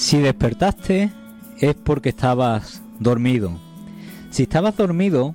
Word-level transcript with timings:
Si 0.00 0.18
despertaste 0.18 1.12
es 1.58 1.74
porque 1.74 2.08
estabas 2.08 2.82
dormido. 2.98 3.60
Si 4.30 4.44
estabas 4.44 4.74
dormido, 4.74 5.34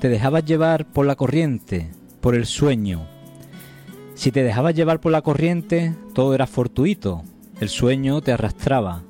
te 0.00 0.08
dejabas 0.08 0.46
llevar 0.46 0.86
por 0.86 1.04
la 1.04 1.16
corriente, 1.16 1.90
por 2.22 2.34
el 2.34 2.46
sueño. 2.46 3.06
Si 4.14 4.32
te 4.32 4.42
dejabas 4.42 4.74
llevar 4.74 5.02
por 5.02 5.12
la 5.12 5.20
corriente, 5.20 5.94
todo 6.14 6.34
era 6.34 6.46
fortuito, 6.46 7.24
el 7.60 7.68
sueño 7.68 8.22
te 8.22 8.32
arrastraba. 8.32 9.02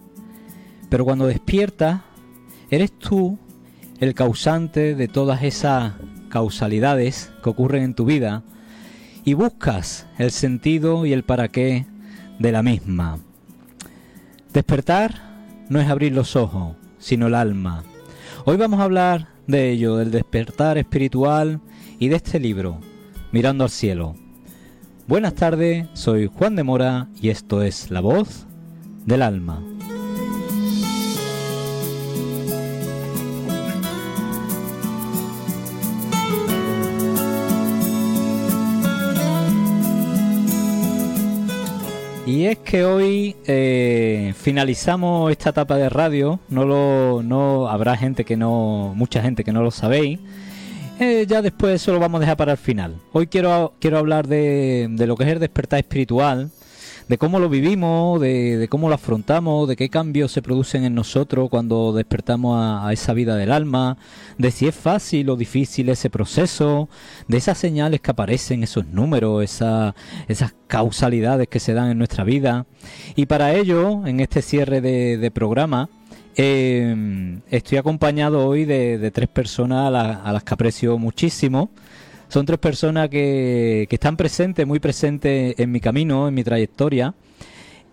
Pero 0.90 1.04
cuando 1.04 1.28
despiertas, 1.28 2.00
eres 2.68 2.90
tú 2.90 3.38
el 4.00 4.12
causante 4.12 4.96
de 4.96 5.06
todas 5.06 5.44
esas 5.44 5.92
causalidades 6.30 7.30
que 7.44 7.50
ocurren 7.50 7.84
en 7.84 7.94
tu 7.94 8.06
vida 8.06 8.42
y 9.24 9.34
buscas 9.34 10.08
el 10.18 10.32
sentido 10.32 11.06
y 11.06 11.12
el 11.12 11.22
para 11.22 11.46
qué 11.46 11.86
de 12.40 12.50
la 12.50 12.64
misma. 12.64 13.20
Despertar 14.56 15.12
no 15.68 15.82
es 15.82 15.88
abrir 15.90 16.14
los 16.14 16.34
ojos, 16.34 16.76
sino 16.96 17.26
el 17.26 17.34
alma. 17.34 17.84
Hoy 18.46 18.56
vamos 18.56 18.80
a 18.80 18.84
hablar 18.84 19.28
de 19.46 19.70
ello, 19.70 19.96
del 19.96 20.10
despertar 20.10 20.78
espiritual 20.78 21.60
y 21.98 22.08
de 22.08 22.16
este 22.16 22.40
libro, 22.40 22.80
Mirando 23.32 23.64
al 23.64 23.70
cielo. 23.70 24.14
Buenas 25.06 25.34
tardes, 25.34 25.86
soy 25.92 26.30
Juan 26.32 26.56
de 26.56 26.62
Mora 26.62 27.08
y 27.20 27.28
esto 27.28 27.60
es 27.60 27.90
La 27.90 28.00
voz 28.00 28.46
del 29.04 29.20
alma. 29.20 29.62
Y 42.26 42.46
es 42.46 42.58
que 42.58 42.84
hoy 42.84 43.36
eh, 43.46 44.34
finalizamos 44.36 45.30
esta 45.30 45.50
etapa 45.50 45.76
de 45.76 45.88
radio. 45.88 46.40
No 46.48 46.64
lo, 46.64 47.22
no 47.22 47.68
habrá 47.68 47.96
gente 47.96 48.24
que 48.24 48.36
no, 48.36 48.92
mucha 48.96 49.22
gente 49.22 49.44
que 49.44 49.52
no 49.52 49.62
lo 49.62 49.70
sabéis. 49.70 50.18
Eh, 50.98 51.24
ya 51.28 51.40
después 51.40 51.76
eso 51.80 51.92
lo 51.92 52.00
vamos 52.00 52.18
a 52.18 52.20
dejar 52.22 52.36
para 52.36 52.52
el 52.52 52.58
final. 52.58 52.96
Hoy 53.12 53.28
quiero, 53.28 53.74
quiero 53.78 53.98
hablar 53.98 54.26
de, 54.26 54.88
de 54.90 55.06
lo 55.06 55.16
que 55.16 55.22
es 55.22 55.30
el 55.30 55.38
despertar 55.38 55.78
espiritual, 55.78 56.50
de 57.08 57.18
cómo 57.18 57.38
lo 57.38 57.48
vivimos, 57.48 58.20
de, 58.20 58.66
cómo 58.68 58.88
lo 58.88 58.96
afrontamos, 58.96 59.68
de 59.68 59.76
qué 59.76 59.88
cambios 59.88 60.32
se 60.32 60.42
producen 60.42 60.84
en 60.84 60.94
nosotros 60.94 61.48
cuando 61.48 61.92
despertamos 61.92 62.58
a, 62.60 62.92
esa 62.92 63.12
vida 63.12 63.36
del 63.36 63.52
alma, 63.52 63.96
de 64.38 64.50
si 64.50 64.66
es 64.66 64.74
fácil 64.74 65.30
o 65.30 65.36
difícil 65.36 65.88
ese 65.88 66.10
proceso, 66.10 66.88
de 67.28 67.36
esas 67.36 67.58
señales 67.58 68.00
que 68.00 68.10
aparecen, 68.10 68.62
esos 68.62 68.86
números, 68.86 69.44
esas 69.44 70.54
causalidades 70.66 71.48
que 71.48 71.60
se 71.60 71.74
dan 71.74 71.90
en 71.90 71.98
nuestra 71.98 72.24
vida. 72.24 72.66
Y 73.14 73.26
para 73.26 73.54
ello, 73.54 74.06
en 74.06 74.20
este 74.20 74.42
cierre 74.42 74.80
de, 74.80 75.30
programa, 75.30 75.88
eh, 76.36 77.40
estoy 77.50 77.78
acompañado 77.78 78.46
hoy 78.46 78.64
de, 78.64 79.10
tres 79.12 79.28
personas 79.28 79.94
a, 79.94 80.22
a 80.22 80.32
las 80.32 80.42
que 80.42 80.54
aprecio 80.54 80.98
muchísimo. 80.98 81.70
Son 82.28 82.46
tres 82.46 82.58
personas 82.58 83.08
que, 83.08 83.86
están 83.90 84.16
presentes, 84.16 84.66
muy 84.66 84.80
presentes 84.80 85.58
en 85.58 85.70
mi 85.70 85.80
camino, 85.80 86.28
en 86.28 86.34
mi 86.34 86.44
trayectoria. 86.44 87.14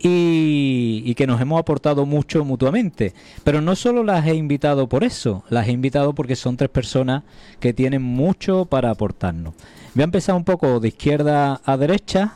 Y, 0.06 1.14
que 1.16 1.28
nos 1.28 1.40
hemos 1.40 1.60
aportado 1.60 2.06
mucho 2.06 2.44
mutuamente. 2.44 3.14
Pero 3.46 3.62
no 3.62 3.76
solo 3.76 4.04
las 4.04 4.28
he 4.28 4.36
invitado 4.36 4.90
por 4.90 5.04
eso, 5.06 5.44
las 5.50 5.68
he 5.68 5.72
invitado 5.72 6.14
porque 6.14 6.36
son 6.36 6.58
tres 6.58 6.70
personas 6.70 7.24
que 7.62 7.72
tienen 7.72 8.02
mucho 8.02 8.66
para 8.66 8.90
aportarnos. 8.90 9.54
Voy 9.94 10.02
a 10.02 10.06
empezar 10.06 10.36
un 10.36 10.44
poco 10.44 10.82
de 10.82 10.90
izquierda 10.90 11.62
a 11.64 11.78
derecha. 11.78 12.34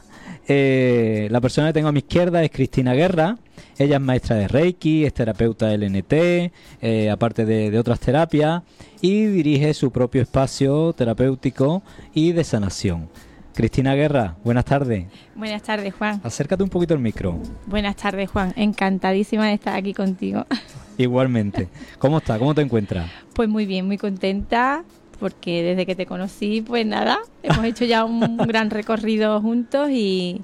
Eh, 0.48 1.28
la 1.30 1.42
persona 1.42 1.68
que 1.68 1.74
tengo 1.74 1.90
a 1.90 1.92
mi 1.92 2.00
izquierda 2.00 2.42
es 2.42 2.52
Cristina 2.52 2.94
Guerra. 2.94 3.38
Ella 3.80 3.98
es 3.98 4.02
maestra 4.02 4.36
de 4.36 4.48
Reiki, 4.48 5.06
es 5.06 5.14
terapeuta 5.14 5.68
del 5.68 5.84
NT, 5.84 6.52
eh, 6.82 7.10
aparte 7.12 7.46
de, 7.46 7.78
otras 7.78 8.00
terapias, 8.00 8.64
y 9.02 9.26
dirige 9.26 9.72
su 9.76 9.92
propio 9.92 10.24
espacio 10.24 10.94
terapéutico 10.94 11.84
y 12.12 12.32
de 12.32 12.44
sanación. 12.44 13.08
Cristina 13.54 13.94
Guerra, 13.94 14.36
buenas 14.44 14.66
tardes. 14.66 15.06
Buenas 15.36 15.62
tardes, 15.62 15.94
Juan. 15.94 16.20
Acércate 16.24 16.64
un 16.64 16.70
poquito 16.70 16.96
al 16.96 17.00
micro. 17.00 17.40
Buenas 17.68 17.96
tardes, 17.96 18.32
Juan. 18.32 18.52
Encantadísima 18.56 19.46
de 19.46 19.54
estar 19.54 19.76
aquí 19.76 19.94
contigo. 19.94 20.46
Igualmente. 20.98 21.68
¿Cómo 22.00 22.18
estás? 22.18 22.40
¿Cómo 22.40 22.56
te 22.56 22.62
encuentras? 22.62 23.12
Pues 23.34 23.48
muy 23.48 23.68
bien, 23.68 23.86
muy 23.86 24.00
contenta 24.00 24.84
porque 25.20 25.62
desde 25.62 25.86
que 25.86 25.96
te 25.96 26.08
conocí, 26.08 26.62
pues 26.62 26.86
nada, 26.86 27.20
hemos 27.44 27.64
hecho 27.64 27.86
ya 27.86 28.06
un 28.06 28.38
gran 28.48 28.72
recorrido 28.72 29.40
juntos 29.42 29.90
y, 29.92 30.42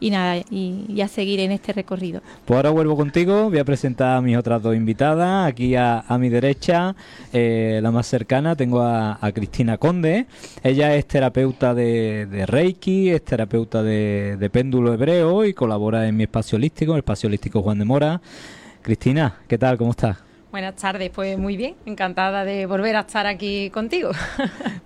y 0.00 0.10
nada, 0.10 0.42
y, 0.50 1.00
a 1.00 1.08
seguir 1.08 1.40
en 1.40 1.52
este 1.52 1.72
recorrido. 1.72 2.22
Pues 2.46 2.56
ahora 2.56 2.70
vuelvo 2.70 2.96
contigo, 2.96 3.50
voy 3.50 3.58
a 3.58 3.64
presentar 3.64 4.16
a 4.16 4.20
mis 4.20 4.36
otras 4.36 4.62
dos 4.62 4.74
invitadas. 4.74 5.46
Aquí 5.46 5.76
a, 5.76 6.02
mi 6.18 6.30
derecha, 6.30 6.96
eh, 7.32 7.80
la 7.82 7.90
más 7.90 8.06
cercana, 8.06 8.56
tengo 8.56 8.80
a, 8.82 9.18
Cristina 9.34 9.76
Conde. 9.78 10.26
Ella 10.62 10.94
es 10.96 11.06
terapeuta 11.06 11.74
de, 11.74 12.44
Reiki, 12.46 13.10
es 13.10 13.24
terapeuta 13.24 13.82
de, 13.82 14.50
péndulo 14.50 14.92
hebreo 14.94 15.44
y 15.44 15.54
colabora 15.54 16.08
en 16.08 16.16
mi 16.16 16.24
espacio 16.24 16.56
holístico, 16.56 16.92
el 16.92 16.98
espacio 16.98 17.28
holístico 17.28 17.62
Juan 17.62 17.78
de 17.78 17.84
Mora. 17.84 18.20
Cristina, 18.82 19.40
¿qué 19.46 19.58
tal? 19.58 19.76
¿Cómo 19.76 19.90
estás? 19.90 20.16
Buenas 20.50 20.74
tardes, 20.74 21.10
pues 21.14 21.38
muy 21.38 21.56
bien, 21.56 21.76
encantada 21.86 22.44
de 22.44 22.66
volver 22.66 22.96
a 22.96 23.00
estar 23.00 23.26
aquí 23.26 23.70
contigo. 23.70 24.10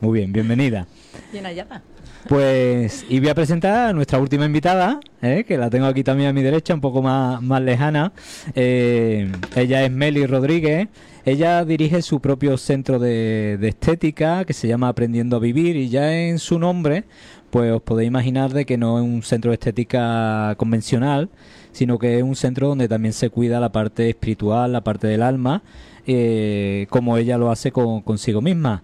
Muy 0.00 0.18
bien, 0.18 0.32
bienvenida. 0.32 0.86
Bien 1.32 1.46
hallada. 1.46 1.82
Pues, 2.28 3.04
y 3.10 3.20
voy 3.20 3.28
a 3.28 3.34
presentar 3.34 3.90
a 3.90 3.92
nuestra 3.92 4.18
última 4.18 4.46
invitada, 4.46 4.98
¿eh? 5.20 5.44
que 5.46 5.58
la 5.58 5.68
tengo 5.68 5.84
aquí 5.84 6.02
también 6.02 6.30
a 6.30 6.32
mi 6.32 6.42
derecha, 6.42 6.72
un 6.72 6.80
poco 6.80 7.02
más, 7.02 7.42
más 7.42 7.60
lejana. 7.60 8.12
Eh, 8.54 9.30
ella 9.54 9.84
es 9.84 9.90
Meli 9.90 10.26
Rodríguez. 10.26 10.88
Ella 11.26 11.64
dirige 11.64 12.00
su 12.00 12.20
propio 12.20 12.56
centro 12.56 12.98
de, 12.98 13.58
estética 13.62 14.44
que 14.46 14.54
se 14.54 14.68
llama 14.68 14.88
Aprendiendo 14.88 15.36
a 15.36 15.38
Vivir 15.38 15.76
y 15.76 15.90
ya 15.90 16.14
en 16.14 16.38
su 16.38 16.58
nombre, 16.58 17.04
pues 17.50 17.72
os 17.72 17.82
podéis 17.82 18.08
imaginar 18.08 18.52
de 18.52 18.64
que 18.64 18.78
no 18.78 18.98
es 18.98 19.04
un 19.04 19.22
centro 19.22 19.50
de 19.50 19.54
estética 19.54 20.54
convencional, 20.56 21.28
sino 21.72 21.98
que 21.98 22.18
es 22.18 22.22
un 22.22 22.36
centro 22.36 22.68
donde 22.68 22.88
también 22.88 23.12
se 23.12 23.28
cuida 23.28 23.60
la 23.60 23.70
parte 23.70 24.08
espiritual, 24.08 24.72
la 24.72 24.82
parte 24.82 25.06
del 25.06 25.22
alma, 25.22 25.62
eh, 26.06 26.86
como 26.88 27.16
ella 27.18 27.36
lo 27.36 27.50
hace 27.50 27.70
con, 27.70 28.00
consigo 28.00 28.40
misma. 28.40 28.82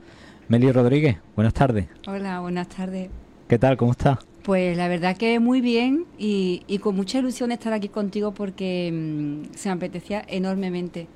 Meli 0.49 0.73
Rodríguez, 0.73 1.17
buenas 1.37 1.55
tardes. 1.55 1.87
Hola, 2.07 2.41
buenas 2.41 2.69
tardes. 2.69 3.09
¿Qué 3.51 3.59
tal? 3.59 3.77
¿Cómo 3.77 3.91
estás? 3.91 4.17
Pues 4.45 4.77
la 4.77 4.87
verdad 4.87 5.17
que 5.17 5.41
muy 5.41 5.61
bien 5.61 6.05
y, 6.17 6.79
con 6.81 6.95
mucha 6.95 7.19
ilusión 7.19 7.51
estar 7.51 7.73
aquí 7.73 7.89
contigo 7.89 8.33
porque 8.33 8.93
mm, 8.93 9.57
se 9.57 9.71
me 9.71 9.75
apetecía 9.75 10.23
enormemente. 10.29 11.09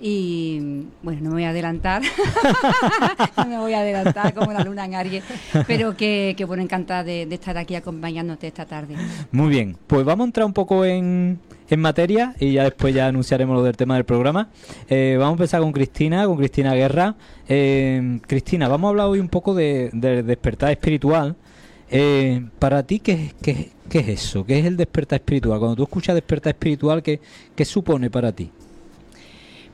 Y 0.00 0.86
bueno, 1.02 1.20
no 1.20 1.28
me 1.28 1.34
voy 1.34 1.44
a 1.44 1.50
adelantar, 1.50 2.00
no 3.36 3.44
me 3.44 3.58
voy 3.58 3.74
a 3.74 3.80
adelantar 3.80 4.32
como 4.32 4.50
la 4.54 4.64
luna 4.64 4.86
en 4.86 4.94
Aries, 4.94 5.24
pero 5.66 5.94
que, 5.94 6.34
bueno, 6.48 6.62
encantada 6.62 7.04
de, 7.04 7.24
estar 7.24 7.58
aquí 7.58 7.74
acompañándote 7.74 8.46
esta 8.46 8.64
tarde. 8.64 8.94
Muy 9.30 9.50
bien, 9.50 9.76
pues 9.86 10.06
vamos 10.06 10.24
a 10.24 10.28
entrar 10.28 10.46
un 10.46 10.54
poco 10.54 10.86
en, 10.86 11.38
en 11.68 11.80
materia 11.80 12.34
y 12.40 12.54
ya 12.54 12.64
después 12.64 12.94
ya 12.94 13.08
anunciaremos 13.08 13.54
lo 13.54 13.62
del 13.62 13.76
tema 13.76 13.96
del 13.96 14.04
programa. 14.04 14.48
Eh, 14.88 15.16
vamos 15.18 15.32
a 15.32 15.42
empezar 15.42 15.60
con 15.60 15.72
Cristina, 15.72 16.24
con 16.24 16.38
Cristina 16.38 16.72
Guerra. 16.74 17.14
Eh, 17.46 18.20
Cristina, 18.26 18.68
vamos 18.68 18.88
a 18.88 18.90
hablar 18.90 19.06
hoy 19.08 19.18
un 19.18 19.28
poco 19.28 19.54
de, 19.54 19.90
despertar 19.92 20.70
espiritual. 20.70 21.36
Eh, 21.96 22.44
para 22.58 22.82
ti, 22.82 22.98
¿qué, 22.98 23.34
¿qué, 23.40 23.70
qué, 23.88 24.00
es 24.00 24.08
eso? 24.08 24.44
¿Qué 24.44 24.58
es 24.58 24.66
el 24.66 24.76
despertar 24.76 25.20
espiritual? 25.20 25.60
Cuando 25.60 25.76
tú 25.76 25.84
escuchas 25.84 26.16
despertar 26.16 26.52
espiritual, 26.52 27.04
¿qué, 27.04 27.20
qué 27.54 27.64
supone 27.64 28.10
para 28.10 28.32
ti? 28.32 28.50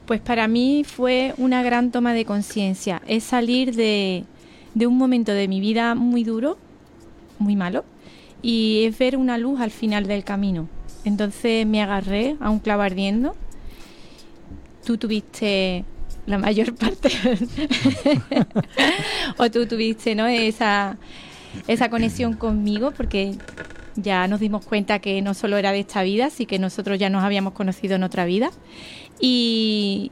Pues 0.04 0.20
para 0.20 0.46
mí 0.46 0.84
fue 0.84 1.32
una 1.38 1.62
gran 1.62 1.90
toma 1.90 2.12
de 2.12 2.26
conciencia. 2.26 3.00
Es 3.06 3.24
salir 3.24 3.74
de, 3.74 4.24
de 4.74 4.86
un 4.86 4.98
momento 4.98 5.32
de 5.32 5.48
mi 5.48 5.60
vida 5.60 5.94
muy 5.94 6.22
duro, 6.22 6.58
muy 7.38 7.56
malo, 7.56 7.86
y 8.42 8.84
es 8.84 8.98
ver 8.98 9.16
una 9.16 9.38
luz 9.38 9.58
al 9.58 9.70
final 9.70 10.06
del 10.06 10.22
camino. 10.22 10.68
Entonces 11.06 11.66
me 11.66 11.80
agarré 11.80 12.36
a 12.40 12.50
un 12.50 12.58
clavo 12.58 12.82
ardiendo. 12.82 13.34
Tú 14.84 14.98
tuviste 14.98 15.86
la 16.26 16.36
mayor 16.36 16.74
parte, 16.76 17.08
o 19.38 19.50
tú 19.50 19.64
tuviste 19.64 20.14
¿no? 20.14 20.26
esa, 20.26 20.98
esa 21.66 21.90
conexión 21.90 22.34
conmigo, 22.34 22.92
porque 22.92 23.36
ya 23.96 24.26
nos 24.28 24.40
dimos 24.40 24.64
cuenta 24.64 24.98
que 24.98 25.20
no 25.22 25.34
solo 25.34 25.56
era 25.56 25.72
de 25.72 25.80
esta 25.80 26.02
vida, 26.02 26.30
sino 26.30 26.48
que 26.48 26.58
nosotros 26.58 26.98
ya 26.98 27.10
nos 27.10 27.24
habíamos 27.24 27.52
conocido 27.52 27.96
en 27.96 28.02
otra 28.02 28.24
vida. 28.24 28.50
Y, 29.20 30.10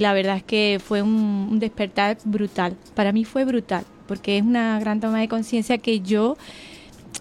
la 0.00 0.12
verdad 0.12 0.36
es 0.36 0.42
que 0.42 0.80
fue 0.82 1.02
un, 1.02 1.58
despertar 1.58 2.18
brutal. 2.24 2.76
Para 2.94 3.12
mí 3.12 3.24
fue 3.24 3.44
brutal, 3.44 3.84
porque 4.06 4.38
es 4.38 4.42
una 4.44 4.78
gran 4.80 5.00
toma 5.00 5.20
de 5.20 5.28
conciencia 5.28 5.78
que 5.78 6.00
yo 6.00 6.36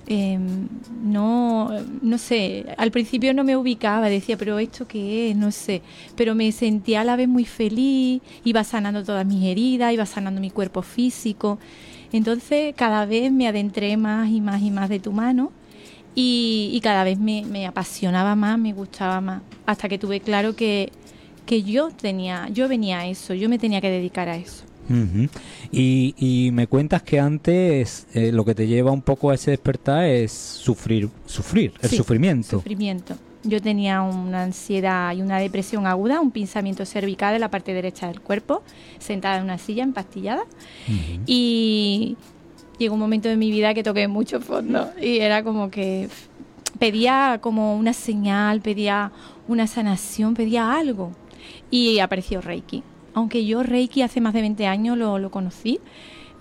em, 0.07 0.67
no, 1.03 1.69
no 2.01 2.17
sé, 2.17 2.65
al 2.77 2.91
principio 2.91 3.33
no 3.33 3.43
me 3.43 3.55
ubicaba, 3.57 4.09
decía, 4.09 4.37
pero 4.37 4.59
¿esto 4.59 4.87
qué 4.87 5.31
es? 5.31 5.37
No 5.37 5.51
sé, 5.51 5.81
pero 6.15 6.35
me 6.35 6.51
sentía 6.51 7.01
a 7.01 7.03
la 7.03 7.15
vez 7.15 7.27
muy 7.27 7.45
feliz, 7.45 8.21
iba 8.43 8.63
sanando 8.63 9.03
todas 9.03 9.25
mis 9.25 9.45
heridas, 9.45 9.93
iba 9.93 10.05
sanando 10.05 10.41
mi 10.41 10.51
cuerpo 10.51 10.81
físico. 10.81 11.59
Entonces 12.11 12.73
cada 12.75 13.05
vez 13.05 13.31
me 13.31 13.47
adentré 13.47 13.95
más 13.97 14.29
y 14.29 14.41
más 14.41 14.61
y 14.61 14.71
más 14.71 14.89
de 14.89 14.99
tu 14.99 15.11
mano 15.11 15.51
y, 16.15 16.71
y 16.73 16.81
cada 16.81 17.03
vez 17.03 17.19
me, 17.19 17.45
me 17.45 17.67
apasionaba 17.67 18.35
más, 18.35 18.57
me 18.57 18.73
gustaba 18.73 19.21
más, 19.21 19.41
hasta 19.65 19.87
que 19.87 19.97
tuve 19.97 20.19
claro 20.19 20.55
que, 20.55 20.91
que 21.45 21.63
yo 21.63 21.89
tenía, 21.91 22.49
yo 22.49 22.67
venía 22.67 22.99
a 22.99 23.07
eso, 23.07 23.33
yo 23.33 23.49
me 23.49 23.59
tenía 23.59 23.81
que 23.81 23.89
dedicar 23.89 24.27
a 24.29 24.35
eso. 24.35 24.68
Y, 25.71 26.15
y 26.17 26.51
me 26.51 26.67
cuentas 26.67 27.03
que 27.03 27.19
antes 27.19 28.07
eh, 28.13 28.31
lo 28.31 28.43
que 28.45 28.55
te 28.55 28.67
lleva 28.67 28.91
un 28.91 29.01
poco 29.01 29.29
a 29.29 29.35
ese 29.35 29.51
despertar 29.51 30.05
es 30.05 30.31
sufrir, 30.31 31.09
sufrir, 31.25 31.73
el 31.81 31.89
Sí, 31.89 31.97
sufrimiento. 31.97 32.57
Sufrimiento. 32.57 33.15
Yo 33.43 33.61
tenía 33.61 34.01
una 34.01 34.43
ansiedad 34.43 35.15
y 35.15 35.21
una 35.21 35.37
depresión 35.39 35.87
aguda, 35.87 36.19
un 36.19 36.31
pinzamiento 36.31 36.85
cervical 36.85 37.35
en 37.35 37.41
la 37.41 37.49
parte 37.49 37.73
derecha 37.73 38.07
del 38.07 38.19
cuerpo, 38.19 38.63
sentada 38.99 39.37
en 39.37 39.43
una 39.43 39.57
silla 39.57 39.83
empastillada. 39.83 40.43
Y 41.25 42.17
llegó 42.77 42.95
un 42.95 42.99
momento 42.99 43.29
de 43.29 43.37
mi 43.37 43.51
vida 43.51 43.73
que 43.73 43.83
toqué 43.83 44.07
mucho 44.07 44.41
fondo 44.41 44.89
y 45.01 45.19
era 45.19 45.43
como 45.43 45.69
que 45.69 46.09
pedía 46.79 47.39
como 47.41 47.77
una 47.77 47.93
señal, 47.93 48.61
pedía 48.61 49.11
una 49.47 49.67
sanación, 49.67 50.33
pedía 50.33 50.73
algo. 50.73 51.11
Y 51.71 51.99
apareció 51.99 52.41
Reiki. 52.41 52.83
Aunque 53.13 53.45
yo 53.45 53.63
Reiki 53.63 54.01
hace 54.01 54.21
más 54.21 54.33
de 54.33 54.41
20 54.41 54.67
años 54.67 54.97
lo, 54.97 55.19
lo 55.19 55.31
conocí, 55.31 55.79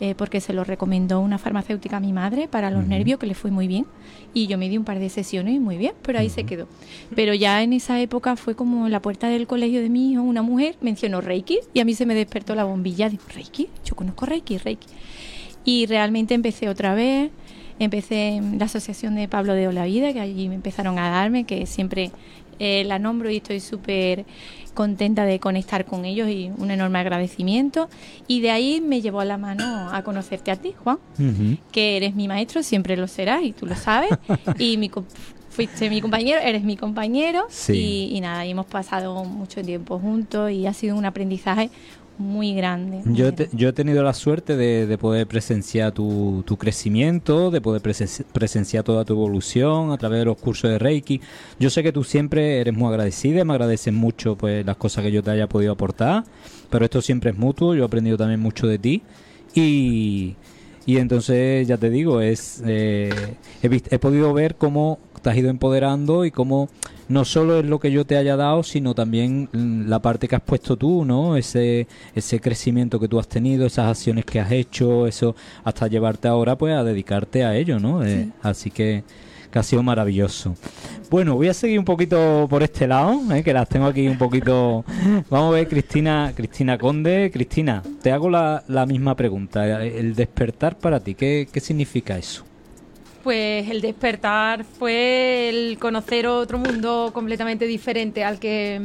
eh, 0.00 0.15
porque 0.17 0.41
se 0.41 0.53
lo 0.53 0.62
recomendó 0.62 1.19
una 1.19 1.38
farmacéutica 1.38 1.97
a 1.97 2.00
mi 2.00 2.12
madre 2.12 2.47
para 2.47 2.70
los 2.70 2.87
nervios, 2.87 3.19
que 3.19 3.26
le 3.26 3.35
fue 3.35 3.50
muy 3.50 3.67
bien. 3.67 3.85
Y 4.32 4.47
yo 4.47 4.56
me 4.56 4.69
di 4.69 4.79
un 4.79 4.85
par 4.85 5.00
de 5.00 5.09
sesiones 5.09 5.56
y 5.56 5.59
muy 5.59 5.76
bien, 5.76 5.93
pero 6.03 6.20
ahí 6.20 6.29
se 6.31 6.44
quedó. 6.44 6.69
Pero 7.17 7.35
ya 7.35 7.62
en 7.65 7.73
esa 7.73 8.00
época 8.00 8.37
fue 8.37 8.55
como 8.55 8.87
en 8.87 8.93
la 8.93 9.03
puerta 9.03 9.29
del 9.29 9.49
colegio 9.49 9.81
de 9.81 9.88
mi 9.88 10.12
hijo, 10.12 10.23
una 10.23 10.43
mujer 10.43 10.76
mencionó 10.81 11.20
Reiki 11.20 11.59
y 11.75 11.81
a 11.81 11.85
mí 11.85 11.94
se 11.94 12.06
me 12.06 12.15
despertó 12.15 12.55
la 12.55 12.62
bombilla. 12.62 13.09
Digo, 13.09 13.25
Reiki, 13.35 13.69
yo 13.85 13.97
conozco 13.97 14.25
Reiki, 14.25 14.59
Reiki. 14.59 14.87
Y 15.64 15.87
realmente 15.87 16.35
empecé 16.35 16.69
otra 16.69 16.94
vez, 16.94 17.32
empecé 17.81 18.37
en 18.37 18.59
la 18.61 18.67
asociación 18.67 19.17
de 19.17 19.26
Pablo 19.26 19.55
de 19.55 19.67
Olavida, 19.67 20.12
que 20.12 20.21
allí 20.21 20.49
me 20.49 20.55
empezaron 20.55 20.97
a 21.00 21.11
darme, 21.11 21.43
que 21.43 21.67
siempre 21.67 22.12
eh, 22.61 22.85
la 22.85 22.99
nombro 22.99 23.31
y 23.31 23.37
estoy 23.37 23.59
súper 23.61 24.25
contenta 24.79 25.25
de 25.25 25.41
conectar 25.41 25.85
con 25.87 26.05
ellos 26.05 26.29
y 26.29 26.53
un 26.57 26.71
enorme 26.71 27.01
agradecimiento. 27.01 27.89
Y 28.29 28.43
de 28.43 28.53
ahí 28.53 28.81
me 28.81 29.01
llevó 29.01 29.19
a 29.19 29.25
la 29.25 29.37
mano 29.37 29.91
a 29.93 30.05
conocerte 30.05 30.53
a 30.53 30.57
ti, 30.57 30.73
Juan, 30.85 30.99
que 31.73 31.97
eres 31.97 32.15
mi 32.15 32.29
maestro, 32.29 32.63
siempre 32.63 32.97
lo 32.97 33.09
serás 33.09 33.43
y 33.43 33.51
tú 33.51 33.67
lo 33.67 33.75
sabes. 33.75 34.11
y 34.57 34.77
mi, 34.77 34.89
fuiste 35.51 35.91
mi 35.91 36.01
compañero, 36.01 36.39
eres 36.41 36.63
mi 36.63 36.77
compañero. 36.77 37.49
Sí. 37.51 37.73
Y, 38.13 38.17
y 38.17 38.21
nada, 38.21 38.47
y 38.47 38.53
hemos 38.53 38.67
pasado 38.67 39.25
mucho 39.25 39.63
tiempo 39.63 39.99
juntos 39.99 40.53
y 40.53 40.69
ha 40.69 40.73
sido 40.73 40.95
un 40.95 41.07
aprendizaje 41.07 41.71
muy 42.19 42.55
grande. 42.55 43.00
muy 43.05 43.17
Yo, 43.17 43.32
te- 43.32 43.49
yo 43.53 43.69
he 43.69 43.73
tenido 43.73 44.03
la 44.03 44.12
suerte 44.12 44.56
de, 44.56 44.87
de 44.87 44.99
poder 44.99 45.26
presenciar 45.26 45.93
tu, 45.93 46.43
tu 46.47 46.56
crecimiento, 46.56 47.50
de 47.50 47.61
poder 47.61 47.81
presen- 47.82 48.25
presenciar 48.32 48.85
toda 48.85 49.05
tu 49.05 49.12
evolución 49.15 49.93
a 49.93 49.99
través 49.99 50.19
de 50.20 50.25
los 50.26 50.37
cursos 50.37 50.70
de 50.70 50.79
Reiki. 50.79 51.20
Yo 51.59 51.70
sé 51.70 51.82
que 51.82 51.93
tú 51.93 52.05
siempre 52.05 52.61
eres 52.61 52.75
muy 52.75 52.88
agradecida, 52.88 53.44
me 53.44 53.53
agradeces 53.53 53.93
mucho 53.94 54.37
pues 54.37 54.67
las 54.67 54.76
cosas 54.76 55.05
que 55.05 55.12
yo 55.12 55.23
te 55.23 55.31
haya 55.31 55.49
podido 55.49 55.73
aportar, 55.73 56.25
pero 56.70 56.85
esto 56.85 57.00
siempre 57.00 57.31
es 57.31 57.37
mutuo, 57.38 57.75
yo 57.75 57.82
he 57.82 57.87
aprendido 57.87 58.17
también 58.17 58.41
mucho 58.41 58.67
de 58.67 58.79
ti 58.79 59.03
y, 59.55 60.35
y 60.87 60.97
entonces 60.99 61.67
ya 61.69 61.76
te 61.76 61.91
digo, 61.91 62.21
es 62.21 62.62
eh, 62.67 63.11
he, 63.62 63.69
vis- 63.69 63.85
he 63.91 63.99
podido 63.99 64.32
ver 64.32 64.56
cómo 64.56 64.99
te 65.20 65.31
has 65.31 65.37
ido 65.37 65.50
empoderando 65.50 66.25
y 66.25 66.31
cómo 66.31 66.69
no 67.09 67.25
solo 67.25 67.59
es 67.59 67.65
lo 67.65 67.79
que 67.81 67.91
yo 67.91 68.05
te 68.05 68.17
haya 68.17 68.37
dado, 68.37 68.62
sino 68.62 68.94
también 68.94 69.49
mm, 69.53 69.88
la 69.88 70.00
parte 70.00 70.29
que 70.29 70.37
has 70.37 70.43
puesto 70.43 70.76
tú, 70.76 71.05
¿no? 71.05 71.37
Ese, 71.37 71.87
ese 72.15 72.41
crecimiento 72.41 73.00
que 73.00 73.09
tú 73.09 73.19
has 73.19 73.29
tenido, 73.29 73.67
esas 73.67 73.87
acciones 73.88 74.25
que 74.26 74.41
has 74.41 74.53
hecho, 74.53 75.06
eso, 75.06 75.35
hasta 75.65 75.87
llevarte 75.87 76.29
ahora 76.29 76.56
pues 76.56 76.75
a 76.75 76.85
dedicarte 76.85 77.44
a 77.44 77.56
ello, 77.56 77.79
¿no? 77.81 78.05
Eh, 78.05 78.25
Sí. 78.26 78.32
así 78.43 78.70
que, 78.70 79.05
que 79.50 79.59
ha 79.59 79.62
sido 79.62 79.82
maravilloso. 79.82 80.55
Bueno, 81.11 81.35
voy 81.37 81.49
a 81.49 81.55
seguir 81.55 81.79
un 81.79 81.87
poquito 81.87 82.47
por 82.50 82.62
este 82.62 82.87
lado, 82.87 83.19
¿eh? 83.35 83.43
que 83.43 83.55
las 83.55 83.67
tengo 83.69 83.87
aquí 83.87 84.06
un 84.06 84.19
poquito... 84.19 84.85
Vamos 85.31 85.49
a 85.49 85.56
ver, 85.56 85.69
Cristina, 85.69 86.32
Cristina 86.37 86.76
Conde. 86.76 87.31
Cristina, 87.32 87.82
te 88.03 88.12
hago 88.12 88.29
la, 88.29 88.62
la 88.69 88.85
misma 88.85 89.14
pregunta. 89.14 89.82
El 89.82 90.14
despertar 90.14 90.76
para 90.76 91.00
ti, 91.00 91.14
¿qué, 91.14 91.49
qué 91.50 91.61
significa 91.61 92.19
eso? 92.19 92.44
Pues 93.23 93.69
el 93.69 93.81
despertar 93.81 94.65
fue 94.65 95.49
el 95.49 95.79
conocer 95.79 96.26
otro 96.26 96.59
mundo 96.59 97.11
completamente 97.12 97.67
diferente 97.67 98.25
al 98.25 98.38
que, 98.38 98.81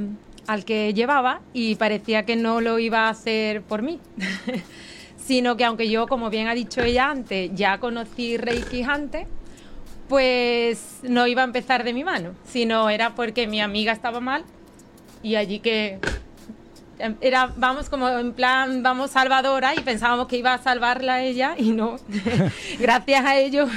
al 0.48 0.66
que 0.66 0.94
llevaba 0.94 1.42
y 1.54 1.76
parecía 1.76 2.26
que 2.26 2.36
no 2.36 2.60
lo 2.60 2.80
iba 2.80 3.08
a 3.08 3.10
hacer 3.10 3.62
por 3.62 3.82
mí. 3.82 4.00
Sino 5.18 5.56
que 5.56 5.64
aunque 5.64 5.90
yo, 5.90 6.08
como 6.08 6.30
bien 6.30 6.48
ha 6.48 6.54
dicho 6.54 6.82
ella 6.82 7.10
antes, 7.10 7.52
ya 7.54 7.78
conocí 7.78 8.36
Reiki 8.38 8.84
antes, 8.84 9.28
pues 10.10 11.00
no 11.04 11.28
iba 11.28 11.42
a 11.42 11.46
empezar 11.46 11.84
de 11.84 11.94
mi 11.94 12.04
mano, 12.04 12.36
sino 12.46 12.90
era 12.90 13.16
porque 13.16 13.48
mi 13.48 13.62
amiga 13.62 13.94
estaba 13.94 14.20
mal 14.20 14.44
y 15.22 15.36
allí 15.36 15.60
que 15.60 16.00
era, 17.22 17.52
vamos, 17.58 17.90
como 17.90 18.08
en 18.10 18.34
plan, 18.34 18.84
vamos 18.84 19.12
salvadora 19.12 19.74
y 19.76 19.80
pensábamos 19.80 20.28
que 20.28 20.38
iba 20.38 20.54
a 20.54 20.58
salvarla 20.58 21.16
a 21.16 21.24
ella 21.24 21.56
y 21.58 21.72
no. 21.72 21.98
Gracias 22.80 23.26
a 23.26 23.38
ello 23.38 23.68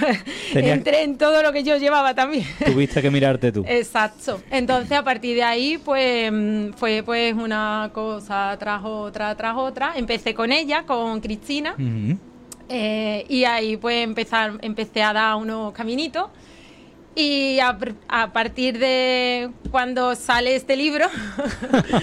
entré 0.55 1.03
en 1.03 1.19
todo 1.19 1.43
lo 1.43 1.53
que 1.53 1.63
yo 1.63 1.77
llevaba 1.77 2.15
también. 2.15 2.47
Tuviste 2.65 3.03
que 3.03 3.11
mirarte 3.11 3.53
tú. 3.53 3.65
Exacto. 3.67 4.41
Entonces 4.51 4.93
a 4.93 5.03
partir 5.03 5.37
de 5.37 5.43
ahí 5.43 5.79
pues 5.79 6.31
mm, 6.33 6.73
fue 6.77 7.03
pues 7.05 7.35
una 7.35 7.91
cosa 7.93 8.57
tras 8.59 8.83
otra 8.85 9.35
tras 9.35 9.57
otra. 9.57 9.93
Empecé 9.97 10.35
con 10.35 10.53
ella, 10.53 10.85
con 10.85 11.21
Cristina. 11.21 11.75
Eh, 12.69 13.25
y 13.29 13.45
ahí 13.45 13.77
pues 13.77 14.05
empezar, 14.05 14.55
empecé 14.62 15.03
a 15.03 15.12
dar 15.12 15.37
unos 15.37 15.73
caminitos. 15.73 16.31
Y 17.19 17.59
a, 17.61 17.79
partir 18.33 18.79
de 18.79 19.49
cuando 19.71 20.15
sale 20.15 20.55
este 20.55 20.77
libro, 20.77 21.07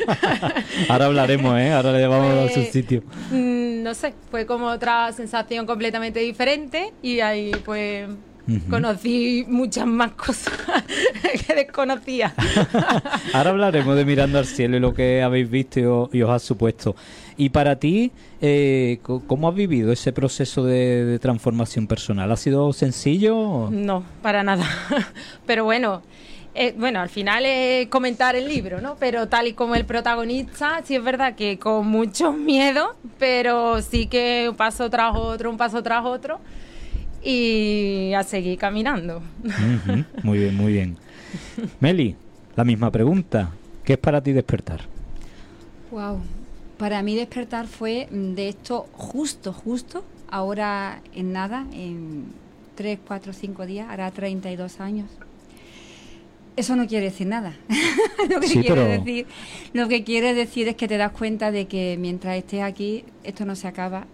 Ahora 0.90 1.06
hablaremos, 1.06 1.60
¿eh? 1.60 1.72
Ahora 1.72 1.92
le 1.92 2.08
vamos 2.08 2.34
a 2.34 2.54
Pues, 2.54 2.66
su 2.66 2.72
sitio. 2.72 3.04
mm, 3.32 3.84
no 3.84 3.94
sé, 3.94 4.16
fue 4.32 4.48
como 4.48 4.66
otra 4.68 5.12
sensación 5.12 5.68
completamente 5.68 6.20
diferente 6.20 6.94
y 7.04 7.20
ahí 7.20 7.52
pues 7.64 8.08
conocí 8.70 9.46
muchas 9.48 9.86
más 9.86 10.12
cosas 10.14 10.54
que 11.48 11.54
desconocía. 11.54 12.34
Ahora 13.34 13.52
hablaremos 13.52 13.96
de 13.96 14.06
Mirando 14.06 14.40
al 14.40 14.46
Cielo 14.46 14.78
y 14.78 14.80
lo 14.80 14.94
que 14.96 15.22
habéis 15.22 15.50
visto 15.50 15.80
y 15.80 15.84
os, 15.86 16.10
y 16.14 16.22
os 16.24 16.30
ha 16.32 16.40
supuesto. 16.40 16.96
Y 17.38 17.50
para 17.50 17.78
ti, 17.78 18.12
eh, 18.42 19.00
¿cómo 19.02 19.50
has 19.50 19.56
vivido 19.56 19.92
ese 19.92 20.12
proceso 20.14 20.64
de, 20.64 21.06
de 21.06 21.20
transformación 21.20 21.88
personal? 21.88 22.32
¿Ha 22.32 22.38
sido 22.38 22.72
sencillo? 22.74 23.70
No, 23.72 24.04
para 24.22 24.44
nada. 24.44 24.66
Pero 25.46 25.66
bueno, 25.66 26.02
eh, 26.56 26.76
bueno, 26.78 27.00
al 27.00 27.10
final 27.10 27.46
es 27.48 27.88
comentar 27.88 28.36
el 28.36 28.48
libro, 28.48 28.80
¿no? 28.80 28.96
Pero 29.00 29.28
tal 29.28 29.48
y 29.48 29.54
como 29.54 29.74
el 29.74 29.86
protagonista, 29.86 30.82
sí 30.84 30.96
es 30.96 31.04
verdad 31.04 31.36
que 31.36 31.58
con 31.58 31.88
mucho 31.88 32.32
miedo, 32.34 32.96
pero 33.18 33.82
sí 33.82 34.06
que 34.06 34.48
un 34.50 34.56
paso 34.56 34.90
tras 34.90 35.16
otro, 35.16 35.50
un 35.50 35.58
paso 35.58 35.82
tras 35.82 36.06
otro 36.06 36.40
y 37.24 38.14
a 38.14 38.24
seguir 38.24 38.60
caminando. 38.60 39.24
Muy 40.24 40.38
bien, 40.38 40.58
muy 40.58 40.74
bien. 40.74 40.98
Meli, 41.80 42.16
la 42.56 42.64
misma 42.64 42.92
pregunta. 42.92 43.50
¿Qué 43.84 43.94
es 43.94 44.00
para 44.00 44.22
ti 44.22 44.34
despertar? 44.34 44.82
Wow. 45.90 46.22
Para 46.84 47.02
mí 47.02 47.16
despertar 47.16 47.68
fue 47.68 48.10
mm, 48.12 48.34
de 48.34 48.50
esto 48.50 48.88
justo, 48.92 49.54
justo, 49.54 50.04
ahora 50.30 51.02
en 51.16 51.32
nada, 51.32 51.66
en 51.72 52.26
3, 52.76 53.00
4, 53.08 53.32
5 53.32 53.66
días, 53.66 53.88
hará 53.90 54.12
32 54.12 54.82
años. 54.82 55.10
Eso 56.58 56.76
no 56.76 56.86
quiere 56.86 57.06
decir 57.06 57.26
nada. 57.28 57.56
lo, 58.30 58.42
que 58.42 58.48
Sí, 58.50 58.60
quiere 58.60 58.68
pero- 58.76 58.86
decir, 59.02 59.28
lo 59.72 59.88
que 59.88 60.04
quiere 60.04 60.34
decir 60.34 60.68
es 60.68 60.76
que 60.76 60.90
te 60.90 60.98
das 60.98 61.14
cuenta 61.14 61.52
de 61.52 61.68
que 61.68 61.96
mientras 61.98 62.36
estés 62.36 62.64
aquí, 62.64 63.06
esto 63.24 63.46
no 63.46 63.56
se 63.56 63.70
acaba. 63.70 64.06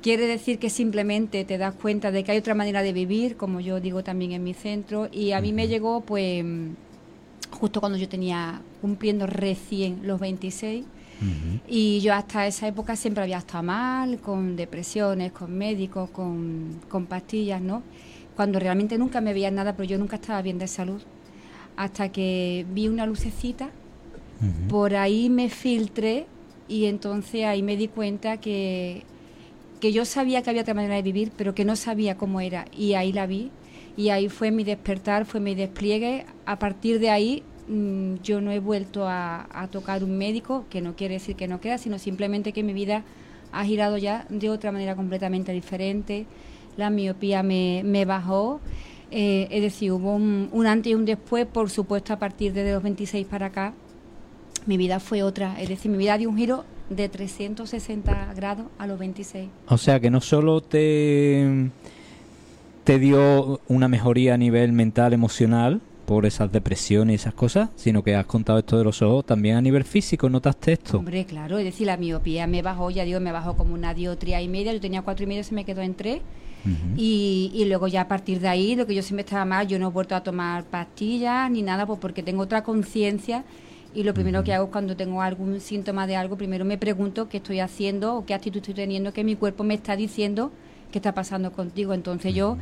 Quiere 0.00 0.28
decir 0.28 0.60
que 0.60 0.70
simplemente 0.70 1.44
te 1.44 1.58
das 1.58 1.74
cuenta 1.74 2.12
de 2.12 2.22
que 2.22 2.30
hay 2.30 2.38
otra 2.38 2.54
manera 2.54 2.82
de 2.82 2.92
vivir, 2.92 3.36
como 3.36 3.58
yo 3.58 3.80
digo 3.80 4.04
también 4.04 4.30
en 4.30 4.44
mi 4.44 4.54
centro, 4.54 5.08
y 5.10 5.32
a 5.32 5.40
mí 5.40 5.52
me 5.52 5.66
llegó 5.66 6.02
pues 6.02 6.44
justo 7.50 7.80
cuando 7.80 7.98
yo 7.98 8.08
tenía 8.08 8.60
cumpliendo 8.80 9.26
recién 9.26 10.02
los 10.04 10.20
26 10.20 10.84
Y 11.66 12.00
yo 12.00 12.14
hasta 12.14 12.46
esa 12.46 12.68
época 12.68 12.96
siempre 12.96 13.22
había 13.22 13.38
estado 13.38 13.62
mal, 13.62 14.18
con 14.18 14.56
depresiones, 14.56 15.32
con 15.32 15.56
médicos, 15.56 16.10
con, 16.10 16.80
con 16.88 17.06
pastillas, 17.06 17.60
¿no? 17.60 17.82
Cuando 18.34 18.58
realmente 18.58 18.98
nunca 18.98 19.20
me 19.20 19.32
veía 19.32 19.50
nada, 19.50 19.74
pero 19.74 19.88
yo 19.88 19.98
nunca 19.98 20.16
estaba 20.16 20.42
bien 20.42 20.58
de 20.58 20.68
salud. 20.68 21.00
Hasta 21.76 22.10
que 22.10 22.66
vi 22.72 22.88
una 22.88 23.06
lucecita, 23.06 23.70
por 24.68 24.94
ahí 24.94 25.30
me 25.30 25.48
filtré 25.48 26.26
y 26.68 26.86
entonces 26.86 27.44
ahí 27.44 27.62
me 27.62 27.76
di 27.76 27.88
cuenta 27.88 28.36
que, 28.38 29.04
que 29.80 29.92
yo 29.92 30.04
sabía 30.04 30.42
que 30.42 30.50
había 30.50 30.62
otra 30.62 30.74
manera 30.74 30.96
de 30.96 31.02
vivir, 31.02 31.32
pero 31.36 31.54
que 31.54 31.64
no 31.64 31.76
sabía 31.76 32.16
cómo 32.16 32.40
era. 32.40 32.66
Y 32.76 32.94
ahí 32.94 33.12
la 33.12 33.26
vi. 33.26 33.50
Y 33.96 34.10
ahí 34.10 34.28
fue 34.28 34.50
mi 34.50 34.62
despertar, 34.62 35.24
fue 35.24 35.40
mi 35.40 35.54
despliegue. 35.54 36.26
A 36.44 36.58
partir 36.58 36.98
de 36.98 37.08
ahí 37.08 37.42
mm, 37.68 38.16
yo 38.22 38.40
no 38.40 38.50
he 38.50 38.58
vuelto 38.58 39.06
a, 39.06 39.68
tocar 39.70 40.04
un 40.04 40.16
médico, 40.18 40.64
que 40.70 40.80
no 40.80 40.96
quiere 40.96 41.14
decir 41.14 41.36
que 41.36 41.48
no 41.48 41.60
queda, 41.60 41.78
sino 41.78 41.98
simplemente 41.98 42.52
que 42.52 42.62
mi 42.62 42.72
vida 42.72 43.02
ha 43.52 43.64
girado 43.64 43.96
ya 43.96 44.26
de 44.28 44.50
otra 44.50 44.72
manera 44.72 44.94
completamente 44.96 45.52
diferente. 45.52 46.26
La 46.76 46.90
miopía 46.90 47.42
me, 47.42 47.82
me 47.84 48.04
bajó. 48.04 48.60
Eh, 49.10 49.48
es 49.50 49.62
decir, 49.62 49.92
hubo 49.92 50.14
un, 50.14 50.48
un 50.52 50.66
antes 50.66 50.90
y 50.90 50.94
un 50.94 51.04
después, 51.04 51.46
por 51.46 51.70
supuesto, 51.70 52.12
a 52.12 52.18
partir 52.18 52.52
de 52.52 52.72
los 52.72 52.82
26 52.82 53.26
para 53.26 53.46
acá, 53.46 53.72
mi 54.66 54.76
vida 54.76 55.00
fue 55.00 55.22
otra. 55.22 55.60
Es 55.60 55.68
decir, 55.68 55.90
mi 55.90 55.98
vida 55.98 56.18
dio 56.18 56.28
un 56.28 56.36
giro 56.36 56.64
de 56.90 57.08
360 57.08 58.34
grados 58.34 58.66
a 58.78 58.86
los 58.86 58.98
26. 58.98 59.48
O 59.68 59.78
sea 59.78 60.00
que 60.00 60.10
no 60.10 60.20
solo 60.20 60.60
te, 60.60 61.70
te 62.84 62.98
dio 62.98 63.60
una 63.68 63.88
mejoría 63.88 64.34
a 64.34 64.36
nivel 64.36 64.72
mental, 64.72 65.12
emocional, 65.12 65.80
por 66.06 66.24
esas 66.24 66.50
depresiones 66.50 67.12
y 67.12 67.16
esas 67.16 67.34
cosas, 67.34 67.68
sino 67.76 68.02
que 68.02 68.14
has 68.14 68.26
contado 68.26 68.58
esto 68.58 68.78
de 68.78 68.84
los 68.84 69.02
ojos, 69.02 69.26
también 69.26 69.56
a 69.56 69.60
nivel 69.60 69.84
físico, 69.84 70.30
¿notaste 70.30 70.72
esto? 70.72 70.98
Hombre, 70.98 71.24
claro, 71.26 71.58
es 71.58 71.64
decir, 71.64 71.86
la 71.86 71.96
miopía 71.96 72.46
me 72.46 72.62
bajó, 72.62 72.90
ya 72.90 73.04
digo, 73.04 73.20
me 73.20 73.32
bajó 73.32 73.56
como 73.56 73.74
una 73.74 73.92
diotría 73.92 74.40
y 74.40 74.48
media, 74.48 74.72
yo 74.72 74.80
tenía 74.80 75.02
cuatro 75.02 75.24
y 75.24 75.26
medio, 75.26 75.44
se 75.44 75.54
me 75.54 75.64
quedó 75.64 75.82
en 75.82 75.94
tres. 75.94 76.22
Y, 76.96 77.52
y 77.54 77.66
luego 77.66 77.86
ya 77.86 78.00
a 78.00 78.08
partir 78.08 78.40
de 78.40 78.48
ahí, 78.48 78.74
lo 78.74 78.88
que 78.88 78.94
yo 78.96 79.00
siempre 79.00 79.20
estaba 79.20 79.44
mal, 79.44 79.68
yo 79.68 79.78
no 79.78 79.86
he 79.86 79.90
vuelto 79.92 80.16
a 80.16 80.24
tomar 80.24 80.64
pastillas 80.64 81.48
ni 81.48 81.62
nada, 81.62 81.86
pues 81.86 82.00
porque 82.00 82.24
tengo 82.24 82.42
otra 82.42 82.64
conciencia 82.64 83.44
y 83.96 84.02
lo 84.02 84.12
primero 84.12 84.44
que 84.44 84.52
hago 84.52 84.66
es 84.66 84.70
cuando 84.70 84.94
tengo 84.94 85.22
algún 85.22 85.58
síntoma 85.60 86.06
de 86.06 86.16
algo, 86.16 86.36
primero 86.36 86.66
me 86.66 86.76
pregunto 86.76 87.30
qué 87.30 87.38
estoy 87.38 87.60
haciendo 87.60 88.16
o 88.16 88.26
qué 88.26 88.34
actitud 88.34 88.58
estoy 88.58 88.74
teniendo, 88.74 89.12
que 89.14 89.24
mi 89.24 89.36
cuerpo 89.36 89.64
me 89.64 89.72
está 89.72 89.96
diciendo 89.96 90.52
qué 90.92 90.98
está 90.98 91.14
pasando 91.14 91.50
contigo. 91.52 91.94
Entonces 91.94 92.34
yo 92.34 92.58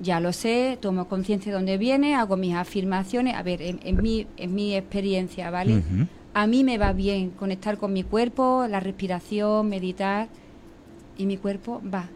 ya 0.00 0.20
lo 0.20 0.32
sé, 0.32 0.78
tomo 0.80 1.08
conciencia 1.08 1.50
de 1.52 1.56
dónde 1.56 1.78
viene, 1.78 2.14
hago 2.14 2.36
mis 2.36 2.54
afirmaciones. 2.54 3.34
A 3.34 3.42
ver, 3.42 3.62
en, 3.62 3.80
en 3.82 4.02
mi, 4.02 4.26
en 4.36 4.54
mi 4.54 4.74
experiencia, 4.74 5.50
¿vale? 5.50 5.82
A 6.34 6.46
mí 6.46 6.64
me 6.64 6.76
va 6.76 6.92
bien 6.92 7.30
conectar 7.30 7.78
con 7.78 7.92
mi 7.92 8.02
cuerpo, 8.02 8.66
la 8.68 8.80
respiración, 8.80 9.68
meditar 9.68 10.28
y 11.16 11.26
mi 11.26 11.38
cuerpo 11.38 11.80
va. 11.92 12.08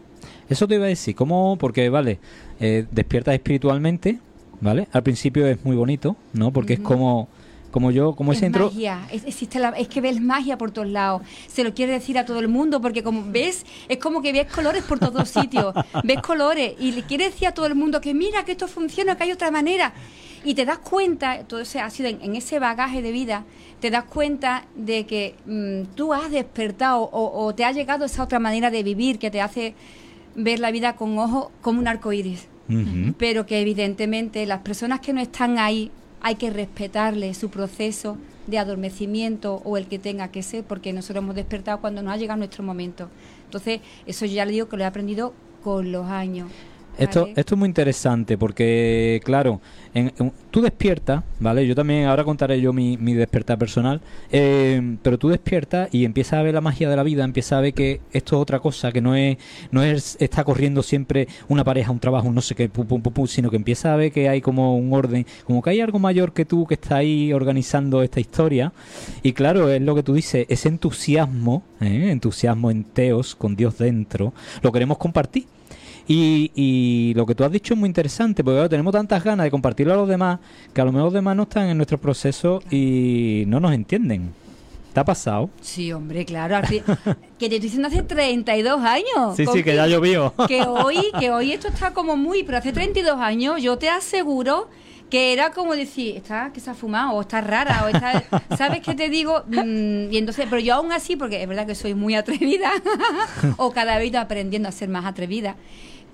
Eso 0.47 0.67
te 0.67 0.75
iba 0.75 0.85
a 0.85 0.89
decir, 0.89 1.15
¿cómo? 1.15 1.57
Porque, 1.57 1.89
vale, 1.89 2.19
eh, 2.59 2.85
despiertas 2.91 3.33
espiritualmente, 3.33 4.19
¿vale? 4.59 4.87
Al 4.91 5.01
principio 5.01 5.47
es 5.47 5.63
muy 5.65 5.75
bonito, 5.75 6.15
¿no? 6.33 6.51
Porque 6.51 6.73
es 6.73 6.79
como, 6.79 7.29
como 7.71 7.91
yo, 7.91 8.13
como 8.13 8.31
es 8.33 8.37
ese 8.39 8.47
intro... 8.47 8.65
magia, 8.65 9.07
es, 9.11 9.23
existe 9.25 9.57
la- 9.59 9.69
es 9.69 9.87
que 9.87 10.01
ves 10.01 10.21
magia 10.21 10.57
por 10.57 10.71
todos 10.71 10.87
lados. 10.87 11.21
Se 11.47 11.63
lo 11.63 11.73
quiere 11.73 11.93
decir 11.93 12.17
a 12.19 12.25
todo 12.25 12.39
el 12.39 12.47
mundo 12.47 12.81
porque 12.81 13.01
como 13.03 13.23
ves, 13.31 13.65
es 13.87 13.97
como 13.97 14.21
que 14.21 14.31
ves 14.33 14.47
colores 14.51 14.83
por 14.83 14.99
todos 14.99 15.29
sitios. 15.39 15.73
ves 16.03 16.21
colores 16.21 16.73
y 16.79 16.91
le 16.91 17.03
quiere 17.03 17.25
decir 17.25 17.47
a 17.47 17.53
todo 17.53 17.65
el 17.65 17.75
mundo 17.75 18.01
que 18.01 18.13
mira 18.13 18.43
que 18.45 18.51
esto 18.53 18.67
funciona, 18.67 19.15
que 19.17 19.23
hay 19.23 19.31
otra 19.31 19.49
manera. 19.51 19.93
Y 20.43 20.55
te 20.55 20.65
das 20.65 20.79
cuenta, 20.79 21.43
todo 21.45 21.59
ese 21.61 21.79
ha 21.79 21.89
sido 21.89 22.09
en, 22.09 22.19
en 22.21 22.35
ese 22.35 22.57
bagaje 22.59 23.01
de 23.03 23.11
vida, 23.11 23.43
te 23.79 23.91
das 23.91 24.05
cuenta 24.05 24.65
de 24.75 25.05
que 25.05 25.35
mm, 25.45 25.93
tú 25.95 26.13
has 26.13 26.31
despertado 26.31 27.01
o, 27.03 27.45
o 27.45 27.53
te 27.53 27.63
ha 27.63 27.71
llegado 27.71 28.05
esa 28.05 28.23
otra 28.23 28.39
manera 28.39 28.71
de 28.71 28.81
vivir 28.81 29.19
que 29.19 29.29
te 29.29 29.39
hace 29.39 29.75
ver 30.35 30.59
la 30.59 30.71
vida 30.71 30.95
con 30.95 31.17
ojos 31.19 31.49
como 31.61 31.79
un 31.79 31.87
arco 31.87 32.11
iris 32.13 32.47
pero 33.17 33.45
que 33.45 33.59
evidentemente 33.59 34.45
las 34.45 34.59
personas 34.61 35.01
que 35.01 35.11
no 35.11 35.19
están 35.19 35.59
ahí 35.59 35.91
hay 36.21 36.35
que 36.35 36.49
respetarle 36.49 37.33
su 37.33 37.49
proceso 37.49 38.17
de 38.47 38.59
adormecimiento 38.59 39.61
o 39.63 39.77
el 39.77 39.87
que 39.87 39.99
tenga 39.99 40.29
que 40.29 40.43
ser, 40.43 40.63
porque 40.63 40.93
nosotros 40.93 41.23
hemos 41.23 41.35
despertado 41.35 41.79
cuando 41.81 42.01
nos 42.01 42.13
ha 42.13 42.17
llegado 42.17 42.37
nuestro 42.37 42.63
momento. 42.63 43.09
Entonces, 43.45 43.81
eso 44.05 44.25
ya 44.25 44.45
le 44.45 44.51
digo 44.51 44.69
que 44.69 44.77
lo 44.77 44.83
he 44.83 44.85
aprendido 44.85 45.33
con 45.63 45.91
los 45.91 46.07
años. 46.07 46.49
Esto, 46.97 47.21
¿vale? 47.21 47.33
esto 47.37 47.55
es 47.55 47.59
muy 47.59 47.67
interesante 47.67 48.37
porque, 48.37 49.21
claro, 49.23 49.59
en- 49.93 50.11
en- 50.19 50.31
tú 50.51 50.61
despiertas, 50.61 51.23
¿vale? 51.39 51.65
Yo 51.65 51.73
también, 51.73 52.05
ahora 52.05 52.23
contaré 52.23 52.61
yo 52.61 52.73
mi, 52.73 52.97
mi 52.97 53.13
despertar 53.13 53.57
personal, 53.57 54.01
eh, 54.31 54.97
pero 55.01 55.17
tú 55.17 55.29
despiertas 55.29 55.89
y 55.91 56.05
empiezas 56.05 56.33
a 56.33 56.41
ver 56.43 56.53
la 56.53 56.61
magia 56.61 56.89
de 56.89 56.95
la 56.95 57.03
vida, 57.03 57.23
empiezas 57.23 57.53
a 57.53 57.61
ver 57.61 57.73
que 57.73 58.01
esto 58.11 58.35
es 58.35 58.41
otra 58.41 58.59
cosa, 58.59 58.91
que 58.91 59.01
no 59.01 59.15
es, 59.15 59.37
no 59.71 59.81
es 59.83 60.17
está 60.19 60.43
corriendo 60.43 60.83
siempre 60.83 61.27
una 61.49 61.63
pareja, 61.63 61.91
un 61.91 61.99
trabajo, 61.99 62.27
un 62.27 62.35
no 62.35 62.41
sé 62.41 62.55
qué, 62.55 62.69
pum, 62.69 62.85
pum, 62.85 63.01
pum, 63.01 63.13
pum, 63.13 63.27
sino 63.27 63.49
que 63.49 63.55
empiezas 63.55 63.85
a 63.85 63.95
ver 63.95 64.11
que 64.11 64.29
hay 64.29 64.41
como 64.41 64.77
un 64.77 64.93
orden, 64.93 65.25
como 65.45 65.61
que 65.61 65.71
hay 65.71 65.79
algo 65.81 65.97
mayor 65.97 66.33
que 66.33 66.45
tú 66.45 66.67
que 66.67 66.75
está 66.75 66.97
ahí 66.97 67.33
organizando 67.33 68.03
esta 68.03 68.19
historia. 68.19 68.73
Y 69.23 69.33
claro, 69.33 69.69
es 69.69 69.81
lo 69.81 69.95
que 69.95 70.03
tú 70.03 70.13
dices, 70.13 70.45
ese 70.49 70.67
entusiasmo, 70.69 71.63
¿eh? 71.79 72.11
entusiasmo 72.11 72.69
en 72.69 72.83
teos, 72.83 73.33
con 73.35 73.55
Dios 73.55 73.77
dentro, 73.77 74.33
lo 74.61 74.71
queremos 74.71 74.97
compartir. 74.97 75.45
Y, 76.07 76.51
y 76.55 77.13
lo 77.15 77.25
que 77.25 77.35
tú 77.35 77.43
has 77.43 77.51
dicho 77.51 77.73
es 77.73 77.79
muy 77.79 77.87
interesante, 77.87 78.43
porque 78.43 78.57
claro, 78.57 78.69
tenemos 78.69 78.91
tantas 78.91 79.23
ganas 79.23 79.43
de 79.45 79.51
compartirlo 79.51 79.93
a 79.93 79.97
los 79.97 80.07
demás, 80.09 80.39
que 80.73 80.81
a 80.81 80.85
lo 80.85 80.91
mejor 80.91 81.05
los 81.05 81.13
demás 81.13 81.35
no 81.35 81.43
están 81.43 81.69
en 81.69 81.77
nuestro 81.77 81.97
proceso 81.99 82.61
y 82.69 83.43
no 83.47 83.59
nos 83.59 83.73
entienden. 83.73 84.33
¿Te 84.93 84.99
ha 84.99 85.05
pasado? 85.05 85.49
Sí, 85.61 85.93
hombre, 85.93 86.25
claro. 86.25 86.59
que 86.67 87.49
te 87.49 87.55
estoy 87.55 87.59
diciendo 87.59 87.87
hace 87.87 88.03
32 88.03 88.81
años. 88.81 89.37
Sí, 89.37 89.45
sí, 89.45 89.63
que 89.63 89.75
ya 89.75 89.87
llovió. 89.87 90.33
que 90.47 90.63
hoy, 90.63 90.97
que 91.17 91.31
hoy 91.31 91.53
esto 91.53 91.69
está 91.69 91.93
como 91.93 92.17
muy, 92.17 92.43
pero 92.43 92.57
hace 92.57 92.73
32 92.73 93.19
años 93.19 93.61
yo 93.61 93.77
te 93.77 93.89
aseguro 93.89 94.67
que 95.09 95.33
era 95.33 95.51
como 95.51 95.75
decir, 95.75 96.15
está 96.15 96.51
que 96.53 96.61
se 96.61 96.69
ha 96.69 96.73
fumado, 96.73 97.11
o 97.11 97.21
está 97.21 97.41
rara, 97.41 97.83
o 97.85 97.89
está, 97.89 98.23
¿sabes 98.57 98.81
qué 98.81 98.95
te 98.95 99.09
digo? 99.09 99.43
Mm, 99.47 100.11
y 100.11 100.17
entonces, 100.17 100.47
pero 100.49 100.61
yo 100.61 100.75
aún 100.75 100.91
así, 100.93 101.17
porque 101.17 101.41
es 101.41 101.47
verdad 101.47 101.67
que 101.67 101.75
soy 101.75 101.93
muy 101.93 102.15
atrevida, 102.15 102.71
o 103.57 103.71
cada 103.71 103.97
vez 103.97 104.15
aprendiendo 104.15 104.69
a 104.69 104.71
ser 104.71 104.87
más 104.87 105.05
atrevida. 105.05 105.57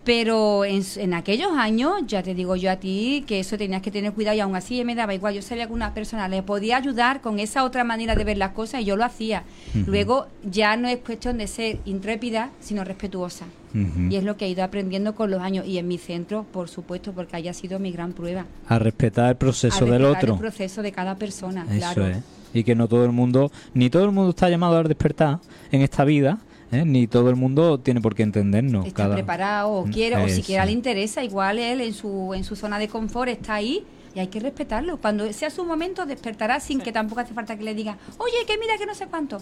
Pero 0.07 0.63
en, 0.63 0.83
en 0.95 1.13
aquellos 1.13 1.51
años, 1.51 1.91
ya 2.07 2.23
te 2.23 2.33
digo 2.33 2.55
yo 2.55 2.71
a 2.71 2.77
ti, 2.77 3.25
que 3.27 3.41
eso 3.41 3.57
tenías 3.57 3.81
que 3.81 3.91
tener 3.91 4.13
cuidado 4.13 4.37
y 4.37 4.39
aún 4.39 4.55
así 4.55 4.81
me 4.85 4.95
daba 4.95 5.13
igual. 5.13 5.35
Yo 5.35 5.41
sabía 5.41 5.67
que 5.67 5.73
una 5.73 5.93
persona 5.93 6.29
le 6.29 6.41
podía 6.43 6.77
ayudar 6.77 7.19
con 7.19 7.39
esa 7.39 7.65
otra 7.65 7.83
manera 7.83 8.15
de 8.15 8.23
ver 8.23 8.37
las 8.37 8.51
cosas 8.53 8.79
y 8.79 8.85
yo 8.85 8.95
lo 8.95 9.03
hacía. 9.03 9.43
Luego 9.85 10.27
ya 10.49 10.77
no 10.77 10.87
es 10.87 10.99
cuestión 10.99 11.37
de 11.37 11.47
ser 11.47 11.79
intrépida, 11.83 12.51
sino 12.61 12.85
respetuosa. 12.85 13.47
Y 14.09 14.15
es 14.15 14.23
lo 14.23 14.37
que 14.37 14.45
he 14.45 14.49
ido 14.49 14.63
aprendiendo 14.63 15.13
con 15.13 15.29
los 15.29 15.41
años. 15.41 15.67
Y 15.67 15.77
en 15.77 15.89
mi 15.89 15.97
centro, 15.97 16.45
por 16.53 16.69
supuesto, 16.69 17.11
porque 17.11 17.35
haya 17.35 17.53
sido 17.53 17.77
mi 17.77 17.91
gran 17.91 18.13
prueba. 18.13 18.45
A 18.69 18.79
respetar 18.79 19.31
el 19.31 19.35
proceso 19.35 19.83
A 19.83 19.89
del 19.89 20.01
respetar 20.03 20.23
otro. 20.23 20.33
el 20.35 20.39
proceso 20.39 20.81
de 20.81 20.91
cada 20.93 21.15
persona, 21.15 21.65
Eso 21.69 21.79
claro. 21.93 22.07
es. 22.07 22.17
Y 22.53 22.63
que 22.63 22.75
no 22.75 22.87
todo 22.87 23.03
el 23.03 23.11
mundo, 23.11 23.51
ni 23.73 23.89
todo 23.89 24.05
el 24.05 24.11
mundo 24.11 24.29
está 24.29 24.49
llamado 24.49 24.77
a 24.77 24.83
despertar 24.83 25.39
en 25.69 25.81
esta 25.81 26.05
vida, 26.05 26.39
¿eh? 26.71 26.83
ni 26.85 27.07
todo 27.07 27.29
el 27.29 27.35
mundo 27.35 27.79
tiene 27.79 28.01
por 28.01 28.15
qué 28.15 28.23
entendernos. 28.23 28.85
Está 28.85 29.03
cada- 29.03 29.15
preparado 29.15 29.69
o 29.71 29.85
Mm, 29.85 29.91
quiere, 29.91 30.15
o 30.17 30.27
siquiera 30.29 30.65
le 30.65 30.71
interesa, 30.71 31.23
igual 31.23 31.59
él 31.59 31.81
en 31.81 31.93
su, 31.93 32.33
en 32.33 32.43
su 32.43 32.55
zona 32.55 32.79
de 32.79 32.87
confort 32.87 33.29
está 33.29 33.55
ahí 33.55 33.85
y 34.15 34.19
hay 34.19 34.27
que 34.27 34.39
respetarlo. 34.39 34.97
Cuando 34.97 35.31
sea 35.33 35.49
su 35.49 35.63
momento, 35.63 36.05
despertará 36.05 36.59
sin 36.59 36.79
que 36.81 36.91
tampoco 36.91 37.21
hace 37.21 37.33
falta 37.33 37.57
que 37.57 37.63
le 37.63 37.73
diga, 37.75 37.97
oye, 38.17 38.33
que 38.47 38.57
mira 38.57 38.77
que 38.77 38.85
no 38.85 38.95
sé 38.95 39.07
cuánto. 39.07 39.37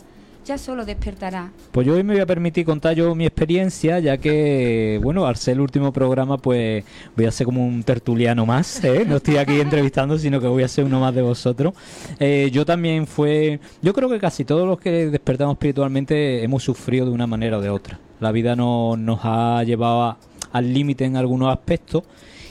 Ya 0.46 0.60
solo 0.60 0.86
despertará. 0.86 1.52
Pues 1.72 1.88
yo 1.88 1.94
hoy 1.96 2.04
me 2.04 2.14
voy 2.14 2.22
a 2.22 2.25
permitir 2.28 2.66
contar 2.66 2.94
yo 2.96 3.16
mi 3.16 3.25
experiencia, 3.25 3.98
ya 3.98 4.18
que, 4.18 5.00
bueno, 5.02 5.25
al 5.25 5.38
ser 5.38 5.54
el 5.56 5.62
último 5.62 5.92
programa, 5.92 6.38
pues 6.38 6.84
voy 7.18 7.25
a 7.25 7.32
ser 7.32 7.46
como 7.46 7.66
un 7.66 7.82
tertuliano 7.82 8.46
más, 8.46 8.84
¿eh? 8.84 9.06
No 9.08 9.16
estoy 9.18 9.38
aquí 9.38 9.60
entrevistando, 9.60 10.20
sino 10.20 10.40
que 10.40 10.46
voy 10.48 10.62
a 10.62 10.68
ser 10.68 10.86
uno 10.86 11.00
más 11.00 11.16
de 11.16 11.24
vosotros. 11.24 11.74
Eh, 12.20 12.52
yo 12.54 12.64
también 12.64 13.08
fue, 13.08 13.60
yo 13.82 13.92
creo 13.96 14.08
que 14.08 14.20
casi 14.20 14.46
todos 14.46 14.68
los 14.68 14.78
que 14.80 15.10
despertamos 15.10 15.54
espiritualmente 15.56 16.44
hemos 16.44 16.62
sufrido 16.62 17.08
de 17.08 17.12
una 17.12 17.25
manera 17.25 17.58
o 17.58 17.62
de 17.62 17.72
otra. 17.72 18.00
La 18.20 18.32
vida 18.32 18.56
no, 18.56 18.96
nos 18.98 19.22
ha 19.24 19.64
llevado 19.64 20.04
a- 20.04 20.18
al 20.52 20.72
límite 20.72 21.06
en 21.06 21.18
algunos 21.18 21.52
aspectos. 21.52 22.04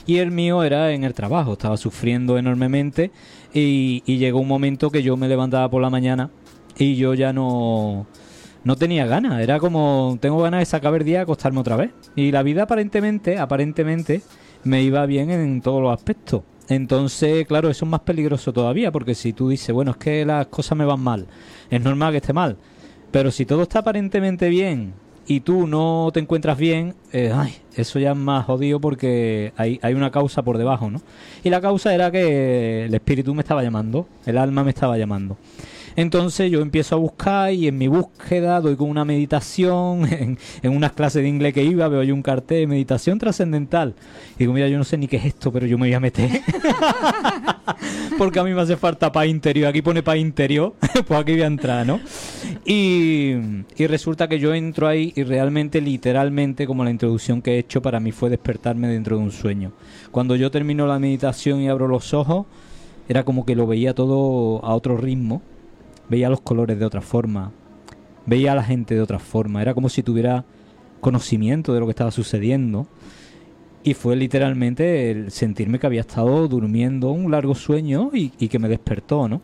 Y 0.07 0.19
el 0.19 0.31
mío 0.33 0.63
era 0.65 0.91
en 0.93 1.05
el 1.05 1.15
trabajo, 1.15 1.53
estaba 1.55 1.77
sufriendo 1.79 2.37
enormemente 2.37 3.11
y, 3.55 4.03
y 4.05 4.19
llegó 4.19 4.41
un 4.41 4.49
momento 4.49 4.91
que 4.91 5.03
yo 5.03 5.17
me 5.17 5.29
levantaba 5.29 5.71
por 5.71 5.81
la 5.81 5.89
mañana 5.89 6.29
y 6.79 6.97
yo 6.97 7.15
ya 7.15 7.33
no, 7.33 8.07
no 8.65 8.77
tenía 8.77 9.07
ganas. 9.07 9.41
Era 9.41 9.59
como, 9.59 10.19
tengo 10.21 10.43
ganas 10.43 10.61
de 10.61 10.67
sacar 10.67 10.95
el 10.95 11.05
día 11.05 11.19
y 11.19 11.23
acostarme 11.23 11.61
otra 11.61 11.77
vez. 11.77 11.91
Y 12.17 12.33
la 12.33 12.43
vida 12.43 12.65
aparentemente, 12.65 13.39
aparentemente, 13.39 14.23
me 14.65 14.83
iba 14.83 15.05
bien 15.07 15.31
en 15.31 15.61
todos 15.61 15.83
los 15.83 15.93
aspectos. 15.93 16.43
Entonces, 16.69 17.47
claro, 17.47 17.69
eso 17.69 17.85
es 17.85 17.91
más 17.91 18.01
peligroso 18.01 18.53
todavía, 18.53 18.91
porque 18.91 19.15
si 19.15 19.33
tú 19.33 19.51
dices, 19.51 19.75
bueno, 19.75 19.93
es 19.93 19.97
que 19.99 20.25
las 20.25 20.47
cosas 20.47 20.79
me 20.79 20.85
van 20.85 21.01
mal, 21.01 21.27
es 21.71 21.81
normal 21.83 22.13
que 22.13 22.19
esté 22.19 22.33
mal. 22.33 22.57
Pero 23.11 23.31
si 23.31 23.45
todo 23.45 23.63
está 23.63 23.81
aparentemente 23.81 24.49
bien 24.49 24.95
y 25.27 25.41
tú 25.41 25.67
no 25.67 26.11
te 26.13 26.21
encuentras 26.21 26.57
bien, 26.57 26.95
eh, 27.13 27.31
ay, 27.35 27.55
eso 27.77 27.99
ya 27.99 28.13
es 28.13 28.17
más 28.17 28.47
jodido 28.47 28.81
porque 28.81 29.53
hay, 29.57 29.79
hay 29.83 29.95
una 29.95 30.11
causa 30.11 30.43
por 30.43 30.57
debajo, 30.57 30.91
¿no? 30.91 31.03
Y 31.45 31.51
la 31.51 31.61
causa 31.61 31.95
era 31.95 32.11
que 32.11 32.87
el 32.87 32.95
espíritu 32.95 33.35
me 33.35 33.43
estaba 33.43 33.63
llamando, 33.63 34.09
el 34.25 34.39
alma 34.39 34.65
me 34.65 34.71
estaba 34.71 34.97
llamando. 34.97 35.37
Entonces 35.97 36.51
yo 36.51 36.61
empiezo 36.61 36.97
a 36.97 36.99
buscar 36.99 37.53
y 37.53 37.69
en 37.69 37.79
mi 37.79 37.87
búsqueda 37.87 38.61
doy 38.61 38.77
con 38.77 38.91
una 38.91 39.05
meditación, 39.05 40.07
en, 40.63 40.77
unas 40.77 40.93
clases 40.93 41.23
de 41.23 41.29
inglés 41.29 41.55
que 41.55 41.63
iba, 41.63 41.87
veo 41.89 42.03
yo 42.03 42.15
un 42.15 42.23
cartel 42.23 42.61
de 42.61 42.67
meditación 42.67 43.19
trascendental. 43.19 43.95
Y 44.37 44.41
digo, 44.41 44.53
mira, 44.53 44.69
yo 44.69 44.79
no 44.79 44.85
sé 44.85 44.99
ni 44.99 45.07
qué 45.07 45.17
es 45.17 45.27
esto, 45.27 45.53
pero 45.53 45.67
yo 45.67 45.79
me 45.79 45.87
voy 45.87 45.95
a 45.95 46.01
meter. 46.01 46.31
Porque 48.19 48.39
a 48.39 48.45
mí 48.45 48.53
me 48.53 48.61
hace 48.61 48.77
falta 48.77 49.11
paz 49.11 49.27
interior. 49.27 49.69
Aquí 49.69 49.83
pone 49.83 50.03
paz 50.03 50.17
interior, 50.17 50.75
pues 51.07 51.21
aquí 51.21 51.33
voy 51.33 51.43
a 51.43 51.47
entrar, 51.47 51.87
¿no? 51.87 52.01
Y, 52.65 53.35
y 53.77 53.87
resulta 53.87 54.29
que 54.29 54.39
yo 54.39 54.55
entro 54.55 54.89
ahí 54.89 55.13
y 55.17 55.23
realmente, 55.23 55.81
literalmente, 55.81 56.67
como 56.67 56.85
la 56.85 56.91
introducción 56.91 57.43
que 57.43 57.55
he 57.55 57.59
hecho, 57.59 57.83
para 57.83 58.01
mí 58.01 58.13
fue 58.13 58.31
despertarme 58.31 58.89
dentro 58.89 59.17
de 59.17 59.23
un 59.23 59.33
sueño. 59.33 59.73
Cuando 60.11 60.37
yo 60.37 60.51
termino 60.51 60.87
la 60.87 60.99
meditación 60.99 61.61
y 61.61 61.69
abro 61.69 61.89
los 61.89 62.15
ojos, 62.15 62.47
era 63.09 63.25
como 63.25 63.45
que 63.45 63.55
lo 63.55 63.67
veía 63.67 63.95
todo 63.95 64.65
a 64.65 64.75
otro 64.75 64.97
ritmo 64.97 65.43
veía 66.09 66.29
los 66.29 66.41
colores 66.41 66.79
de 66.79 66.85
otra 66.85 67.01
forma, 67.01 67.53
veía 68.27 68.53
a 68.53 68.57
la 68.57 68.65
gente 68.65 68.95
de 68.95 69.01
otra 69.01 69.19
forma, 69.19 69.63
era 69.63 69.75
como 69.75 69.89
si 69.89 70.03
tuviera 70.03 70.45
conocimiento 71.01 71.75
de 71.75 71.81
lo 71.81 71.87
que 71.87 71.91
estaba 71.91 72.11
sucediendo 72.11 72.87
Y 73.83 73.93
fue 73.93 74.17
literalmente 74.17 75.11
el 75.11 75.31
sentirme 75.31 75.79
que 75.79 75.87
había 75.87 76.01
estado 76.01 76.49
durmiendo 76.49 77.11
un 77.11 77.31
largo 77.31 77.55
sueño 77.55 78.11
y, 78.15 78.31
que 78.31 78.59
me 78.59 78.69
despertó, 78.69 79.29
¿no? 79.29 79.43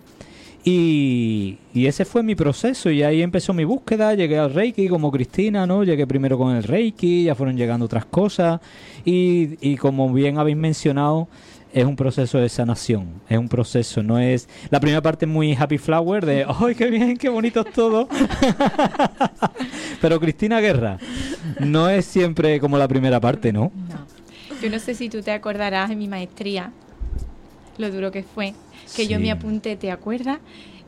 Y, 0.64 1.58
y 1.74 1.86
ese 1.86 2.06
fue 2.06 2.22
mi 2.22 2.34
proceso 2.34 2.90
y 2.90 3.02
ahí 3.02 3.22
empezó 3.22 3.52
mi 3.52 3.64
búsqueda, 3.64 4.14
llegué 4.14 4.38
al 4.38 4.52
Reiki 4.52 4.88
como 4.88 5.10
Cristina, 5.10 5.66
¿no? 5.66 5.84
Llegué 5.84 6.06
primero 6.06 6.38
con 6.38 6.56
el 6.56 6.62
Reiki, 6.62 7.24
ya 7.24 7.34
fueron 7.34 7.56
llegando 7.56 7.84
otras 7.84 8.06
cosas 8.06 8.60
y, 9.04 9.56
y 9.60 9.76
como 9.76 10.10
bien 10.12 10.38
habéis 10.38 10.56
mencionado, 10.56 11.28
es 11.72 11.84
un 11.84 11.96
proceso 11.96 12.38
de 12.38 12.48
sanación, 12.48 13.20
es 13.28 13.38
un 13.38 13.48
proceso, 13.48 14.02
no 14.02 14.18
es... 14.18 14.48
La 14.70 14.80
primera 14.80 15.00
parte 15.00 15.24
es 15.24 15.30
muy 15.30 15.54
happy 15.54 15.78
flower 15.78 16.24
de, 16.26 16.44
¡ay, 16.60 16.74
qué 16.74 16.86
bien, 16.90 17.16
qué 17.16 17.28
bonito 17.28 17.60
es 17.66 17.72
todo! 17.72 18.08
Pero 20.00 20.18
Cristina 20.20 20.60
Guerra 20.60 20.98
no 21.60 21.88
es 21.88 22.04
siempre 22.06 22.58
como 22.60 22.78
la 22.78 22.88
primera 22.88 23.20
parte, 23.20 23.52
¿no? 23.52 23.70
No. 23.88 24.06
Yo 24.62 24.70
no 24.70 24.78
sé 24.78 24.94
si 24.94 25.08
tú 25.08 25.22
te 25.22 25.30
acordarás 25.32 25.90
en 25.90 25.98
mi 25.98 26.08
maestría, 26.08 26.72
lo 27.78 27.90
duro 27.90 28.10
que 28.10 28.22
fue, 28.22 28.54
que 28.94 29.06
yo 29.06 29.18
me 29.18 29.30
apunté, 29.30 29.76
¿te 29.76 29.90
acuerdas? 29.90 30.38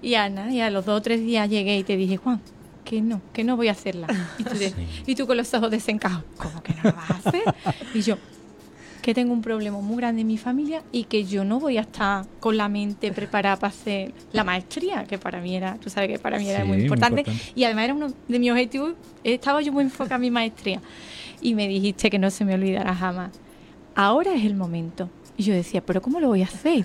Y 0.03 0.15
Ana, 0.15 0.53
y 0.53 0.61
a 0.61 0.71
los 0.71 0.85
dos 0.85 0.99
o 0.99 1.03
tres 1.03 1.21
días 1.21 1.49
llegué 1.49 1.79
y 1.79 1.85
te 1.85 1.97
dije, 1.97 2.17
Juan, 2.17 2.41
que 2.85 3.01
no, 3.01 3.21
que 3.33 3.45
no 3.45 3.57
voy 3.57 3.69
a 3.69 3.73
hacerla. 3.73 4.09
Y 4.39 4.45
tú, 4.45 4.59
de- 4.59 4.71
Sí. 4.71 4.87
y 5.07 5.15
tú 5.15 5.27
con 5.27 5.37
los 5.37 5.53
ojos 5.55 5.71
desencajados, 5.71 6.25
¿cómo 6.37 6.63
que 6.63 6.75
no 6.75 6.81
la 6.85 6.93
vas 6.93 7.11
a 7.11 7.29
hacer? 7.29 7.43
Y 7.95 8.01
yo, 8.03 8.19
que 9.03 9.15
tengo 9.15 9.33
un 9.33 9.43
problema 9.43 9.81
muy 9.81 9.97
grande 9.97 10.21
en 10.23 10.29
mi 10.29 10.39
familia 10.39 10.83
y 10.93 11.05
que 11.05 11.25
yo 11.25 11.45
no 11.45 11.59
voy 11.59 11.77
a 11.77 11.81
estar 11.83 12.25
con 12.41 12.57
la 12.57 12.69
mente 12.69 13.13
preparada 13.13 13.57
para 13.57 13.73
hacer 13.73 14.13
la 14.33 14.45
maestría, 14.45 15.05
que 15.05 15.19
para 15.19 15.41
mí 15.41 15.57
era, 15.57 15.75
tú 15.77 15.91
sabes 15.91 16.09
que 16.09 16.19
para 16.21 16.39
mí 16.39 16.49
era 16.49 16.61
Sí, 16.63 16.69
muy 16.69 16.77
muy 16.77 16.85
importante. 16.85 17.21
importante. 17.23 17.53
Y 17.57 17.65
además 17.65 17.85
era 17.85 17.95
uno 17.95 18.13
de 18.29 18.39
mis 18.39 18.51
objetivos, 18.53 18.95
estaba 19.25 19.61
yo 19.61 19.73
muy 19.73 19.83
enfocada 19.85 20.15
en 20.17 20.21
mi 20.23 20.31
maestría. 20.31 20.81
Y 21.41 21.55
me 21.55 21.67
dijiste 21.67 22.09
que 22.11 22.19
no 22.21 22.31
se 22.31 22.45
me 22.45 22.55
olvidará 22.55 22.95
jamás. 22.95 23.33
Ahora 23.97 24.33
es 24.35 24.45
el 24.45 24.55
momento. 24.55 25.11
Y 25.37 25.43
yo 25.43 25.53
decía, 25.55 25.85
¿pero 25.85 26.01
cómo 26.01 26.21
lo 26.21 26.29
voy 26.29 26.43
a 26.43 26.47
hacer? 26.47 26.85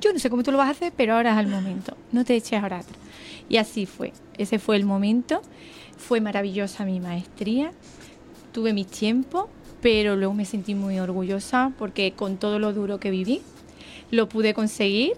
Yo 0.00 0.12
no 0.12 0.18
sé 0.18 0.30
cómo 0.30 0.42
tú 0.42 0.52
lo 0.52 0.58
vas 0.58 0.68
a 0.68 0.70
hacer, 0.70 0.92
pero 0.96 1.14
ahora 1.16 1.32
es 1.38 1.38
el 1.46 1.48
momento. 1.52 1.96
No 2.12 2.24
te 2.24 2.34
eches 2.34 2.62
ahora 2.62 2.78
atrás. 2.78 2.98
Y 3.48 3.58
así 3.58 3.84
fue. 3.84 4.12
Ese 4.38 4.58
fue 4.58 4.76
el 4.76 4.86
momento. 4.86 5.42
Fue 5.98 6.20
maravillosa 6.22 6.84
mi 6.86 6.98
maestría. 7.00 7.72
Tuve 8.52 8.72
mis 8.72 8.86
tiempos, 8.86 9.46
pero 9.86 10.16
luego 10.16 10.34
me 10.34 10.44
sentí 10.44 10.74
muy 10.74 10.98
orgullosa 10.98 11.70
porque 11.78 12.10
con 12.10 12.38
todo 12.38 12.58
lo 12.58 12.72
duro 12.72 12.98
que 12.98 13.12
viví, 13.12 13.40
lo 14.10 14.28
pude 14.28 14.52
conseguir. 14.52 15.12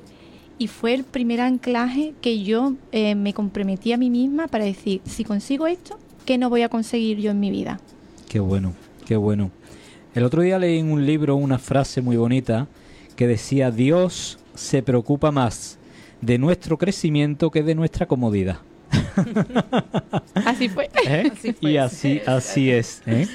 Y 0.58 0.66
fue 0.66 0.92
el 0.92 1.04
primer 1.04 1.40
anclaje 1.40 2.12
que 2.20 2.42
yo 2.42 2.74
eh, 2.92 3.14
me 3.14 3.32
comprometí 3.32 3.92
a 3.92 3.96
mí 3.96 4.10
misma 4.10 4.46
para 4.46 4.66
decir, 4.66 5.00
si 5.06 5.24
consigo 5.24 5.66
esto, 5.66 5.98
¿qué 6.26 6.36
no 6.36 6.50
voy 6.50 6.60
a 6.60 6.68
conseguir 6.68 7.16
yo 7.16 7.30
en 7.30 7.40
mi 7.40 7.50
vida? 7.50 7.80
Qué 8.28 8.40
bueno, 8.40 8.74
qué 9.06 9.16
bueno. 9.16 9.50
El 10.14 10.24
otro 10.24 10.42
día 10.42 10.58
leí 10.58 10.80
en 10.80 10.92
un 10.92 11.06
libro 11.06 11.36
una 11.36 11.58
frase 11.58 12.02
muy 12.02 12.18
bonita 12.18 12.66
que 13.16 13.26
decía, 13.26 13.70
Dios 13.70 14.38
se 14.54 14.82
preocupa 14.82 15.30
más 15.30 15.78
de 16.20 16.36
nuestro 16.36 16.76
crecimiento 16.76 17.50
que 17.50 17.62
de 17.62 17.74
nuestra 17.74 18.04
comodidad. 18.04 18.58
Así 20.46 20.68
fue. 20.68 20.88
¿Eh? 21.06 21.30
Así 21.32 21.52
fue. 21.52 21.70
y 21.72 21.76
así, 21.76 22.20
así 22.26 22.70
es. 22.70 23.02
¿eh? 23.06 23.26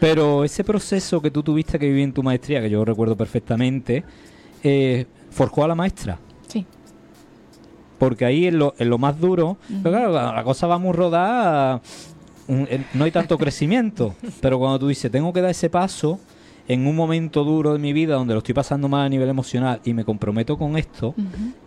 Pero 0.00 0.44
ese 0.44 0.64
proceso 0.64 1.20
que 1.20 1.30
tú 1.30 1.42
tuviste 1.42 1.78
que 1.78 1.86
vivir 1.86 2.04
en 2.04 2.12
tu 2.12 2.22
maestría, 2.22 2.60
que 2.60 2.70
yo 2.70 2.84
recuerdo 2.84 3.16
perfectamente, 3.16 4.04
eh, 4.62 5.06
forjó 5.30 5.64
a 5.64 5.68
la 5.68 5.74
maestra. 5.74 6.18
Sí. 6.48 6.64
Porque 7.98 8.24
ahí 8.24 8.46
en 8.46 8.58
lo, 8.58 8.74
en 8.78 8.90
lo 8.90 8.98
más 8.98 9.18
duro, 9.20 9.56
pero 9.82 9.96
claro, 9.96 10.12
la 10.12 10.32
la 10.32 10.44
cosa 10.44 10.66
va 10.66 10.78
muy 10.78 10.92
rodada, 10.92 11.80
un- 12.48 12.66
el- 12.70 12.84
no 12.94 13.04
hay 13.04 13.10
tanto 13.10 13.38
crecimiento. 13.38 14.14
Pero 14.40 14.58
cuando 14.58 14.78
tú 14.78 14.88
dices, 14.88 15.10
tengo 15.10 15.32
que 15.32 15.40
dar 15.40 15.50
ese 15.50 15.70
paso 15.70 16.18
en 16.68 16.86
un 16.86 16.96
momento 16.96 17.44
duro 17.44 17.72
de 17.72 17.78
mi 17.78 17.92
vida 17.92 18.14
donde 18.14 18.34
lo 18.34 18.38
estoy 18.38 18.54
pasando 18.54 18.88
mal 18.88 19.06
a 19.06 19.08
nivel 19.08 19.28
emocional 19.28 19.80
y 19.84 19.92
me 19.94 20.04
comprometo 20.04 20.56
con 20.58 20.76
esto, 20.76 21.14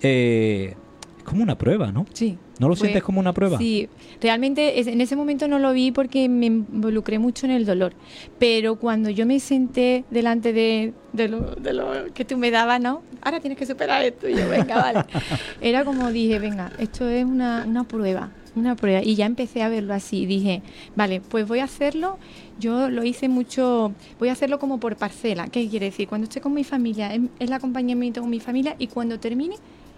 eh, 0.01 0.75
es 0.75 0.86
como 1.27 1.43
una 1.43 1.57
prueba, 1.57 1.91
¿no? 1.91 2.05
Sí. 2.13 2.37
¿No 2.59 2.69
lo 2.69 2.75
Fue- 2.75 2.87
sientes 2.87 3.03
como 3.03 3.19
una 3.19 3.33
prueba? 3.33 3.57
Sí, 3.57 3.87
realmente 4.21 4.79
en 4.79 5.01
ese 5.01 5.15
momento 5.15 5.47
no 5.47 5.59
lo 5.59 5.73
vi 5.73 5.91
porque 5.91 6.27
me 6.29 6.47
involucré 6.47 7.19
mucho 7.19 7.45
en 7.45 7.51
el 7.51 7.65
dolor. 7.65 7.93
Pero 8.39 8.77
cuando 8.77 9.09
yo 9.09 9.25
me 9.25 9.39
senté 9.39 10.05
delante 10.09 10.53
de, 10.53 10.93
de 11.13 11.27
lo, 11.27 11.41
de 11.55 11.73
lo 11.73 11.91
que 12.13 12.25
tú 12.25 12.37
me 12.37 12.49
dabas, 12.49 12.79
¿no? 12.81 13.01
Ahora 13.21 13.39
tienes 13.39 13.59
que 13.59 13.65
superar 13.65 14.03
esto. 14.03 14.27
Y 14.29 14.35
yo, 14.35 14.47
venga, 14.49 14.75
vale. 14.75 14.99
Era 15.61 15.83
como 15.85 16.11
dije, 16.11 16.39
venga, 16.39 16.71
esto 16.79 17.07
es 17.09 17.25
una, 17.25 17.65
una 17.67 17.83
prueba, 17.83 18.31
una 18.55 18.75
prueba. 18.75 19.03
Y 19.03 19.15
ya 19.15 19.25
empecé 19.25 19.61
a 19.61 19.69
verlo 19.69 19.93
así. 19.93 20.25
Dije, 20.25 20.61
vale, 20.95 21.21
pues 21.21 21.47
voy 21.47 21.59
a 21.59 21.65
hacerlo. 21.65 22.17
Yo 22.59 22.89
lo 22.89 23.03
hice 23.03 23.27
mucho, 23.29 23.91
voy 24.17 24.29
a 24.29 24.31
hacerlo 24.31 24.57
como 24.59 24.79
por 24.79 24.95
parcela. 24.95 25.47
¿Qué 25.47 25.67
quiere 25.69 25.87
decir? 25.87 26.07
Cuando 26.07 26.23
estoy 26.25 26.41
con 26.41 26.53
mi 26.53 26.63
familia, 26.63 27.13
es, 27.13 27.21
es 27.39 27.47
el 27.47 27.53
acompañamiento 27.53 28.21
con 28.21 28.29
mi 28.29 28.39
familia 28.39 28.75
y 28.79 28.87
cuando 28.87 29.19
termine, 29.19 29.55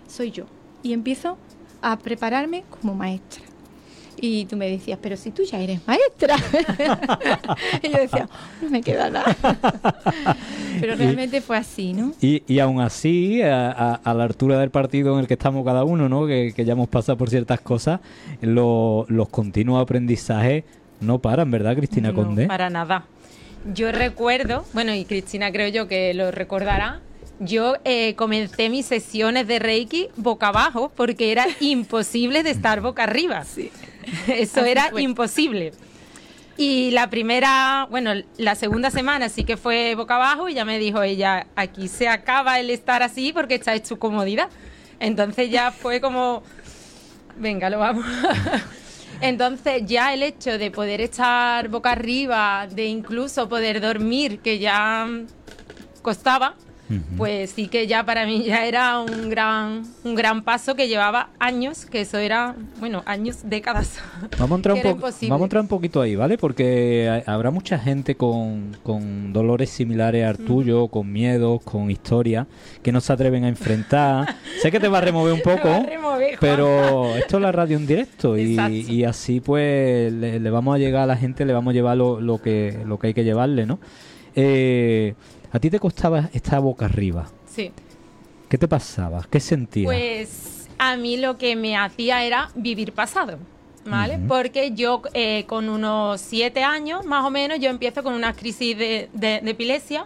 soy 0.07 0.31
yo. 0.31 0.45
Y 0.83 0.93
empiezo 0.93 1.37
a 1.81 1.97
prepararme 1.97 2.63
como 2.69 2.93
maestra. 2.95 3.43
Y 4.21 4.45
tú 4.45 4.57
me 4.57 4.69
decías, 4.69 4.99
pero 5.01 5.15
si 5.15 5.31
tú 5.31 5.43
ya 5.43 5.59
eres 5.61 5.79
maestra. 5.87 6.35
y 7.81 7.89
yo 7.89 7.97
decía, 7.99 8.27
no 8.61 8.69
me 8.69 8.81
queda 8.81 9.09
nada. 9.09 9.33
pero 10.81 10.95
realmente 10.95 11.39
fue 11.41 11.55
así, 11.57 11.93
¿no? 11.93 12.11
Y, 12.21 12.43
y 12.47 12.59
aún 12.59 12.81
así, 12.81 13.41
a, 13.41 13.71
a- 13.71 13.95
a 13.95 14.13
la 14.13 14.23
altura 14.25 14.59
del 14.59 14.71
partido 14.71 15.13
en 15.13 15.21
el 15.21 15.27
que 15.27 15.35
estamos 15.35 15.63
cada 15.65 15.83
uno, 15.85 16.09
¿no? 16.09 16.27
que, 16.27 16.51
que 16.55 16.65
ya 16.65 16.73
hemos 16.73 16.89
pasado 16.89 17.17
por 17.17 17.29
ciertas 17.29 17.61
cosas, 17.61 18.01
lo- 18.41 19.05
los 19.07 19.29
continuos 19.29 19.81
aprendizajes 19.81 20.65
no 20.99 21.19
paran, 21.19 21.49
¿verdad, 21.49 21.75
Cristina 21.77 22.09
No, 22.09 22.15
Conde? 22.15 22.45
para 22.47 22.69
nada. 22.69 23.05
Yo 23.73 23.91
recuerdo, 23.91 24.65
bueno, 24.73 24.93
y 24.93 25.05
Cristina 25.05 25.51
creo 25.51 25.69
yo 25.69 25.87
que 25.87 26.13
lo 26.13 26.31
recordará, 26.31 26.99
yo 27.39 27.75
eh, 27.85 28.15
comencé 28.15 28.69
mis 28.69 28.85
sesiones 28.85 29.47
de 29.47 29.59
Reiki 29.59 30.09
boca 30.15 30.47
abajo 30.49 30.91
porque 30.95 31.31
era 31.31 31.45
imposible 31.59 32.43
de 32.43 32.51
estar 32.51 32.81
boca 32.81 33.03
arriba. 33.03 33.43
Eso 34.27 34.61
Así 34.61 34.69
era 34.69 34.89
fue. 34.89 35.01
imposible. 35.01 35.71
Y 36.57 36.91
la 36.91 37.09
primera, 37.09 37.87
bueno, 37.89 38.11
la 38.37 38.55
segunda 38.55 38.91
semana 38.91 39.29
sí 39.29 39.45
que 39.45 39.55
fue 39.55 39.95
boca 39.95 40.15
abajo 40.15 40.49
y 40.49 40.55
ya 40.55 40.65
me 40.65 40.77
dijo 40.77 41.01
ella, 41.01 41.47
aquí 41.55 41.87
se 41.87 42.09
acaba 42.09 42.59
el 42.59 42.69
estar 42.69 43.01
así 43.01 43.31
porque 43.31 43.55
está 43.55 43.75
en 43.75 43.85
su 43.85 43.97
comodidad. 43.97 44.49
Entonces 44.99 45.49
ya 45.49 45.71
fue 45.71 46.01
como, 46.01 46.43
venga, 47.37 47.69
lo 47.69 47.79
vamos. 47.79 48.05
Entonces 49.21 49.83
ya 49.85 50.13
el 50.13 50.21
hecho 50.21 50.57
de 50.57 50.69
poder 50.69 50.99
estar 50.99 51.69
boca 51.69 51.91
arriba, 51.91 52.67
de 52.69 52.85
incluso 52.87 53.47
poder 53.47 53.79
dormir, 53.79 54.39
que 54.39 54.59
ya 54.59 55.05
mm, 55.05 55.27
pues 57.17 57.51
sí 57.51 57.67
que 57.67 57.85
ya 57.87 58.03
para 58.03 58.25
mí 58.25 58.43
ya 58.45 58.65
era 58.65 58.99
un 58.99 59.29
gran, 59.29 59.83
un 60.03 60.15
gran 60.15 60.43
paso 60.43 60.75
que 60.75 60.87
llevaba 60.87 61.29
años, 61.39 61.85
que 61.85 62.01
eso 62.01 62.17
era, 62.17 62.55
bueno, 62.79 63.03
años, 63.05 63.37
décadas. 63.43 63.99
Vamos 64.39 64.51
a, 64.51 64.55
entrar 64.55 64.75
un 64.75 64.91
imposible. 64.91 65.29
vamos 65.29 65.43
a 65.43 65.45
entrar 65.45 65.61
un 65.61 65.67
poquito 65.67 66.01
ahí, 66.01 66.15
¿vale? 66.15 66.37
Porque 66.37 67.23
ha- 67.27 67.31
habrá 67.31 67.51
mucha 67.51 67.77
gente 67.77 68.15
con, 68.15 68.75
con 68.83 69.33
dolores 69.33 69.69
similares 69.69 70.25
al 70.25 70.37
tuyo, 70.37 70.87
con 70.87 71.11
miedos, 71.11 71.61
con 71.63 71.91
historias, 71.91 72.47
que 72.81 72.91
no 72.91 73.01
se 73.01 73.13
atreven 73.13 73.43
a 73.43 73.49
enfrentar. 73.49 74.35
sé 74.61 74.71
que 74.71 74.79
te 74.79 74.87
va 74.87 74.97
a 74.97 75.01
remover 75.01 75.33
un 75.33 75.41
poco, 75.41 75.85
remover, 75.85 76.37
pero 76.39 77.15
esto 77.15 77.37
es 77.37 77.43
la 77.43 77.51
radio 77.51 77.77
en 77.77 77.85
directo 77.85 78.37
y, 78.37 78.57
y 78.87 79.03
así 79.03 79.39
pues 79.41 80.11
le, 80.11 80.39
le 80.39 80.49
vamos 80.49 80.75
a 80.75 80.77
llegar 80.79 81.03
a 81.03 81.05
la 81.05 81.17
gente, 81.17 81.45
le 81.45 81.53
vamos 81.53 81.71
a 81.71 81.73
llevar 81.73 81.97
lo, 81.97 82.19
lo 82.19 82.41
que, 82.41 82.79
lo 82.85 82.97
que 82.97 83.07
hay 83.07 83.13
que 83.13 83.23
llevarle, 83.23 83.65
¿no? 83.65 83.79
Eh, 84.35 85.13
¿A 85.51 85.59
ti 85.59 85.69
te 85.69 85.79
costaba 85.79 86.29
estar 86.33 86.59
boca 86.61 86.85
arriba? 86.85 87.27
Sí. 87.47 87.71
¿Qué 88.47 88.57
te 88.57 88.67
pasaba? 88.67 89.25
¿Qué 89.29 89.39
sentías? 89.39 89.85
Pues 89.85 90.67
a 90.77 90.95
mí 90.95 91.17
lo 91.17 91.37
que 91.37 91.55
me 91.55 91.77
hacía 91.77 92.23
era 92.23 92.49
vivir 92.55 92.93
pasado, 92.93 93.37
¿vale? 93.85 94.19
Porque 94.27 94.71
yo 94.71 95.01
eh, 95.13 95.45
con 95.47 95.69
unos 95.69 96.21
siete 96.21 96.63
años, 96.63 97.05
más 97.05 97.25
o 97.25 97.29
menos, 97.29 97.59
yo 97.59 97.69
empiezo 97.69 98.03
con 98.03 98.13
una 98.13 98.33
crisis 98.33 98.77
de, 98.77 99.09
de- 99.13 99.41
de 99.41 99.51
epilepsia, 99.51 100.05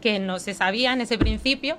que 0.00 0.18
no 0.18 0.38
se 0.38 0.52
sabía 0.54 0.92
en 0.92 1.00
ese 1.00 1.16
principio, 1.18 1.76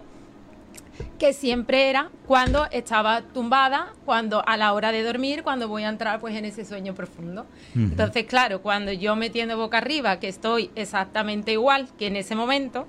que 1.19 1.33
siempre 1.33 1.89
era 1.89 2.09
cuando 2.25 2.65
estaba 2.71 3.21
tumbada, 3.21 3.93
cuando 4.05 4.41
a 4.47 4.57
la 4.57 4.73
hora 4.73 4.91
de 4.91 5.03
dormir, 5.03 5.43
cuando 5.43 5.67
voy 5.67 5.83
a 5.83 5.89
entrar 5.89 6.19
pues 6.19 6.35
en 6.35 6.45
ese 6.45 6.65
sueño 6.65 6.95
profundo. 6.95 7.45
Entonces, 7.75 8.23
claro, 8.25 8.61
cuando 8.61 8.91
yo 8.91 9.15
me 9.15 9.29
tiendo 9.29 9.57
boca 9.57 9.77
arriba, 9.77 10.19
que 10.19 10.29
estoy 10.29 10.71
exactamente 10.75 11.51
igual 11.51 11.89
que 11.99 12.07
en 12.07 12.15
ese 12.15 12.35
momento, 12.35 12.87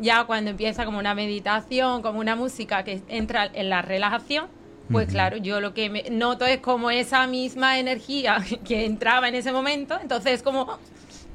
ya 0.00 0.24
cuando 0.24 0.50
empieza 0.50 0.84
como 0.86 0.98
una 0.98 1.14
meditación, 1.14 2.02
como 2.02 2.18
una 2.18 2.34
música 2.34 2.82
que 2.82 3.02
entra 3.08 3.48
en 3.52 3.68
la 3.68 3.82
relajación, 3.82 4.46
pues 4.90 5.06
claro, 5.08 5.36
yo 5.36 5.60
lo 5.60 5.72
que 5.72 5.88
me 5.88 6.02
noto 6.10 6.46
es 6.46 6.58
como 6.58 6.90
esa 6.90 7.28
misma 7.28 7.78
energía 7.78 8.38
que 8.64 8.86
entraba 8.86 9.28
en 9.28 9.36
ese 9.36 9.52
momento, 9.52 9.96
entonces 10.02 10.32
es 10.32 10.42
como, 10.42 10.62
"Oh, 10.62 10.78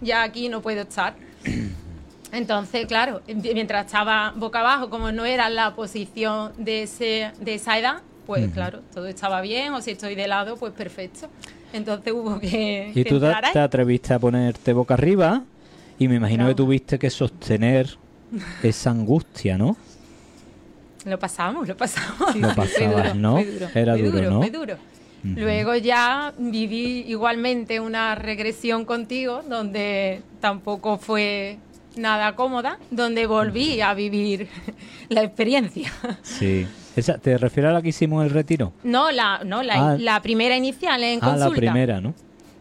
ya 0.02 0.24
aquí 0.24 0.50
no 0.50 0.62
puedo 0.62 0.82
estar. 0.82 1.16
Entonces, 2.32 2.86
claro, 2.88 3.22
mientras 3.28 3.86
estaba 3.86 4.34
boca 4.36 4.60
abajo, 4.60 4.90
como 4.90 5.12
no 5.12 5.26
era 5.26 5.50
la 5.50 5.76
posición 5.76 6.52
de, 6.58 6.84
ese, 6.84 7.32
de 7.40 7.56
esa 7.56 7.78
edad, 7.78 8.02
pues 8.26 8.52
claro, 8.52 8.82
todo 8.94 9.06
estaba 9.08 9.42
bien, 9.42 9.74
o 9.74 9.82
si 9.82 9.92
estoy 9.92 10.16
de 10.16 10.28
lado, 10.28 10.58
pues 10.58 10.74
perfecto. 10.74 11.28
Entonces 11.74 12.14
hubo 12.14 12.40
que, 12.40 12.92
Y 12.96 13.04
que 13.04 13.10
tú 13.10 13.20
te, 13.20 13.26
entrar 13.28 13.46
ahí. 13.46 13.54
te 13.54 13.60
atreviste 13.60 14.14
a 14.14 14.20
ponerte 14.20 14.72
boca 14.72 14.94
arriba 14.94 15.44
Y 16.00 16.08
me 16.08 16.16
imagino 16.16 16.48
que 16.48 16.56
tuviste 16.56 16.98
que 16.98 17.10
sostener 17.10 17.98
esa 18.64 18.92
angustia, 18.92 19.58
¿no? 19.58 19.78
Lo 21.06 21.20
pasamos, 21.20 21.68
lo 21.68 21.78
pasamos. 21.78 22.36
Lo 22.36 22.48
pasabas, 22.56 23.14
duro, 23.14 23.16
¿no? 23.16 23.44
duro, 23.44 23.68
Era 23.76 23.94
fue 23.94 24.02
duro, 24.10 24.32
¿no? 24.32 24.42
Fue 24.42 24.50
duro. 24.50 24.78
Luego 25.24 25.76
ya 25.76 26.34
viví 26.38 27.04
igualmente 27.08 27.80
una 27.80 28.14
regresión 28.14 28.86
contigo 28.86 29.42
donde 29.50 30.22
tampoco 30.40 30.98
fue 31.00 31.58
nada 31.98 32.36
cómoda, 32.36 32.78
donde 32.92 33.26
volví 33.28 33.82
a 33.82 33.94
vivir 33.94 34.48
la 35.10 35.24
experiencia. 35.24 35.92
Sí. 36.24 36.66
Esa, 36.96 37.18
¿Te 37.18 37.38
refieres 37.38 37.72
a 37.72 37.74
la 37.74 37.82
que 37.82 37.90
hicimos 37.90 38.24
el 38.24 38.30
retiro? 38.32 38.72
No, 38.84 39.12
la, 39.12 39.42
no, 39.44 39.64
la, 39.64 39.92
Ah. 39.94 39.98
la 40.00 40.22
primera 40.22 40.56
inicial 40.56 41.04
en 41.04 41.20
ah, 41.22 41.26
consulta. 41.32 41.50
la 41.50 41.56
primera, 41.56 42.00
¿no? 42.02 42.14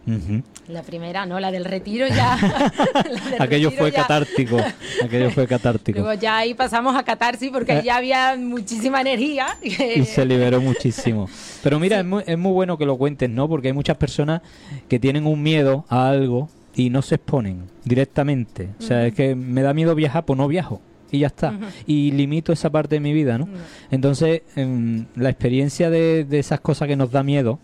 Ujú. 0.07 0.43
La 0.69 0.83
primera, 0.83 1.25
no, 1.25 1.39
la 1.41 1.51
del 1.51 1.65
retiro 1.65 2.07
ya. 2.09 2.37
del 3.05 3.35
Aquello 3.41 3.71
retiro 3.71 3.83
fue 3.85 3.91
ya- 3.93 4.03
catártico. 4.03 4.57
Aquello 5.03 5.31
fue 5.31 5.47
catártico. 5.47 6.01
Luego 6.01 6.21
ya 6.21 6.39
ahí 6.39 6.53
pasamos 6.55 6.97
a 6.97 7.03
catarsis 7.05 7.51
porque 7.51 7.73
ahí 7.73 7.85
ya 7.85 7.97
había 7.97 8.37
muchísima 8.37 9.01
energía. 9.01 9.47
Eh. 9.63 9.95
y 10.01 10.05
se 10.05 10.25
liberó 10.27 10.61
muchísimo. 10.61 11.29
Pero 11.63 11.79
mira, 11.79 12.01
es, 12.01 12.05
muy, 12.05 12.23
es 12.27 12.37
muy 12.37 12.53
bueno 12.53 12.77
que 12.77 12.85
lo 12.87 12.97
cuentes, 12.99 13.31
¿no? 13.31 13.49
Porque 13.49 13.69
hay 13.69 13.73
muchas 13.75 13.97
personas 13.97 14.43
que 14.89 14.99
tienen 14.99 15.27
un 15.27 15.43
miedo 15.43 15.85
a 15.89 16.09
algo 16.09 16.49
y 16.75 16.91
no 16.91 17.03
se 17.03 17.17
exponen 17.17 17.65
directamente. 17.85 18.71
O 18.79 18.83
sea, 18.83 19.07
es 19.07 19.15
que 19.15 19.35
me 19.35 19.63
da 19.63 19.75
miedo 19.75 19.95
viajar, 19.95 20.25
pues 20.25 20.37
no 20.37 20.49
viajo. 20.49 20.81
Y 21.11 21.21
ya 21.21 21.29
está. 21.29 21.57
Y 21.87 22.11
limito 22.11 22.53
esa 22.53 22.71
parte 22.71 22.97
de 22.97 23.01
mi 23.01 23.13
vida, 23.13 23.39
¿no? 23.39 23.49
Entonces, 23.91 24.43
em, 24.57 25.07
la 25.15 25.31
experiencia 25.31 25.89
de, 25.89 26.25
de 26.25 26.39
esas 26.41 26.61
cosas 26.61 26.89
que 26.89 26.97
nos 26.97 27.13
da 27.13 27.23
miedo 27.23 27.61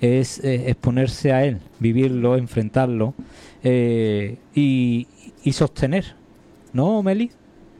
es 0.00 0.42
eh, 0.42 0.70
exponerse 0.70 1.32
a 1.32 1.44
él, 1.44 1.60
vivirlo, 1.78 2.36
enfrentarlo 2.36 3.14
eh, 3.62 4.38
y, 4.54 5.06
y 5.42 5.52
sostener. 5.52 6.14
¿No, 6.72 7.02
Meli? 7.02 7.30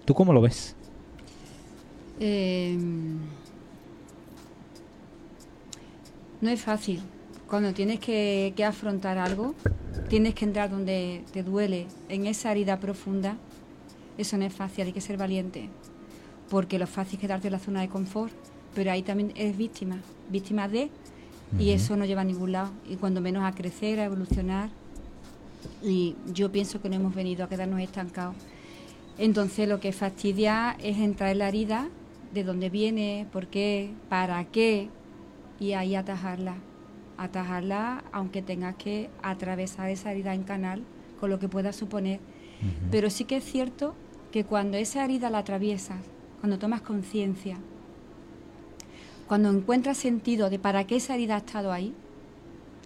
¿Tú 0.05 0.15
cómo 0.15 0.33
lo 0.33 0.43
ves? 0.43 0.77
Eh, 2.21 2.77
no 6.41 6.51
es 6.51 6.61
fácil. 6.61 7.01
Cuando 7.49 7.73
tienes 7.73 7.99
que, 8.01 8.53
que 8.57 8.65
afrontar 8.65 9.19
algo, 9.19 9.55
tienes 10.09 10.35
que 10.35 10.45
entrar 10.45 10.71
donde 10.71 11.25
te 11.33 11.43
duele, 11.43 11.87
en 12.09 12.27
esa 12.27 12.53
herida 12.53 12.79
profunda. 12.79 13.37
Eso 14.19 14.37
no 14.37 14.45
es 14.45 14.53
fácil, 14.53 14.87
hay 14.87 14.93
que 14.93 15.01
ser 15.01 15.17
valiente. 15.17 15.69
Porque 16.51 16.79
lo 16.79 16.87
fácil 16.87 17.15
es 17.15 17.21
quedarte 17.21 17.49
en 17.49 17.53
la 17.53 17.59
zona 17.59 17.81
de 17.81 17.89
confort, 17.89 18.33
pero 18.75 18.91
ahí 18.93 19.03
también 19.03 19.33
eres 19.35 19.57
víctima, 19.57 19.99
víctima 20.31 20.69
de, 20.69 20.91
y 21.59 21.71
eso 21.71 21.97
no 21.97 22.05
lleva 22.05 22.23
a 22.23 22.25
ningún 22.25 22.53
lado. 22.53 22.71
Y 22.89 22.97
cuando 22.97 23.21
menos 23.21 23.45
a 23.45 23.53
crecer, 23.53 24.01
a 24.01 24.05
evolucionar. 24.05 24.71
Y 25.83 26.17
yo 26.33 26.51
pienso 26.53 26.81
que 26.81 26.89
no 26.89 26.97
hemos 26.97 27.15
venido 27.15 27.45
a 27.45 27.49
quedarnos 27.49 27.81
estancados. 27.81 28.35
Entonces 29.19 29.69
lo 29.69 29.81
que 29.81 29.93
fastidia 29.93 30.77
es 30.83 30.99
entrar 30.99 31.31
en 31.31 31.39
la 31.39 31.49
herida, 31.49 31.89
de 32.33 32.43
dónde 32.43 32.69
viene, 32.69 33.27
por 33.33 33.47
qué, 33.47 33.93
para 34.09 34.45
qué, 34.45 34.89
y 35.61 35.73
ahí 35.73 35.95
atajarla. 35.95 36.57
Atajarla 37.17 38.05
aunque 38.13 38.43
tengas 38.43 38.75
que 38.77 39.09
atravesar 39.23 39.91
esa 39.91 40.11
herida 40.13 40.35
en 40.35 40.43
canal, 40.43 40.83
con 41.21 41.31
lo 41.31 41.39
que 41.39 41.49
pueda 41.49 41.73
suponer. 41.73 42.21
Pero 42.91 43.11
sí 43.11 43.25
que 43.25 43.37
es 43.37 43.45
cierto 43.45 43.95
que 44.33 44.45
cuando 44.45 44.77
esa 44.77 45.05
herida 45.05 45.31
la 45.31 45.39
atraviesas, 45.39 45.99
cuando 46.41 46.59
tomas 46.59 46.81
conciencia, 46.81 47.57
cuando 49.29 49.51
encuentras 49.51 49.97
sentido 49.97 50.51
de 50.51 50.59
para 50.59 50.85
qué 50.87 50.97
esa 50.97 51.15
herida 51.15 51.37
ha 51.37 51.39
estado 51.39 51.73
ahí, 51.73 51.95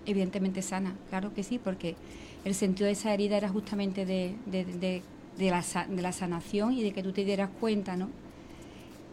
evidentemente 0.07 0.63
sana, 0.63 0.95
claro 1.11 1.35
que 1.35 1.43
sí, 1.43 1.59
porque 1.59 1.97
el 2.45 2.55
sentido 2.55 2.87
de 2.87 2.93
esa 2.93 3.13
herida 3.13 3.37
era 3.37 3.49
justamente 3.49 4.07
de, 4.07 4.35
de- 4.47 4.65
de- 4.65 5.03
de 5.39 5.51
la, 5.51 5.65
la 5.97 6.13
sanación 6.13 6.73
y 6.73 6.83
de 6.83 6.93
que 6.93 7.03
tú 7.03 7.13
te 7.13 7.25
dieras 7.25 7.51
cuenta, 7.61 7.97
¿no? 7.97 8.09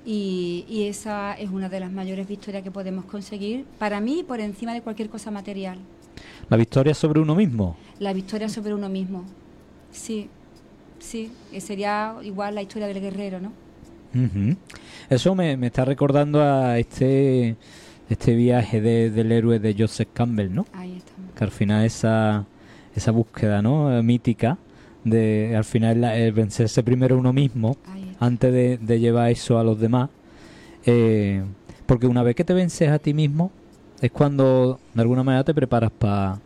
Y, 0.06 0.66
y 0.70 0.84
esa 0.84 1.34
es 1.34 1.50
una 1.50 1.68
de 1.68 1.80
las 1.80 1.92
mayores 1.92 2.28
victorias 2.28 2.62
que 2.64 2.70
podemos 2.72 3.06
conseguir, 3.06 3.66
para 3.80 4.00
mí, 4.00 4.24
por 4.28 4.40
encima 4.40 4.74
de 4.74 4.82
cualquier 4.82 5.10
cosa 5.10 5.32
material. 5.32 5.78
La 6.50 6.58
victoria 6.58 6.94
sobre 6.94 7.20
uno 7.20 7.34
mismo. 7.36 7.76
La 8.00 8.14
victoria 8.14 8.48
sobre 8.48 8.74
uno 8.74 8.88
mismo. 8.88 9.24
Sí, 9.92 10.30
sí, 11.00 11.32
que 11.52 11.60
sería 11.60 12.16
igual 12.24 12.54
la 12.56 12.62
historia 12.62 12.88
del 12.88 13.02
guerrero, 13.02 13.40
¿no? 13.40 13.52
Eso 15.10 15.36
me, 15.36 15.58
me 15.58 15.68
está 15.68 15.84
recordando 15.84 16.42
a 16.42 16.80
este 16.80 17.58
este 18.10 18.34
viaje 18.36 18.80
de- 18.80 19.10
del 19.10 19.32
héroe 19.32 19.60
de 19.60 19.76
Joseph 19.78 20.08
Campbell, 20.14 20.54
¿no? 20.54 20.66
Ahí 20.72 20.96
estamos. 20.98 21.32
Que 21.36 21.44
al 21.44 21.52
final 21.52 21.84
esa 21.84 22.46
esa 22.96 23.12
búsqueda, 23.12 23.62
¿no? 23.62 23.98
Eh, 23.98 24.02
Mítica 24.04 24.58
de 25.04 25.54
al 25.58 25.66
final 25.66 26.00
la- 26.02 26.16
el 26.18 26.32
vencerse 26.32 26.82
primero 26.82 27.18
uno 27.18 27.34
mismo 27.34 27.76
Ahí. 27.88 28.05
Antes 28.20 28.52
de, 28.52 28.78
de 28.78 29.00
llevar 29.00 29.32
eso 29.32 29.60
a 29.60 29.64
los 29.64 29.80
demás. 29.80 30.10
Eh, 30.86 31.44
porque 31.86 32.08
una 32.08 32.24
vez 32.24 32.36
que 32.36 32.44
te 32.44 32.54
vences 32.54 32.90
a 32.90 33.00
ti 33.00 33.14
mismo 33.14 33.52
es 34.02 34.12
cuando 34.12 34.80
de 34.94 35.02
alguna 35.02 35.24
manera 35.24 35.44
te 35.44 35.54
preparas 35.54 35.92
para 35.92 36.40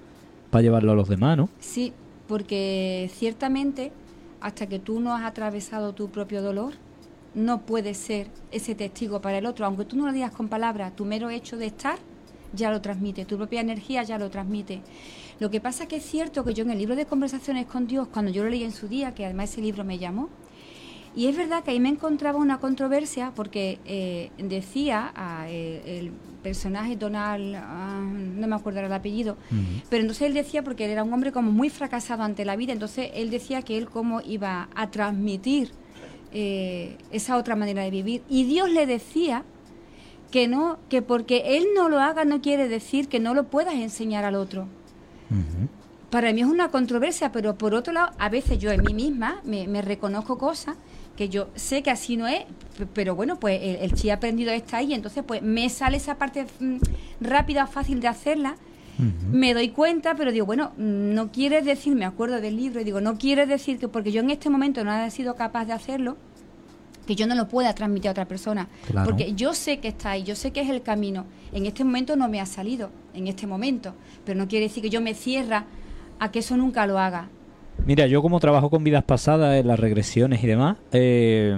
llevarlo 0.61 0.91
a 0.91 0.95
los 0.95 1.09
demás, 1.09 1.37
¿no? 1.37 1.49
Sí, 1.59 1.93
porque 2.27 3.09
ciertamente 3.13 3.91
hasta 4.41 4.67
que 4.67 4.79
tú 4.79 4.99
no 4.99 5.13
has 5.13 5.23
atravesado 5.23 5.93
tu 5.93 6.09
propio 6.09 6.41
dolor, 6.41 6.73
no 7.35 7.61
puedes 7.61 7.97
ser 7.97 8.27
ese 8.51 8.75
testigo 8.75 9.21
para 9.21 9.37
el 9.37 9.45
otro. 9.45 9.65
Aunque 9.65 9.85
tú 9.85 9.95
no 9.95 10.05
lo 10.05 10.13
digas 10.13 10.31
con 10.31 10.47
palabras, 10.47 10.95
tu 10.95 11.05
mero 11.05 11.29
hecho 11.29 11.57
de 11.57 11.67
estar 11.67 11.97
ya 12.53 12.71
lo 12.71 12.81
transmite, 12.81 13.25
tu 13.25 13.37
propia 13.37 13.61
energía 13.61 14.01
ya 14.03 14.17
lo 14.17 14.29
transmite. 14.29 14.81
Lo 15.39 15.51
que 15.51 15.61
pasa 15.61 15.87
que 15.87 15.97
es 15.97 16.05
cierto 16.05 16.43
que 16.43 16.53
yo 16.53 16.63
en 16.63 16.71
el 16.71 16.79
libro 16.79 16.95
de 16.95 17.05
conversaciones 17.05 17.65
con 17.67 17.87
Dios, 17.87 18.07
cuando 18.11 18.31
yo 18.31 18.43
lo 18.43 18.49
leí 18.49 18.63
en 18.63 18.71
su 18.71 18.87
día, 18.87 19.13
que 19.13 19.25
además 19.25 19.51
ese 19.51 19.61
libro 19.61 19.83
me 19.83 19.99
llamó, 19.99 20.29
y 21.19 21.27
es 21.27 21.35
verdad 21.35 21.65
que 21.65 21.71
ahí 21.71 21.81
me 21.81 21.89
encontraba 21.89 22.39
una 22.39 22.59
controversia 22.59 23.33
porque 23.35 23.77
eh, 23.83 24.31
decía 24.37 25.11
a, 25.13 25.49
eh, 25.49 25.99
el 25.99 26.11
personaje 26.41 26.95
Donald, 26.95 27.55
ah, 27.57 27.99
no 28.01 28.47
me 28.47 28.55
acuerdo 28.55 28.79
el 28.79 28.93
apellido, 28.93 29.35
pero 29.89 29.99
entonces 29.99 30.27
él 30.27 30.33
decía, 30.33 30.63
porque 30.63 30.85
él 30.85 30.91
era 30.91 31.03
un 31.03 31.11
hombre 31.11 31.33
como 31.33 31.51
muy 31.51 31.69
fracasado 31.69 32.23
ante 32.23 32.45
la 32.45 32.55
vida, 32.55 32.71
entonces 32.71 33.11
él 33.13 33.31
decía 33.31 33.63
que 33.63 33.77
él 33.77 33.89
cómo 33.89 34.21
iba 34.21 34.69
a 34.73 34.91
transmitir 34.91 35.71
eh, 36.31 36.95
esa 37.11 37.35
otra 37.35 37.57
manera 37.57 37.83
de 37.83 37.91
vivir. 37.91 38.21
Y 38.29 38.45
Dios 38.45 38.71
le 38.71 38.85
decía 38.85 39.43
que 40.31 40.47
no, 40.47 40.79
que 40.87 41.01
porque 41.01 41.57
él 41.57 41.65
no 41.75 41.89
lo 41.89 41.99
haga 41.99 42.23
no 42.23 42.39
quiere 42.39 42.69
decir 42.69 43.09
que 43.09 43.19
no 43.19 43.33
lo 43.33 43.43
puedas 43.49 43.73
enseñar 43.73 44.23
al 44.23 44.35
otro. 44.35 44.69
Para 46.11 46.31
mí 46.31 46.39
es 46.39 46.47
una 46.47 46.71
controversia, 46.71 47.33
pero 47.33 47.57
por 47.57 47.75
otro 47.75 47.91
lado, 47.91 48.13
a 48.17 48.29
veces 48.29 48.57
yo 48.57 48.71
en 48.71 48.83
mí 48.83 48.93
misma 48.93 49.41
me, 49.43 49.67
me 49.67 49.81
reconozco 49.81 50.37
cosas 50.37 50.77
que 51.19 51.27
yo 51.27 51.49
sé 51.53 51.83
que 51.83 51.91
así 51.91 52.15
no 52.15 52.27
es, 52.27 52.45
pero 52.93 53.13
bueno, 53.13 53.41
pues 53.41 53.59
el, 53.61 53.75
el 53.81 53.93
chi 53.93 54.09
aprendido 54.09 54.53
está 54.53 54.77
ahí, 54.77 54.93
entonces 54.93 55.21
pues 55.27 55.41
me 55.41 55.67
sale 55.67 55.97
esa 55.97 56.15
parte 56.15 56.45
mm, 56.61 56.77
rápida, 57.19 57.67
fácil 57.67 57.99
de 57.99 58.07
hacerla, 58.07 58.55
me 59.29 59.53
doy 59.53 59.67
cuenta, 59.69 60.15
pero 60.15 60.31
digo, 60.31 60.45
bueno, 60.45 60.71
mm, 60.77 61.13
no 61.13 61.29
quiere 61.29 61.61
decir, 61.61 61.93
me 61.93 62.05
acuerdo 62.05 62.39
del 62.39 62.55
libro 62.55 62.79
y 62.79 62.85
digo, 62.85 63.01
no 63.01 63.17
quiere 63.17 63.45
decir 63.45 63.79
que 63.79 63.89
porque 63.89 64.13
yo 64.13 64.21
en 64.21 64.29
este 64.29 64.49
momento 64.49 64.81
no 64.85 64.91
haya 64.91 65.09
sido 65.09 65.35
capaz 65.35 65.65
de 65.65 65.73
hacerlo, 65.73 66.15
que 67.05 67.17
yo 67.17 67.27
no 67.27 67.35
lo 67.35 67.49
pueda 67.49 67.75
transmitir 67.75 68.07
a 68.07 68.11
otra 68.11 68.25
persona. 68.25 68.69
Claro. 68.87 69.09
Porque 69.09 69.33
yo 69.33 69.53
sé 69.53 69.79
que 69.79 69.89
está 69.89 70.11
ahí, 70.11 70.23
yo 70.23 70.37
sé 70.37 70.51
que 70.51 70.61
es 70.61 70.69
el 70.69 70.83
camino. 70.83 71.25
En 71.51 71.65
este 71.65 71.83
momento 71.83 72.15
no 72.15 72.29
me 72.29 72.39
ha 72.39 72.45
salido, 72.45 72.91
en 73.13 73.27
este 73.27 73.45
momento. 73.45 73.93
Pero 74.23 74.37
no 74.37 74.47
quiere 74.47 74.67
decir 74.67 74.83
que 74.83 74.89
yo 74.89 75.01
me 75.01 75.13
cierra 75.15 75.65
a 76.19 76.31
que 76.31 76.39
eso 76.39 76.55
nunca 76.55 76.85
lo 76.87 76.97
haga. 76.97 77.27
Mira, 77.85 78.05
yo 78.07 78.21
como 78.21 78.39
trabajo 78.39 78.69
con 78.69 78.83
vidas 78.83 79.03
pasadas, 79.03 79.59
en 79.59 79.67
las 79.67 79.79
regresiones 79.79 80.43
y 80.43 80.47
demás, 80.47 80.77
eh, 80.91 81.57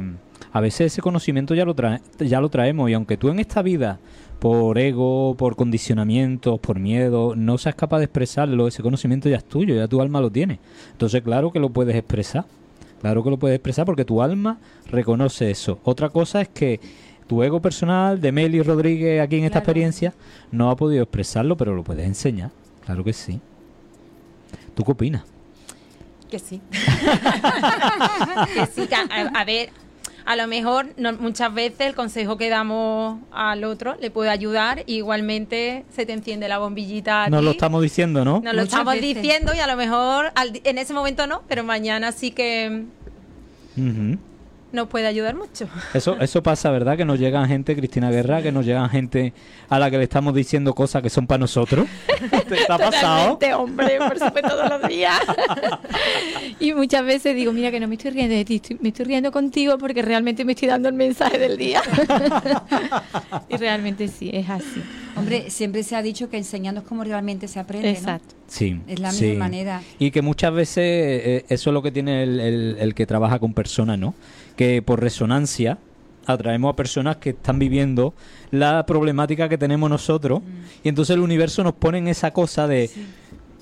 a 0.54 0.62
veces 0.62 0.94
ese 0.94 1.02
conocimiento 1.02 1.54
ya 1.56 1.66
lo, 1.66 1.76
trae- 1.76 2.02
ya 2.20 2.40
lo 2.40 2.50
traemos 2.50 2.90
y 2.90 2.94
aunque 2.94 3.18
tú 3.18 3.30
en 3.30 3.40
esta 3.40 3.62
vida, 3.62 4.00
por 4.40 4.78
ego, 4.80 5.36
por 5.38 5.56
condicionamientos, 5.56 6.60
por 6.60 6.80
miedo, 6.80 7.36
no 7.36 7.58
seas 7.58 7.76
capaz 7.76 8.00
de 8.00 8.06
expresarlo, 8.06 8.68
ese 8.68 8.82
conocimiento 8.82 9.30
ya 9.30 9.38
es 9.38 9.44
tuyo, 9.46 9.76
ya 9.76 9.88
tu 9.88 10.02
alma 10.02 10.22
lo 10.22 10.32
tiene. 10.32 10.60
Entonces, 10.94 11.22
claro 11.22 11.52
que 11.52 11.60
lo 11.60 11.70
puedes 11.70 11.96
expresar, 11.96 12.46
claro 13.02 13.24
que 13.24 13.30
lo 13.30 13.38
puedes 13.38 13.56
expresar 13.58 13.86
porque 13.86 14.06
tu 14.06 14.22
alma 14.22 14.58
reconoce 14.90 15.52
eso. 15.52 15.80
Otra 15.84 16.10
cosa 16.10 16.42
es 16.42 16.48
que 16.50 16.80
tu 17.28 17.44
ego 17.44 17.62
personal 17.62 18.20
de 18.22 18.32
Meli 18.32 18.62
Rodríguez 18.64 19.22
aquí 19.22 19.38
en 19.38 19.44
esta 19.44 19.60
Claro. 19.60 19.64
experiencia 19.66 20.14
no 20.52 20.72
ha 20.72 20.76
podido 20.76 21.04
expresarlo, 21.04 21.56
pero 21.58 21.76
lo 21.76 21.84
puedes 21.84 22.06
enseñar, 22.06 22.52
claro 22.86 23.04
que 23.04 23.14
sí. 23.14 23.40
¿Tú 24.74 24.84
qué 24.84 24.92
opinas? 24.94 25.24
Que 26.32 26.40
sí. 26.40 26.62
que 28.54 28.66
sí, 28.68 28.88
que 28.88 28.96
a, 28.96 29.06
a 29.36 29.44
ver, 29.46 29.70
a 30.26 30.36
lo 30.38 30.48
mejor 30.48 30.88
no- 30.98 31.14
muchas 31.14 31.54
veces 31.54 31.82
el 31.82 31.94
consejo 31.96 32.38
que 32.38 32.48
damos 32.50 33.20
al 33.32 33.64
otro 33.66 33.96
le 34.00 34.10
puede 34.12 34.30
ayudar. 34.30 34.84
Igualmente 34.88 35.84
se 35.94 36.06
te 36.06 36.14
enciende 36.14 36.48
la 36.48 36.58
bombillita. 36.58 37.28
Nos 37.30 37.44
lo 37.44 37.52
estamos 37.52 37.82
diciendo, 37.82 38.24
¿no? 38.24 38.40
Nos 38.44 38.54
lo 38.56 38.62
estamos 38.62 38.94
veces. 38.94 39.16
diciendo 39.16 39.54
y 39.54 39.60
a 39.60 39.68
lo 39.68 39.76
mejor 39.76 40.32
al 40.36 40.54
di- 40.54 40.62
en 40.64 40.78
ese 40.78 40.94
momento 40.94 41.28
no, 41.28 41.44
pero 41.50 41.64
mañana 41.64 42.12
sí 42.14 42.32
que. 42.32 42.86
Nos 44.72 44.88
puede 44.88 45.08
ayudar 45.08 45.36
mucho. 45.36 45.68
Eso, 45.94 46.18
eso 46.20 46.42
pasa, 46.44 46.72
¿verdad? 46.72 46.96
Que 46.98 47.06
nos 47.06 47.20
llegan 47.20 47.48
gente, 47.48 47.76
Cristina 47.76 48.10
Guerra, 48.12 48.42
que 48.42 48.52
nos 48.52 48.66
llegan 48.66 48.90
gente 48.90 49.34
a 49.70 49.80
la 49.80 49.92
que 49.92 49.98
le 49.98 50.04
estamos 50.04 50.34
diciendo 50.34 50.74
cosas 50.74 51.02
que 51.02 51.10
son 51.10 51.28
para 51.28 51.40
nosotros. 51.40 51.88
¿Te, 52.48 52.64
ha 52.70 52.78
pasado? 52.78 53.38
Totalmente, 53.38 53.54
hombre, 53.54 53.98
por 53.98 54.20
supuesto, 54.20 54.50
todos 54.50 54.70
los 54.70 54.88
días. 54.90 55.20
y 56.60 56.74
muchas 56.74 57.04
veces 57.06 57.36
digo, 57.36 57.52
mira 57.52 57.72
que 57.72 57.80
no 57.80 57.88
me 57.88 57.96
estoy 57.96 58.12
riendo 58.12 58.36
de 58.36 58.46
ti, 58.46 58.56
estoy- 58.56 58.78
me 58.82 58.90
estoy 58.90 59.06
riendo 59.06 59.32
contigo 59.32 59.78
porque 59.78 60.02
realmente 60.02 60.46
me 60.46 60.54
estoy 60.54 60.68
dando 60.68 60.90
el 60.90 60.96
mensaje 60.96 61.38
del 61.38 61.58
día. 61.58 61.82
y 63.50 63.58
realmente 63.58 64.08
sí, 64.08 64.30
es 64.34 64.50
así. 64.50 64.82
Hombre, 65.16 65.50
siempre 65.50 65.84
se 65.84 65.96
ha 65.96 66.02
dicho 66.02 66.30
que 66.30 66.38
enseñando 66.38 66.82
es 66.82 66.88
como 66.88 67.04
realmente 67.04 67.48
se 67.48 67.60
aprende, 67.60 67.92
¿no? 67.92 67.98
Exacto. 67.98 68.36
Sí. 68.48 68.80
Es 68.88 69.00
la 69.00 69.12
sí. 69.12 69.26
misma 69.26 69.46
manera. 69.46 69.82
Y 70.00 70.12
que 70.12 70.22
muchas 70.22 70.54
veces 70.54 70.78
eh, 70.84 71.46
eso 71.50 71.70
es 71.70 71.74
lo 71.74 71.82
que 71.82 71.92
tiene 71.92 72.24
el, 72.24 72.40
el- 72.40 72.78
el 72.80 72.96
que 72.96 73.06
trabaja 73.06 73.40
con 73.40 73.54
personas, 73.54 73.98
¿no? 74.00 74.14
Que 74.62 74.84
por 74.84 75.02
resonancia 75.02 75.80
atraemos 76.28 76.72
a 76.72 76.76
personas 76.76 77.18
que 77.18 77.32
están 77.32 77.58
viviendo 77.58 78.14
la 78.52 78.86
problemática 78.86 79.50
que 79.50 79.58
tenemos 79.58 79.90
nosotros 79.90 80.44
y 80.84 80.90
entonces 80.90 81.16
el 81.16 81.22
universo 81.24 81.64
nos 81.64 81.74
pone 81.74 81.98
en 81.98 82.08
esa 82.08 82.30
cosa 82.30 82.68
de... 82.68 82.92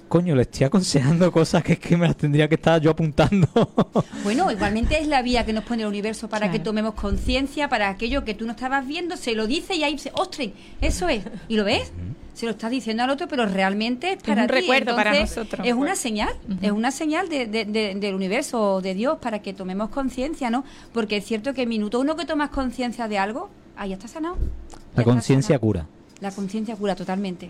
Coño, 0.09 0.35
le 0.35 0.41
estoy 0.41 0.65
aconsejando 0.65 1.31
cosas 1.39 1.63
que 1.63 1.73
es 1.73 1.79
que 1.79 1.95
me 1.95 2.07
las 2.07 2.17
tendría 2.17 2.47
que 2.49 2.55
estar 2.55 2.81
yo 2.81 2.91
apuntando. 2.91 3.47
Bueno, 4.23 4.51
igualmente 4.51 4.99
es 4.99 5.07
la 5.07 5.21
vía 5.21 5.45
que 5.45 5.53
nos 5.53 5.63
pone 5.63 5.83
el 5.83 5.87
universo 5.87 6.27
para 6.27 6.47
Claro. 6.47 6.53
que 6.53 6.59
tomemos 6.59 6.93
conciencia, 6.95 7.69
para 7.69 7.89
aquello 7.89 8.25
que 8.25 8.33
tú 8.33 8.45
no 8.45 8.51
estabas 8.51 8.85
viendo, 8.85 9.15
se 9.17 9.33
lo 9.33 9.47
dice 9.47 9.75
y 9.75 9.83
ahí 9.83 9.97
se, 9.97 10.11
¡ostras! 10.15 10.49
Eso 10.81 11.07
es. 11.09 11.23
¿Y 11.47 11.55
lo 11.55 11.63
ves? 11.63 11.91
Se 12.33 12.45
lo 12.45 12.51
estás 12.51 12.69
diciendo 12.71 13.03
al 13.03 13.09
otro, 13.09 13.27
pero 13.27 13.45
realmente 13.45 14.13
es 14.13 14.23
para 14.23 14.43
un 14.43 14.47
ti. 14.47 14.53
recuerdo 14.55 14.95
para 14.95 15.19
nosotros. 15.19 15.65
Es 15.65 15.73
una 15.73 15.95
señal, 15.95 16.29
es 16.61 16.71
una 16.71 16.91
señal 16.91 17.27
de- 17.29 17.47
de- 17.47 17.65
de- 17.65 17.95
del 17.95 18.15
universo 18.15 18.75
o 18.75 18.81
de 18.81 18.93
Dios 18.93 19.17
para 19.19 19.39
que 19.41 19.53
tomemos 19.53 19.89
conciencia, 19.89 20.49
¿no? 20.49 20.63
Porque 20.93 21.17
es 21.17 21.25
cierto 21.25 21.53
que 21.53 21.65
minuto 21.65 21.99
uno 21.99 22.15
que 22.15 22.25
tomas 22.25 22.49
conciencia 22.49 23.07
de 23.07 23.17
algo, 23.17 23.49
ahí 23.75 23.89
ya 23.89 23.95
está 23.95 24.07
sanado. 24.07 24.37
Ya 24.71 24.77
La 24.95 25.03
conciencia 25.03 25.59
cura. 25.59 25.85
La 26.21 26.31
conciencia 26.31 26.75
cura 26.75 26.95
totalmente. 26.95 27.49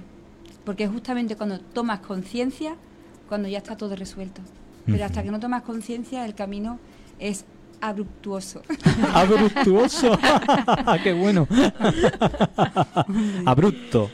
Porque 0.66 0.84
es 0.86 0.92
justamente 0.92 1.36
cuando 1.36 1.60
tomas 1.60 2.00
conciencia, 2.00 2.76
cuando 3.28 3.48
ya 3.48 3.58
está 3.60 3.76
todo 3.78 3.96
resuelto. 3.96 4.42
Pero 4.86 5.06
hasta 5.06 5.22
que 5.24 5.30
no 5.30 5.40
tomas 5.40 5.62
conciencia, 5.62 6.26
el 6.26 6.34
camino 6.34 6.80
es 7.20 7.46
abruptuoso. 7.82 8.62
Abruptuoso. 9.14 10.18
Qué 11.04 11.14
bueno. 11.14 11.48
Abrupto. 13.46 14.10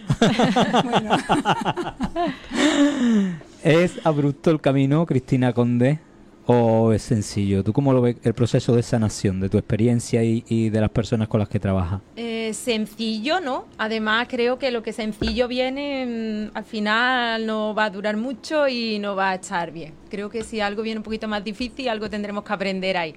¿Es 3.63 4.05
abrupto 4.05 4.51
el 4.51 4.61
camino, 4.61 5.05
Cristina 5.05 5.53
Conde? 5.53 5.99
¿O 6.47 6.93
es 6.93 7.01
sencillo? 7.01 7.63
¿Tú 7.63 7.73
cómo 7.73 7.91
lo 7.91 8.01
ves 8.01 8.17
el 8.23 8.33
proceso 8.33 8.75
de 8.75 8.83
sanación, 8.83 9.39
de 9.39 9.49
tu 9.49 9.57
experiencia 9.57 10.23
y, 10.23 10.43
y 10.47 10.69
de 10.69 10.79
las 10.79 10.91
personas 10.91 11.27
con 11.27 11.39
las 11.39 11.49
que 11.49 11.59
trabajas? 11.59 12.01
Eh, 12.15 12.53
sencillo, 12.53 13.39
¿no? 13.39 13.65
Además, 13.79 14.27
creo 14.29 14.59
que 14.59 14.69
lo 14.69 14.83
que 14.83 14.93
sencillo 14.93 15.47
viene, 15.47 16.49
mm, 16.53 16.57
al 16.57 16.63
final 16.63 17.45
no 17.47 17.73
va 17.73 17.85
a 17.85 17.89
durar 17.89 18.15
mucho 18.17 18.67
y 18.67 18.99
no 18.99 19.15
va 19.15 19.31
a 19.31 19.35
estar 19.35 19.71
bien. 19.71 19.93
Creo 20.09 20.29
que 20.29 20.43
si 20.43 20.59
algo 20.59 20.83
viene 20.83 20.99
un 20.99 21.03
poquito 21.03 21.27
más 21.27 21.43
difícil, 21.43 21.89
algo 21.89 22.09
tendremos 22.09 22.43
que 22.43 22.53
aprender 22.53 22.97
ahí. 22.97 23.15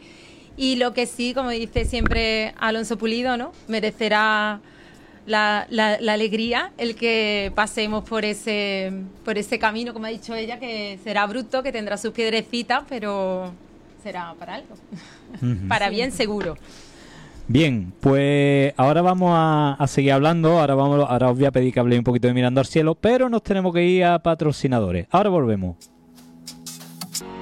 Y 0.57 0.77
lo 0.77 0.95
que 0.95 1.05
sí, 1.07 1.35
como 1.35 1.51
dice 1.51 1.85
siempre 1.85 2.55
Alonso 2.59 2.97
Pulido, 2.97 3.37
¿no? 3.37 3.53
Merecerá 3.69 4.61
la, 5.29 5.67
la- 5.71 6.01
la 6.01 6.13
alegría 6.15 6.73
el 6.79 6.95
que 6.97 7.53
pasemos 7.55 8.03
por 8.05 8.25
ese, 8.25 8.93
por 9.25 9.39
ese 9.39 9.59
camino, 9.59 9.93
como 9.93 10.07
ha 10.07 10.09
dicho 10.09 10.35
ella, 10.35 10.59
que 10.59 10.99
será 11.05 11.27
bruto, 11.27 11.63
que 11.63 11.71
tendrá 11.71 11.97
sus 11.97 12.13
piedrecitas, 12.13 12.83
pero 12.89 13.53
será 14.03 14.35
para 14.39 14.55
algo. 14.57 14.75
Para 15.69 15.91
bien 15.91 16.11
seguro. 16.11 16.57
Bien, 17.47 17.93
pues 18.01 18.75
ahora 18.77 19.01
vamos 19.03 19.31
a, 19.35 19.75
a 19.79 19.87
seguir 19.87 20.13
hablando. 20.13 20.59
Ahora, 20.59 20.75
vamos, 20.75 21.07
ahora 21.09 21.31
os 21.31 21.37
voy 21.37 21.47
a 21.47 21.51
pedir 21.51 21.73
que 21.73 21.81
habléis 21.81 21.99
un 21.99 22.05
poquito 22.05 22.29
de 22.29 22.35
Mirando 22.35 22.61
al 22.61 22.67
Cielo, 22.67 22.95
pero 22.95 23.29
nos 23.29 23.43
tenemos 23.43 23.73
que 23.73 23.85
ir 23.85 24.05
a 24.05 24.19
patrocinadores. 24.23 25.07
Ahora 25.11 25.31
volvemos. 25.31 25.77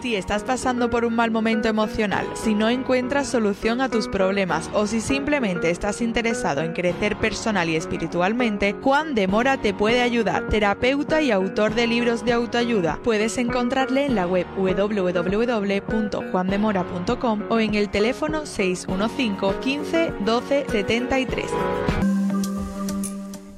Si 0.03 0.15
estás 0.15 0.45
pasando 0.45 0.91
por 0.91 1.05
un 1.05 1.17
mal 1.17 1.31
momento 1.31 1.69
emocional, 1.69 2.27
si 2.35 2.55
no 2.55 2.69
encuentras 2.69 3.29
solución 3.29 3.81
a 3.81 3.89
tus 3.89 4.09
problemas 4.09 4.69
o 4.73 4.87
si 4.87 5.01
simplemente 5.01 5.71
estás 5.71 6.01
interesado 6.01 6.61
en 6.61 6.75
crecer 6.75 7.17
personal 7.17 7.69
y 7.69 7.75
espiritualmente, 7.77 8.77
Juan 8.83 9.15
de 9.15 9.27
Mora 9.27 9.57
te 9.57 9.73
puede 9.75 10.03
ayudar. 10.03 10.49
Terapeuta 10.49 11.23
y 11.23 11.31
autor 11.31 11.75
de 11.75 11.87
libros 11.87 12.23
de 12.25 12.35
autoayuda. 12.35 13.01
Puedes 13.03 13.39
encontrarle 13.39 14.05
en 14.07 14.15
la 14.15 14.27
web 14.27 14.47
www.juandemora.com 14.57 17.43
o 17.49 17.59
en 17.59 17.75
el 17.75 17.89
teléfono 17.89 18.45
615 18.47 19.61
15 19.61 20.13
12 20.25 20.67
73. 20.71 22.16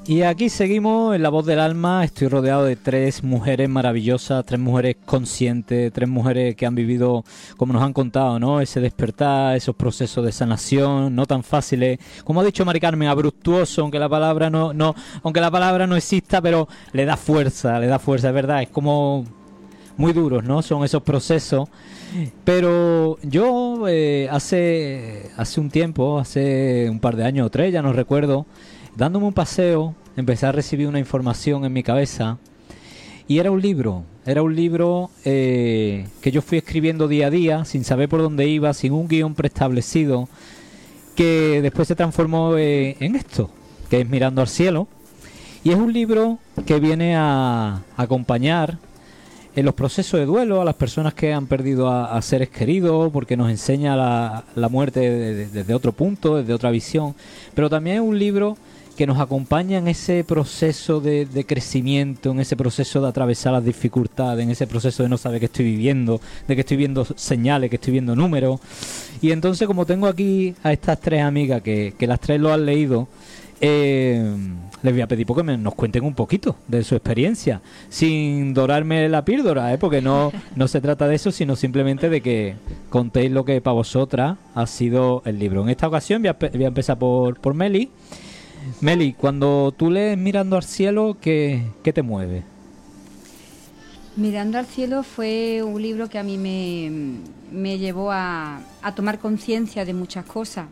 Y 0.09 0.23
aquí 0.23 0.49
seguimos 0.49 1.15
en 1.15 1.23
La 1.23 1.29
Voz 1.29 1.45
del 1.45 1.61
Alma. 1.61 2.03
Estoy 2.03 2.29
rodeado 2.29 2.65
de 2.65 2.77
tres 2.77 3.23
mujeres 3.23 3.69
maravillosas, 3.69 4.43
tres 4.47 4.59
mujeres 4.59 4.97
conscientes, 5.05 5.93
tres 5.93 6.09
mujeres 6.09 6.57
que 6.57 6.65
han 6.65 6.75
vivido, 6.75 7.27
como 7.59 7.75
nos 7.75 7.83
han 7.83 7.93
contado, 7.93 8.39
¿no? 8.39 8.63
Ese 8.63 8.81
despertar, 8.81 9.55
esos 9.55 9.77
procesos 9.77 10.25
de 10.25 10.33
sanación, 10.33 11.15
no 11.15 11.27
tan 11.27 11.45
fáciles. 11.45 11.99
Como 12.25 12.41
ha 12.41 12.45
dicho 12.45 12.65
Mari 12.65 12.81
Carmen, 12.81 13.07
abruptuoso, 13.07 13.83
aunque 13.83 13.99
la 13.99 14.09
palabra 14.09 14.49
no, 14.49 14.73
no, 14.73 14.95
aunque 15.23 15.43
la 15.43 15.51
palabra 15.51 15.87
no 15.87 15.95
exista, 15.95 16.41
pero 16.41 16.69
le 16.93 17.05
da 17.05 17.19
fuerza, 17.19 17.79
le 17.79 17.87
da 17.87 17.99
fuerza, 17.99 18.29
es 18.29 18.35
verdad. 18.35 18.63
Es 18.63 18.71
como 18.71 19.27
muy 19.99 20.15
duros, 20.15 20.43
¿no? 20.43 20.63
Son 20.63 20.83
esos 20.85 21.03
procesos. 21.03 21.69
Pero 22.45 23.19
yo 23.23 23.87
eh, 23.89 24.27
hace, 24.31 25.31
hace 25.37 25.61
un 25.61 25.69
tiempo, 25.69 26.19
hace 26.19 26.89
un 26.89 26.99
par 26.99 27.15
de 27.15 27.27
años 27.27 27.49
o 27.49 27.51
tres, 27.51 27.75
ya 27.75 27.83
no 27.83 27.93
recuerdo, 27.93 28.47
dándome 28.99 29.27
un 29.27 29.33
paseo, 29.33 29.95
empecé 30.17 30.47
a 30.47 30.53
recibir 30.53 30.89
una 30.89 30.99
información 30.99 31.65
en 31.65 31.73
mi 31.73 31.83
cabeza 31.85 32.37
y 33.29 33.39
era 33.39 33.51
un 33.53 33.63
libro, 33.63 34.03
era 34.27 34.43
un 34.43 34.57
libro 34.57 35.11
eh, 35.25 36.07
que 36.21 36.33
yo 36.33 36.43
fui 36.43 36.59
escribiendo 36.59 37.07
día 37.07 37.29
a 37.29 37.31
día, 37.31 37.65
sin 37.65 37.85
saber 37.85 38.09
por 38.09 38.21
dónde 38.23 38.49
iba, 38.49 38.75
sin 38.75 38.93
un 38.93 39.07
guion 39.07 39.35
preestablecido, 39.35 40.29
que 41.15 41.61
después 41.63 41.87
se 41.87 41.95
transformó 41.95 42.57
eh, 42.57 42.97
en 43.01 43.15
esto, 43.17 43.51
que 43.89 44.01
es 44.01 44.09
Mirando 44.09 44.41
al 44.41 44.49
Cielo. 44.49 44.89
Y 45.63 45.71
es 45.71 45.77
un 45.77 45.93
libro 45.93 46.39
que 46.67 46.81
viene 46.81 47.15
a 47.17 47.83
acompañar 47.97 48.79
en 49.55 49.65
los 49.65 49.75
procesos 49.75 50.19
de 50.21 50.27
duelo 50.27 50.61
a 50.61 50.65
las 50.65 50.77
personas 50.77 51.15
que 51.15 51.33
han 51.33 51.47
perdido 51.47 51.91
a, 51.91 52.21
seres 52.23 52.49
queridos, 52.49 53.11
porque 53.13 53.37
nos 53.37 53.51
enseña 53.51 53.97
la, 53.97 54.69
muerte 54.71 55.01
de- 55.01 55.35
de- 55.35 55.47
desde 55.49 55.75
otro 55.75 55.93
punto, 55.93 56.37
desde 56.37 56.55
otra 56.55 56.71
visión. 56.71 57.15
Pero 57.55 57.69
también 57.69 57.97
es 57.97 58.03
un 58.03 58.19
libro 58.19 58.57
que 58.99 59.07
nos 59.07 59.21
acompaña 59.21 59.79
en 59.79 59.87
ese 59.87 60.25
proceso 60.25 61.01
de, 61.01 61.25
de 61.25 61.47
crecimiento, 61.47 62.33
en 62.33 62.41
ese 62.41 62.57
proceso 62.57 63.01
de 63.01 63.07
atravesar 63.07 63.53
las 63.53 63.65
dificultades, 63.65 64.43
en 64.43 64.51
ese 64.51 64.67
proceso 64.67 65.05
de 65.05 65.09
no 65.09 65.17
saber 65.17 65.39
qué 65.39 65.47
estoy 65.47 65.67
viviendo, 65.67 66.21
de 66.49 66.55
que 66.57 66.63
estoy 66.63 66.77
viendo 66.77 67.05
señales, 67.05 67.71
que 67.71 67.77
estoy 67.77 67.93
viendo 67.93 68.17
números. 68.17 68.59
Y 69.23 69.31
entonces, 69.31 69.69
como 69.69 69.87
tengo 69.87 70.09
aquí 70.09 70.53
a 70.65 70.73
estas 70.73 71.01
tres 71.01 71.23
amigas 71.23 71.63
que, 71.63 71.95
que 71.97 72.07
las 72.09 72.19
tres 72.19 72.41
lo 72.41 72.53
han 72.53 72.67
leído, 72.67 73.07
eh, 73.61 74.37
les 74.83 74.93
voy 74.93 75.01
a 75.01 75.07
pedir 75.07 75.27
porque 75.27 75.43
me- 75.45 75.57
nos 75.57 75.75
cuenten 75.75 76.05
un 76.05 76.15
poquito 76.15 76.57
de 76.67 76.83
su 76.83 76.95
experiencia, 76.97 77.61
sin 77.89 78.53
dorarme 78.53 79.09
la 79.09 79.25
píldora, 79.25 79.73
¿eh? 79.73 79.79
porque 79.79 80.01
no, 80.03 80.33
no 80.57 80.67
se 80.69 80.81
trata 80.81 81.07
de 81.07 81.15
eso, 81.15 81.31
sino 81.31 81.55
simplemente 81.57 82.09
de 82.09 82.21
que 82.21 82.55
contéis 82.91 83.31
lo 83.31 83.45
que 83.45 83.61
para 83.61 83.75
vosotras 83.75 84.39
ha 84.57 84.67
sido 84.67 85.23
el 85.25 85.39
libro. 85.39 85.63
En 85.63 85.69
esta 85.69 85.87
ocasión 85.87 86.21
voy 86.23 86.31
a, 86.31 86.37
voy 86.53 86.65
a 86.65 86.69
empezar 86.69 86.99
por, 86.99 87.39
por 87.41 87.55
Meli. 87.55 87.91
Meli, 88.81 89.13
cuando 89.13 89.73
tú 89.77 89.91
lees 89.91 90.17
Mirando 90.17 90.57
al 90.57 90.65
Cielo, 90.65 91.17
¿qué, 91.21 91.63
qué 91.83 91.93
te 91.93 92.03
mueve? 92.03 92.43
Mirando 94.17 94.59
al 94.59 94.67
cielo 94.67 95.05
fue 95.05 95.63
un 95.63 95.81
libro 95.81 96.09
que 96.09 96.19
a 96.19 96.25
mí 96.25 96.39
me, 96.39 96.91
me 97.53 97.79
llevó 97.79 98.11
a, 98.11 98.61
a 98.83 98.95
tomar 98.97 99.21
conciencia 99.21 99.85
de 99.85 99.95
muchas 99.95 100.25
cosas. 100.25 100.67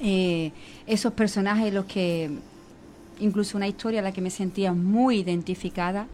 Eh, 0.00 0.50
esos 0.88 1.12
personajes, 1.12 1.72
los 1.72 1.84
que, 1.84 2.30
incluso 3.20 3.56
una 3.56 3.68
historia 3.68 4.00
a 4.00 4.02
la 4.02 4.10
que 4.10 4.20
me 4.20 4.30
sentía 4.30 4.72
muy 4.72 5.20
identificada. 5.20 6.08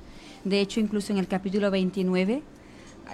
De 0.45 0.61
hecho, 0.61 0.81
incluso 0.81 1.15
en 1.15 1.19
el 1.19 1.27
capítulo 1.27 1.71
29, 1.71 2.43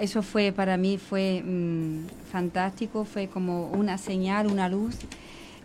eso 0.01 0.23
fue 0.23 0.51
para 0.51 0.77
mí 0.77 0.99
fue 0.99 1.43
mm, 1.45 2.07
fantástico, 2.33 3.05
fue 3.05 3.29
como 3.29 3.71
una 3.71 3.97
señal, 3.97 4.49
una 4.49 4.69
luz. 4.69 4.97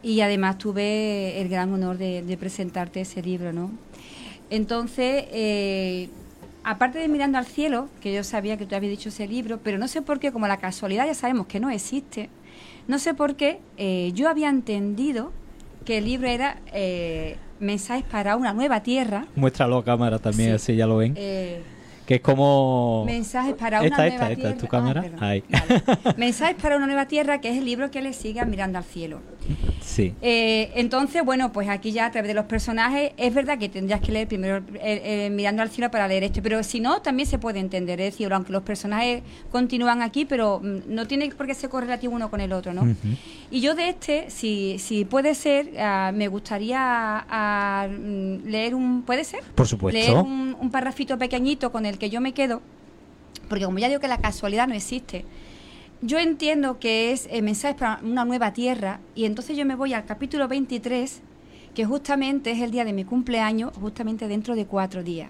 Y 0.02 0.22
además 0.22 0.58
tuve 0.58 1.42
el 1.42 1.50
gran 1.50 1.74
honor 1.74 1.98
de, 1.98 2.22
de 2.22 2.38
presentarte 2.38 3.02
ese 3.02 3.22
libro, 3.22 3.52
¿no? 3.54 3.72
Entonces, 4.50 5.26
eh, 5.32 6.10
aparte 6.64 7.00
de 7.00 7.08
Mirando 7.08 7.38
al 7.38 7.46
Cielo, 7.46 7.90
que 8.02 8.14
yo 8.14 8.24
sabía 8.24 8.58
que 8.58 8.66
tú 8.66 8.76
habías 8.76 8.92
dicho 8.92 9.10
ese 9.10 9.28
libro, 9.28 9.60
pero 9.64 9.78
no 9.78 9.88
sé 9.88 10.02
por 10.02 10.20
qué, 10.20 10.32
como 10.32 10.48
la 10.48 10.58
casualidad 10.58 11.06
ya 11.06 11.14
sabemos 11.14 11.48
que 11.48 11.60
no 11.60 11.70
existe, 11.70 12.30
no 12.88 12.98
sé 12.98 13.14
por 13.14 13.36
qué 13.36 13.60
eh, 13.78 14.12
yo 14.16 14.30
había 14.30 14.50
entendido 14.50 15.32
que 15.86 15.98
el 16.00 16.06
libro 16.06 16.28
era 16.28 16.60
eh, 16.74 17.38
Mensajes 17.60 18.06
para 18.06 18.38
una 18.38 18.54
nueva 18.54 18.82
tierra. 18.84 19.28
Muéstralo 19.36 19.78
a 19.80 19.84
cámara 19.84 20.18
también, 20.18 20.50
Sí. 20.52 20.56
así 20.56 20.76
ya 20.78 20.88
lo 20.88 20.98
ven. 20.98 21.14
Que 22.10 22.16
es 22.16 22.22
como... 22.22 23.04
Mensajes 23.06 23.54
para 23.54 23.82
una 23.82 23.88
esta, 23.88 23.98
nueva 23.98 24.14
esta, 24.14 24.32
esta, 24.32 24.36
tierra. 24.36 24.50
es 24.50 24.58
tu 24.58 24.68
cámara. 24.68 25.02
perdón. 25.04 25.24
Ahí. 25.24 25.44
Vale. 25.48 25.84
Mensajes 26.18 26.56
para 26.60 26.78
una 26.78 26.88
nueva 26.88 27.06
tierra, 27.06 27.40
que 27.40 27.52
es 27.52 27.58
el 27.60 27.66
libro 27.66 27.92
que 27.92 28.02
le 28.02 28.14
sigue 28.14 28.40
a 28.40 28.46
Mirando 28.46 28.80
al 28.80 28.84
Cielo. 28.84 29.22
Sí. 29.80 30.16
Eh, 30.20 30.72
entonces, 30.74 31.24
bueno, 31.24 31.52
pues 31.52 31.70
aquí 31.70 31.92
ya 31.92 32.08
a 32.08 32.12
través 32.12 32.30
de 32.30 32.34
los 32.34 32.46
personajes, 32.46 33.12
es 33.16 33.32
verdad 33.32 33.60
que 33.60 33.70
tendrías 33.70 34.02
que 34.02 34.12
leer 34.12 34.28
primero 34.28 34.58
eh, 34.58 35.28
eh, 35.28 35.30
Mirando 35.30 35.62
al 35.62 35.70
Cielo 35.70 35.92
para 35.92 36.08
leer 36.08 36.24
esto, 36.24 36.42
pero 36.42 36.64
si 36.64 36.80
no, 36.80 37.00
también 37.04 37.30
se 37.30 37.38
puede 37.38 37.60
entender. 37.60 38.02
Es 38.02 38.14
decir, 38.14 38.34
aunque 38.34 38.54
los 38.54 38.64
personajes 38.64 39.22
continúan 39.52 40.02
aquí, 40.02 40.26
pero 40.26 40.62
mm, 40.64 40.80
no 40.88 41.06
tiene 41.06 41.30
por 41.30 41.46
qué 41.46 41.54
ser 41.54 41.70
correlativo 41.70 42.16
uno 42.16 42.32
con 42.32 42.42
el 42.42 42.54
otro, 42.54 42.74
¿no? 42.74 42.88
Y 43.52 43.62
yo 43.62 43.76
de 43.76 43.90
este, 43.90 44.32
si, 44.32 44.80
si 44.80 45.06
puede 45.06 45.36
ser, 45.36 45.74
ah, 45.80 46.12
me 46.12 46.28
gustaría 46.28 46.80
ah, 46.82 47.88
mm, 47.88 48.48
leer 48.48 48.74
un... 48.74 49.04
¿Puede 49.04 49.24
ser? 49.24 49.44
Por 49.54 49.68
supuesto. 49.68 50.00
Leer 50.00 50.18
un, 50.18 50.58
un 50.60 50.72
parrafito 50.72 51.16
pequeñito 51.20 51.72
con 51.72 51.86
el 51.86 51.99
que 52.00 52.10
yo 52.10 52.22
me 52.22 52.34
quedo, 52.34 52.62
porque 53.48 53.66
como 53.66 53.78
ya 53.80 53.88
digo 53.88 54.00
que 54.00 54.08
la 54.08 54.20
casualidad 54.20 54.68
no 54.68 54.74
existe, 54.74 55.26
yo 56.02 56.18
entiendo 56.18 56.80
que 56.80 57.12
es 57.12 57.28
eh, 57.30 57.42
mensajes 57.42 57.78
para 57.78 58.00
una 58.04 58.24
nueva 58.24 58.54
tierra 58.54 59.02
y 59.16 59.26
entonces 59.26 59.58
yo 59.58 59.66
me 59.66 59.76
voy 59.76 59.94
al 59.94 60.06
capítulo 60.06 60.48
23, 60.48 61.22
que 61.76 61.86
justamente 61.86 62.52
es 62.52 62.62
el 62.62 62.72
día 62.72 62.86
de 62.86 62.94
mi 62.94 63.04
cumpleaños, 63.04 63.74
justamente 63.76 64.28
dentro 64.28 64.56
de 64.56 64.66
cuatro 64.66 65.04
días. 65.04 65.30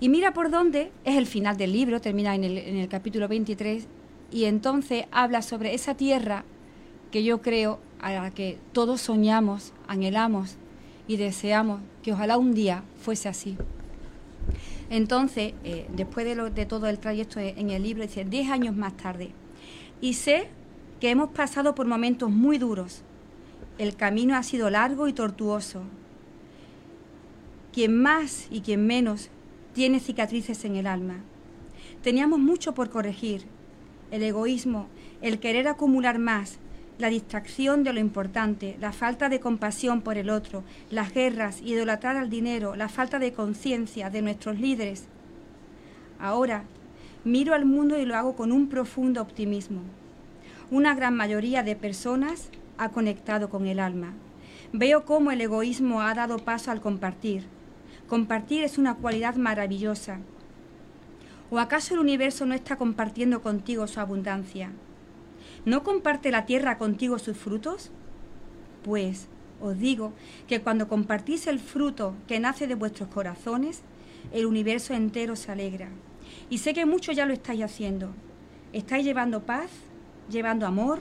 Y 0.00 0.08
mira 0.08 0.32
por 0.32 0.50
dónde 0.50 0.90
es 1.04 1.16
el 1.16 1.26
final 1.26 1.56
del 1.56 1.72
libro, 1.72 2.00
termina 2.00 2.34
en 2.34 2.44
el, 2.44 2.58
en 2.58 2.76
el 2.76 2.88
capítulo 2.88 3.28
23, 3.28 3.86
y 4.30 4.44
entonces 4.44 5.04
habla 5.10 5.42
sobre 5.42 5.74
esa 5.74 5.94
tierra 5.94 6.44
que 7.10 7.24
yo 7.24 7.42
creo 7.42 7.78
a 8.00 8.12
la 8.12 8.30
que 8.30 8.58
todos 8.72 9.00
soñamos, 9.00 9.72
anhelamos 9.86 10.56
y 11.06 11.16
deseamos 11.16 11.80
que 12.02 12.12
ojalá 12.12 12.38
un 12.38 12.54
día 12.54 12.82
fuese 13.00 13.28
así. 13.28 13.56
Entonces, 14.90 15.54
eh, 15.64 15.86
después 15.94 16.24
de, 16.26 16.34
lo- 16.34 16.50
de 16.50 16.66
todo 16.66 16.86
el 16.88 16.98
trayecto 16.98 17.40
en 17.40 17.70
el 17.70 17.82
libro, 17.82 18.02
dice, 18.02 18.24
10 18.24 18.50
años 18.50 18.74
más 18.74 18.96
tarde, 18.96 19.30
y 20.00 20.14
sé 20.14 20.48
que 21.00 21.10
hemos 21.10 21.30
pasado 21.30 21.74
por 21.74 21.86
momentos 21.86 22.30
muy 22.30 22.58
duros. 22.58 23.02
El 23.78 23.94
camino 23.96 24.34
ha 24.36 24.42
sido 24.42 24.70
largo 24.70 25.06
y 25.08 25.12
tortuoso. 25.12 25.82
Quien 27.72 27.96
más 28.00 28.48
y 28.50 28.60
quien 28.62 28.86
menos 28.86 29.30
tiene 29.74 30.00
cicatrices 30.00 30.64
en 30.64 30.76
el 30.76 30.86
alma. 30.86 31.20
Teníamos 32.02 32.40
mucho 32.40 32.74
por 32.74 32.90
corregir. 32.90 33.44
El 34.10 34.22
egoísmo, 34.22 34.88
el 35.20 35.38
querer 35.38 35.68
acumular 35.68 36.18
más, 36.18 36.58
la 36.98 37.08
distracción 37.08 37.84
de 37.84 37.92
lo 37.92 38.00
importante, 38.00 38.76
la 38.80 38.92
falta 38.92 39.28
de 39.28 39.40
compasión 39.40 40.02
por 40.02 40.18
el 40.18 40.30
otro, 40.30 40.64
las 40.90 41.12
guerras, 41.14 41.62
idolatrar 41.62 42.16
al 42.16 42.28
dinero, 42.28 42.74
la 42.74 42.88
falta 42.88 43.18
de 43.18 43.32
conciencia 43.32 44.10
de 44.10 44.22
nuestros 44.22 44.58
líderes. 44.58 45.06
Ahora 46.18 46.64
miro 47.24 47.54
al 47.54 47.64
mundo 47.64 47.98
y 47.98 48.04
lo 48.04 48.16
hago 48.16 48.34
con 48.34 48.50
un 48.50 48.68
profundo 48.68 49.22
optimismo. 49.22 49.82
Una 50.70 50.94
gran 50.94 51.14
mayoría 51.14 51.62
de 51.62 51.76
personas 51.76 52.50
ha 52.78 52.88
conectado 52.90 53.48
con 53.48 53.66
el 53.66 53.78
alma. 53.78 54.12
Veo 54.72 55.04
cómo 55.04 55.30
el 55.30 55.40
egoísmo 55.40 56.02
ha 56.02 56.14
dado 56.14 56.38
paso 56.38 56.70
al 56.70 56.80
compartir. 56.80 57.44
Compartir 58.08 58.64
es 58.64 58.76
una 58.76 58.94
cualidad 58.94 59.36
maravillosa. 59.36 60.18
¿O 61.50 61.58
acaso 61.58 61.94
el 61.94 62.00
universo 62.00 62.44
no 62.44 62.54
está 62.54 62.76
compartiendo 62.76 63.40
contigo 63.40 63.86
su 63.86 64.00
abundancia? 64.00 64.70
¿No 65.68 65.82
comparte 65.82 66.30
la 66.30 66.46
tierra 66.46 66.78
contigo 66.78 67.18
sus 67.18 67.36
frutos? 67.36 67.90
Pues 68.82 69.28
os 69.60 69.78
digo 69.78 70.14
que 70.46 70.62
cuando 70.62 70.88
compartís 70.88 71.46
el 71.46 71.58
fruto 71.58 72.14
que 72.26 72.40
nace 72.40 72.66
de 72.66 72.74
vuestros 72.74 73.10
corazones, 73.10 73.82
el 74.32 74.46
universo 74.46 74.94
entero 74.94 75.36
se 75.36 75.52
alegra. 75.52 75.90
Y 76.48 76.56
sé 76.56 76.72
que 76.72 76.86
muchos 76.86 77.14
ya 77.16 77.26
lo 77.26 77.34
estáis 77.34 77.62
haciendo. 77.62 78.14
Estáis 78.72 79.04
llevando 79.04 79.42
paz, 79.42 79.68
llevando 80.30 80.66
amor, 80.66 81.00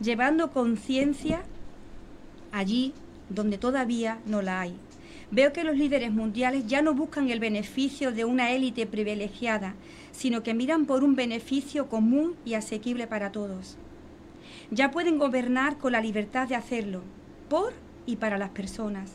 llevando 0.00 0.50
conciencia 0.50 1.42
allí 2.52 2.94
donde 3.28 3.58
todavía 3.58 4.18
no 4.24 4.40
la 4.40 4.62
hay. 4.62 4.78
Veo 5.30 5.52
que 5.52 5.62
los 5.62 5.76
líderes 5.76 6.10
mundiales 6.10 6.66
ya 6.66 6.80
no 6.80 6.94
buscan 6.94 7.28
el 7.28 7.38
beneficio 7.38 8.12
de 8.12 8.24
una 8.24 8.52
élite 8.52 8.86
privilegiada, 8.86 9.74
sino 10.12 10.42
que 10.42 10.54
miran 10.54 10.86
por 10.86 11.04
un 11.04 11.16
beneficio 11.16 11.90
común 11.90 12.34
y 12.46 12.54
asequible 12.54 13.06
para 13.06 13.30
todos. 13.30 13.76
Ya 14.70 14.90
pueden 14.90 15.18
gobernar 15.18 15.78
con 15.78 15.92
la 15.92 16.00
libertad 16.00 16.48
de 16.48 16.56
hacerlo, 16.56 17.02
por 17.48 17.72
y 18.04 18.16
para 18.16 18.38
las 18.38 18.50
personas. 18.50 19.12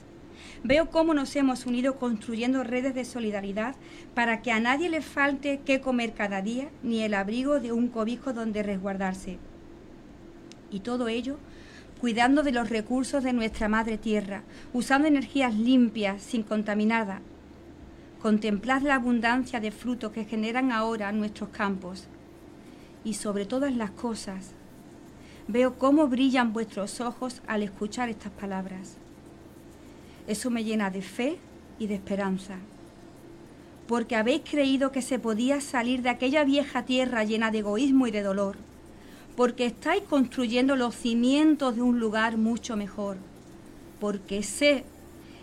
Veo 0.63 0.89
cómo 0.89 1.13
nos 1.13 1.35
hemos 1.35 1.65
unido 1.65 1.97
construyendo 1.97 2.63
redes 2.63 2.95
de 2.95 3.05
solidaridad 3.05 3.75
para 4.13 4.41
que 4.41 4.51
a 4.51 4.59
nadie 4.59 4.89
le 4.89 5.01
falte 5.01 5.61
qué 5.65 5.81
comer 5.81 6.13
cada 6.13 6.41
día 6.41 6.69
ni 6.83 7.01
el 7.01 7.13
abrigo 7.13 7.59
de 7.59 7.71
un 7.71 7.87
cobijo 7.87 8.33
donde 8.33 8.63
resguardarse. 8.63 9.39
Y 10.69 10.81
todo 10.81 11.07
ello 11.07 11.37
cuidando 11.99 12.41
de 12.41 12.51
los 12.51 12.69
recursos 12.69 13.23
de 13.23 13.31
nuestra 13.31 13.69
madre 13.69 13.95
tierra, 13.95 14.41
usando 14.73 15.07
energías 15.07 15.53
limpias, 15.53 16.23
sin 16.23 16.41
contaminada. 16.41 17.21
Contemplad 18.19 18.81
la 18.81 18.95
abundancia 18.95 19.59
de 19.59 19.69
frutos 19.69 20.11
que 20.11 20.25
generan 20.25 20.71
ahora 20.71 21.11
nuestros 21.11 21.49
campos. 21.49 22.07
Y 23.03 23.13
sobre 23.13 23.45
todas 23.45 23.75
las 23.75 23.91
cosas, 23.91 24.55
veo 25.47 25.77
cómo 25.77 26.07
brillan 26.07 26.53
vuestros 26.53 27.01
ojos 27.01 27.41
al 27.47 27.63
escuchar 27.63 28.09
estas 28.09 28.31
palabras. 28.31 28.97
Eso 30.27 30.49
me 30.49 30.63
llena 30.63 30.89
de 30.89 31.01
fe 31.01 31.37
y 31.79 31.87
de 31.87 31.95
esperanza, 31.95 32.57
porque 33.87 34.15
habéis 34.15 34.41
creído 34.49 34.91
que 34.91 35.01
se 35.01 35.19
podía 35.19 35.61
salir 35.61 36.01
de 36.01 36.09
aquella 36.09 36.43
vieja 36.43 36.83
tierra 36.83 37.23
llena 37.23 37.51
de 37.51 37.59
egoísmo 37.59 38.07
y 38.07 38.11
de 38.11 38.21
dolor, 38.21 38.57
porque 39.35 39.65
estáis 39.65 40.03
construyendo 40.03 40.75
los 40.75 40.95
cimientos 40.95 41.75
de 41.75 41.81
un 41.81 41.99
lugar 41.99 42.37
mucho 42.37 42.77
mejor, 42.77 43.17
porque 43.99 44.43
sé, 44.43 44.83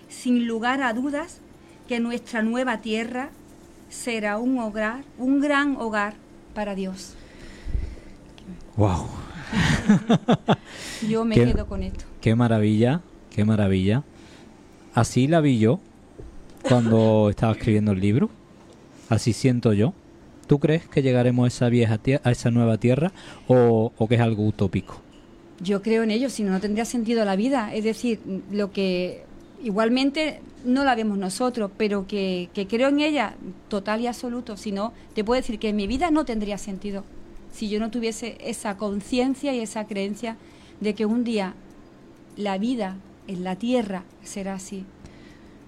sin 0.09 0.47
lugar 0.47 0.83
a 0.83 0.93
dudas, 0.93 1.41
que 1.89 2.01
nuestra 2.01 2.43
nueva 2.43 2.79
tierra 2.81 3.31
será 3.89 4.39
un 4.39 4.59
hogar, 4.59 5.05
un 5.19 5.41
gran 5.41 5.77
hogar 5.77 6.15
para 6.55 6.75
Dios. 6.75 7.15
Wow. 8.77 9.28
Yo 11.09 11.25
me 11.25 11.35
Qué- 11.35 11.47
quedo 11.53 11.67
con 11.67 11.83
esto. 11.83 12.05
Qué 12.21 12.35
maravilla, 12.35 13.01
qué 13.35 13.45
maravilla. 13.45 14.03
Así 14.95 15.29
la 15.29 15.41
vi 15.41 15.59
yo 15.59 15.81
cuando 16.63 17.29
estaba 17.31 17.53
escribiendo 17.53 17.93
el 17.93 18.01
libro. 18.01 18.31
Así 19.09 19.33
siento 19.33 19.73
yo. 19.73 19.95
¿Tú 20.47 20.59
crees 20.59 20.89
que 20.89 21.03
llegaremos 21.03 21.45
a 21.45 21.49
esa 21.49 21.69
vieja 21.69 21.99
tie- 22.03 22.21
a 22.25 22.31
esa 22.31 22.51
nueva 22.51 22.79
tierra 22.79 23.13
o, 23.47 23.93
o 23.97 24.09
que 24.09 24.15
es 24.17 24.21
algo 24.21 24.47
utópico? 24.47 25.01
Yo 25.61 25.83
creo 25.83 26.03
en 26.03 26.11
ello, 26.11 26.31
si 26.31 26.43
no, 26.43 26.53
no 26.53 26.61
tendría 26.61 26.85
sentido 26.85 27.25
la 27.25 27.37
vida. 27.37 27.75
Es 27.75 27.85
decir, 27.85 28.21
lo 28.51 28.73
que 28.73 29.25
igualmente 29.63 30.41
no 30.65 30.85
la 30.85 30.95
vemos 30.95 31.19
nosotros, 31.19 31.71
pero 31.77 32.07
que, 32.07 32.49
que 32.55 32.67
creo 32.67 32.89
en 32.89 33.01
ella 33.01 33.35
total 33.69 34.01
y 34.01 34.07
absoluto. 34.07 34.57
Si 34.57 34.73
no, 34.73 34.93
te 35.15 35.23
puedo 35.25 35.41
decir 35.41 35.59
que 35.59 35.73
mi 35.73 35.87
vida 35.87 36.11
no 36.11 36.25
tendría 36.25 36.59
sentido 36.59 37.05
si 37.53 37.69
yo 37.69 37.81
no 37.81 37.91
tuviese 37.91 38.39
esa 38.41 38.77
conciencia 38.77 39.55
y 39.55 39.61
esa 39.61 39.87
creencia 39.87 40.37
de 40.81 40.95
que 40.95 41.07
un 41.07 41.25
día 41.25 41.55
la 42.37 42.59
vida 42.59 42.97
en 43.27 43.45
la 43.45 43.57
tierra 43.57 44.05
será 44.23 44.55
así. 44.55 44.85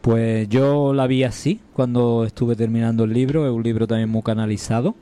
Pues 0.00 0.48
yo 0.48 0.94
la 0.94 1.06
vi 1.06 1.24
así 1.24 1.60
cuando 1.74 2.24
estuve 2.24 2.56
terminando 2.56 3.04
el 3.04 3.12
libro, 3.12 3.46
es 3.46 3.52
un 3.52 3.62
libro 3.62 3.86
también 3.86 4.08
muy 4.08 4.22
canalizado 4.22 4.94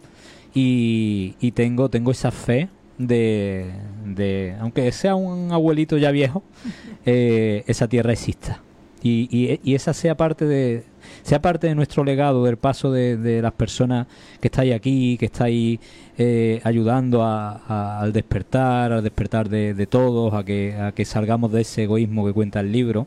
y, 0.55 1.35
y 1.41 1.53
tengo, 1.53 1.89
tengo 1.89 2.11
esa 2.11 2.33
fe 2.33 2.69
de, 2.99 3.71
de, 4.05 4.57
aunque 4.61 4.91
sea 4.91 5.15
un 5.15 5.53
abuelito 5.53 5.97
ya 5.99 6.11
viejo, 6.11 6.43
eh, 7.07 7.63
esa 7.69 7.87
tierra 7.87 8.13
exista 8.13 8.61
y, 9.01 9.29
y, 9.31 9.61
y 9.63 9.75
esa 9.77 9.95
sea 9.95 10.17
parte 10.17 10.47
de 10.47 10.85
sea 11.29 11.43
parte 11.43 11.67
de 11.67 11.75
nuestro 11.75 12.05
legado, 12.05 12.43
del 12.47 12.57
paso 12.57 12.91
de, 12.91 13.43
las 13.43 13.53
personas 13.53 14.07
que 14.41 14.49
estáis 14.49 14.73
aquí, 14.73 15.19
que 15.19 15.27
estáis 15.27 15.79
eh, 16.17 16.59
ayudando 16.65 17.23
a- 17.23 18.01
al 18.01 18.15
despertar, 18.15 18.93
al 18.93 19.03
despertar 19.03 19.51
de, 19.51 19.75
de 19.75 19.87
todos, 19.87 20.33
a 20.33 20.43
que, 20.43 20.75
a 20.75 20.93
que 20.93 21.05
salgamos 21.05 21.53
de 21.53 21.61
ese 21.61 21.83
egoísmo 21.83 22.25
que 22.25 22.33
cuenta 22.33 22.61
el 22.61 22.73
libro. 22.73 23.07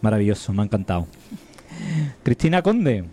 Maravilloso, 0.00 0.52
me 0.52 0.62
ha 0.62 0.64
encantado. 0.64 1.06
Cristina 2.24 2.62
Conde. 2.62 3.04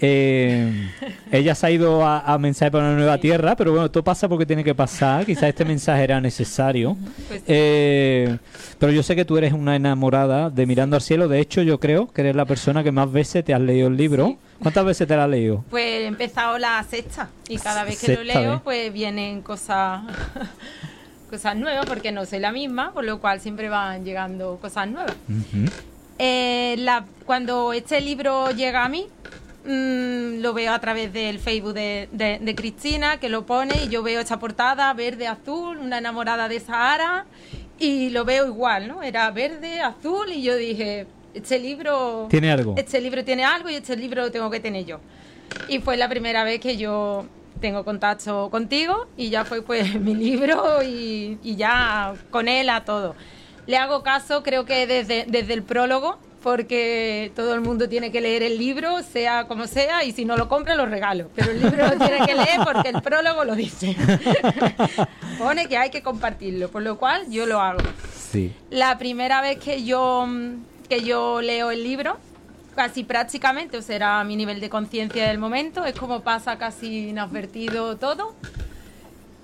Eh, 0.00 0.90
ella 1.32 1.54
se 1.54 1.66
ha 1.66 1.70
ido 1.70 2.04
a, 2.06 2.20
a 2.20 2.38
mensaje 2.38 2.70
para 2.70 2.84
una 2.88 2.96
nueva 2.96 3.18
tierra, 3.18 3.56
pero 3.56 3.72
bueno, 3.72 3.90
todo 3.90 4.02
pasa 4.04 4.28
porque 4.28 4.44
tiene 4.46 4.62
que 4.64 4.74
pasar. 4.74 5.24
Quizás 5.24 5.44
este 5.44 5.64
mensaje 5.64 6.02
era 6.04 6.20
necesario. 6.20 6.96
Pues 7.28 7.42
Eh, 7.46 8.36
pero 8.78 8.92
yo 8.92 9.02
sé 9.02 9.16
que 9.16 9.24
tú 9.24 9.36
eres 9.38 9.52
una 9.52 9.74
enamorada 9.76 10.50
de 10.50 10.66
Mirando 10.66 10.96
al 10.96 11.02
Cielo. 11.02 11.28
De 11.28 11.40
hecho, 11.40 11.62
yo 11.62 11.80
creo 11.80 12.08
que 12.12 12.20
eres 12.22 12.36
la 12.36 12.44
persona 12.44 12.82
que 12.84 12.92
más 12.92 13.10
veces 13.10 13.44
te 13.44 13.54
has 13.54 13.60
leído 13.60 13.88
el 13.88 13.96
libro. 13.96 14.26
Sí. 14.28 14.38
¿Cuántas 14.62 14.84
veces 14.84 15.06
te 15.08 15.16
la 15.16 15.24
has 15.24 15.30
leído? 15.30 15.64
Pues 15.70 15.84
he 15.84 16.06
empezado 16.06 16.58
la 16.58 16.82
sexta 16.88 17.28
y 17.48 17.58
cada 17.58 17.84
vez 17.84 17.98
que 18.00 18.06
Sexta 18.06 18.24
lo 18.24 18.40
leo 18.40 18.50
vez. 18.52 18.60
pues 18.64 18.92
vienen 18.92 19.42
cosas 19.42 20.02
cosas 21.30 21.56
nuevas 21.56 21.84
porque 21.86 22.12
no 22.12 22.24
soy 22.24 22.38
la 22.38 22.52
misma, 22.52 22.92
por 22.92 23.04
lo 23.04 23.18
cual 23.20 23.40
siempre 23.40 23.68
van 23.68 24.04
llegando 24.04 24.58
cosas 24.60 24.88
nuevas. 24.88 25.14
Eh, 26.18 26.76
la- 26.78 27.04
cuando 27.26 27.72
este 27.72 28.00
libro 28.00 28.50
llega 28.52 28.84
a 28.84 28.88
mí, 28.88 29.06
mm, 29.66 30.40
lo 30.42 30.54
veo 30.54 30.72
a 30.72 30.78
través 30.78 31.12
del 31.12 31.38
Facebook 31.38 31.74
de, 31.74 32.08
de- 32.12 32.38
de 32.40 32.54
Cristina, 32.54 33.18
que 33.18 33.28
lo 33.28 33.44
pone, 33.46 33.74
y 33.84 33.88
yo 33.88 34.02
veo 34.02 34.20
esta 34.20 34.38
portada 34.38 34.92
verde, 34.94 35.26
azul, 35.26 35.78
una 35.78 35.98
enamorada 35.98 36.48
de 36.48 36.60
Sahara, 36.60 37.26
y 37.78 38.10
lo 38.10 38.24
veo 38.24 38.46
igual, 38.46 38.88
¿no? 38.88 39.02
Era 39.02 39.30
verde, 39.30 39.80
azul, 39.80 40.30
y 40.30 40.42
yo 40.42 40.56
dije, 40.56 41.06
este 41.34 41.58
libro... 41.58 42.26
Tiene 42.30 42.50
algo. 42.50 42.74
Este 42.76 43.00
libro 43.00 43.24
tiene 43.24 43.44
algo 43.44 43.68
y 43.68 43.74
este 43.74 43.96
libro 43.96 44.22
lo 44.22 44.30
tengo 44.30 44.50
que 44.50 44.60
tener 44.60 44.84
yo. 44.86 45.00
Y 45.68 45.80
fue 45.80 45.96
la 45.96 46.08
primera 46.08 46.44
vez 46.44 46.60
que 46.60 46.76
yo 46.76 47.26
tengo 47.60 47.84
contacto 47.84 48.50
contigo 48.50 49.06
y 49.16 49.30
ya 49.30 49.44
fue 49.44 49.62
pues 49.62 49.94
mi 50.00 50.14
libro 50.14 50.82
y, 50.82 51.38
y 51.42 51.56
ya 51.56 52.14
con 52.30 52.48
él 52.48 52.68
a 52.70 52.84
todo. 52.84 53.14
Le 53.66 53.76
hago 53.78 54.02
caso 54.02 54.42
creo 54.42 54.64
que 54.64 54.86
desde, 54.86 55.24
desde 55.26 55.54
el 55.54 55.62
prólogo 55.62 56.18
porque 56.46 57.32
todo 57.34 57.54
el 57.54 57.60
mundo 57.60 57.88
tiene 57.88 58.12
que 58.12 58.20
leer 58.20 58.44
el 58.44 58.56
libro, 58.56 59.02
sea 59.02 59.48
como 59.48 59.66
sea, 59.66 60.04
y 60.04 60.12
si 60.12 60.24
no 60.24 60.36
lo 60.36 60.48
compra 60.48 60.76
lo 60.76 60.86
regalo. 60.86 61.28
Pero 61.34 61.50
el 61.50 61.60
libro 61.60 61.88
lo 61.88 61.98
tiene 61.98 62.24
que 62.24 62.36
leer 62.36 62.60
porque 62.64 62.90
el 62.90 63.02
prólogo 63.02 63.44
lo 63.44 63.56
dice. 63.56 63.96
Pone 65.38 65.66
que 65.66 65.76
hay 65.76 65.90
que 65.90 66.04
compartirlo, 66.04 66.70
por 66.70 66.82
lo 66.82 66.98
cual 66.98 67.28
yo 67.28 67.46
lo 67.46 67.60
hago. 67.60 67.80
Sí. 68.30 68.54
La 68.70 68.96
primera 68.96 69.40
vez 69.40 69.58
que 69.58 69.82
yo, 69.82 70.24
mm, 70.24 70.86
que 70.88 71.02
yo 71.02 71.42
leo 71.42 71.72
el 71.72 71.82
libro, 71.82 72.16
casi 72.76 73.02
prácticamente, 73.02 73.76
o 73.78 73.82
sea, 73.82 73.96
era 73.96 74.22
mi 74.22 74.36
nivel 74.36 74.60
de 74.60 74.70
conciencia 74.70 75.26
del 75.26 75.38
momento, 75.38 75.84
es 75.84 75.98
como 75.98 76.20
pasa 76.20 76.58
casi 76.58 77.08
inadvertido 77.08 77.96
todo, 77.96 78.36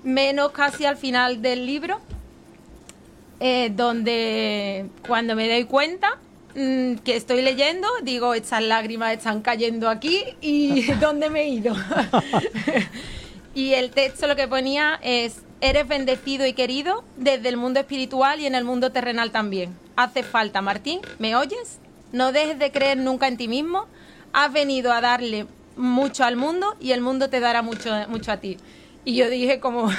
menos 0.05 0.51
casi 0.51 0.85
al 0.85 0.95
final 0.95 1.41
del 1.41 1.65
libro, 1.65 1.99
eh, 3.41 3.73
donde 3.75 4.85
cuando 5.05 5.35
me 5.35 5.49
doy 5.49 5.65
cuenta 5.65 6.17
mm, 6.55 6.95
que 7.03 7.15
estoy 7.15 7.41
leyendo, 7.41 7.87
digo, 8.03 8.33
estas 8.33 8.63
lágrimas 8.63 9.13
están 9.13 9.41
cayendo 9.41 9.89
aquí 9.89 10.23
y 10.41 10.91
¿dónde 11.01 11.29
me 11.29 11.41
he 11.41 11.47
ido? 11.49 11.75
y 13.55 13.73
el 13.73 13.91
texto 13.91 14.27
lo 14.27 14.35
que 14.35 14.47
ponía 14.47 14.99
es, 15.01 15.41
eres 15.61 15.87
bendecido 15.87 16.45
y 16.45 16.53
querido 16.53 17.03
desde 17.17 17.49
el 17.49 17.57
mundo 17.57 17.79
espiritual 17.79 18.39
y 18.39 18.45
en 18.45 18.55
el 18.55 18.63
mundo 18.63 18.91
terrenal 18.91 19.31
también. 19.31 19.75
Hace 19.95 20.23
falta, 20.23 20.61
Martín, 20.61 21.01
¿me 21.19 21.35
oyes? 21.35 21.79
No 22.11 22.31
dejes 22.31 22.59
de 22.59 22.71
creer 22.71 22.97
nunca 22.97 23.27
en 23.27 23.37
ti 23.37 23.47
mismo. 23.47 23.87
Has 24.33 24.51
venido 24.51 24.91
a 24.91 25.01
darle 25.01 25.47
mucho 25.75 26.23
al 26.23 26.35
mundo 26.35 26.75
y 26.79 26.91
el 26.91 27.01
mundo 27.01 27.29
te 27.29 27.39
dará 27.39 27.61
mucho, 27.61 27.91
mucho 28.09 28.31
a 28.31 28.37
ti. 28.37 28.57
Y 29.05 29.15
yo 29.15 29.29
dije 29.29 29.59
como, 29.59 29.89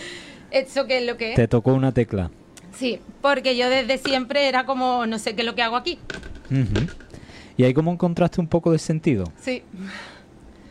¿esto 0.50 0.86
qué 0.86 0.98
es 0.98 1.06
lo 1.06 1.16
que 1.16 1.30
es? 1.30 1.36
Te 1.36 1.48
tocó 1.48 1.72
una 1.72 1.92
tecla. 1.92 2.30
Sí, 2.76 3.00
porque 3.20 3.56
yo 3.56 3.70
desde 3.70 3.98
siempre 3.98 4.48
era 4.48 4.66
como, 4.66 5.06
no 5.06 5.18
sé 5.18 5.34
qué 5.34 5.42
es 5.42 5.46
lo 5.46 5.54
que 5.54 5.62
hago 5.62 5.76
aquí. 5.76 5.98
Y 7.56 7.64
ahí 7.64 7.72
como 7.74 7.92
encontraste 7.92 8.40
un 8.40 8.48
poco 8.48 8.72
de 8.72 8.78
sentido. 8.78 9.24
Sí. 9.40 9.62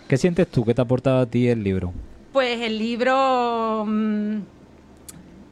¿Qué 0.07 0.17
sientes 0.17 0.47
tú 0.47 0.65
que 0.65 0.73
te 0.73 0.81
ha 0.81 0.83
aportado 0.83 1.21
a 1.21 1.25
ti 1.25 1.47
el 1.47 1.63
libro? 1.63 1.93
Pues 2.33 2.61
el 2.61 2.77
libro, 2.77 3.85
mm, 3.87 4.37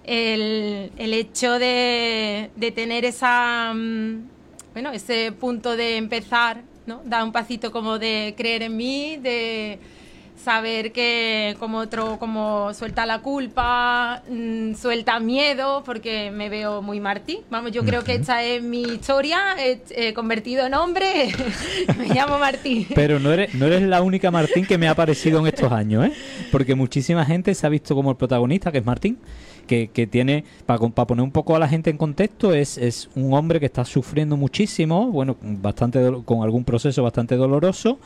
el, 0.03 0.91
el 0.97 1.13
hecho 1.13 1.57
de, 1.57 2.49
de 2.55 2.71
tener 2.71 3.05
esa, 3.05 3.73
mm, 3.73 4.27
bueno, 4.73 4.91
ese 4.91 5.31
punto 5.31 5.75
de 5.75 5.97
empezar, 5.97 6.63
¿no? 6.85 7.01
Dar 7.05 7.23
un 7.23 7.31
pasito 7.31 7.71
como 7.71 7.97
de 7.99 8.33
creer 8.37 8.63
en 8.63 8.75
mí, 8.75 9.17
de 9.17 9.79
saber 10.43 10.91
que 10.91 11.55
como 11.59 11.77
otro, 11.79 12.17
como 12.17 12.73
suelta 12.73 13.05
la 13.05 13.19
culpa, 13.19 14.23
mm, 14.29 14.73
suelta 14.73 15.19
miedo, 15.19 15.83
porque 15.85 16.31
me 16.31 16.49
veo 16.49 16.81
muy 16.81 16.99
Martí. 16.99 17.39
Vamos, 17.49 17.71
yo 17.71 17.83
creo 17.83 18.03
que 18.03 18.15
esta 18.15 18.43
es 18.43 18.61
mi 18.61 18.81
historia, 18.81 19.55
he, 19.59 19.81
he 19.95 20.13
convertido 20.13 20.65
en 20.65 20.73
hombre, 20.73 21.33
me 21.97 22.13
llamo 22.13 22.39
Martí. 22.39 22.87
Pero 22.93 23.19
no 23.19 23.31
eres, 23.31 23.53
no 23.53 23.67
eres 23.67 23.81
la 23.83 24.01
única 24.01 24.31
Martín 24.31 24.65
que 24.65 24.77
me 24.77 24.87
ha 24.87 24.91
aparecido 24.91 25.39
en 25.39 25.47
estos 25.47 25.71
años, 25.71 26.05
¿eh? 26.05 26.13
Porque 26.51 26.75
muchísima 26.75 27.25
gente 27.25 27.53
se 27.53 27.65
ha 27.65 27.69
visto 27.69 27.95
como 27.95 28.11
el 28.11 28.17
protagonista, 28.17 28.71
que 28.71 28.79
es 28.79 28.85
Martín, 28.85 29.17
que, 29.67 29.89
que 29.89 30.07
tiene, 30.07 30.43
para 30.65 30.79
poner 30.79 31.23
un 31.23 31.31
poco 31.31 31.55
a 31.55 31.59
la 31.59 31.67
gente 31.67 31.89
en 31.89 31.97
contexto, 31.97 32.53
es, 32.53 32.77
es 32.77 33.09
un 33.15 33.33
hombre 33.33 33.59
que 33.59 33.67
está 33.67 33.85
sufriendo 33.85 34.37
muchísimo, 34.37 35.07
bueno, 35.11 35.37
bastante 35.41 35.99
con 36.25 36.43
algún 36.43 36.63
proceso 36.63 37.03
bastante 37.03 37.35
doloroso, 37.35 37.99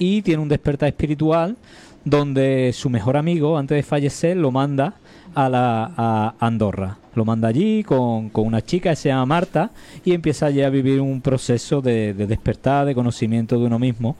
y 0.00 0.22
tiene 0.22 0.42
un 0.42 0.48
despertar 0.48 0.88
espiritual 0.88 1.56
donde 2.04 2.72
su 2.74 2.90
mejor 2.90 3.16
amigo, 3.16 3.56
antes 3.58 3.76
de 3.76 3.82
fallecer, 3.82 4.36
lo 4.36 4.50
manda 4.50 4.94
a, 5.34 5.48
la, 5.48 5.92
a 5.96 6.34
Andorra. 6.40 6.96
Lo 7.14 7.24
manda 7.24 7.48
allí 7.48 7.84
con, 7.84 8.30
con 8.30 8.46
una 8.46 8.62
chica 8.64 8.90
que 8.90 8.96
se 8.96 9.08
llama 9.10 9.26
Marta 9.26 9.70
y 10.04 10.12
empieza 10.12 10.46
allí 10.46 10.62
a 10.62 10.70
vivir 10.70 11.00
un 11.00 11.20
proceso 11.20 11.80
de, 11.82 12.14
de 12.14 12.26
despertar, 12.26 12.86
de 12.86 12.94
conocimiento 12.94 13.58
de 13.58 13.66
uno 13.66 13.78
mismo. 13.78 14.16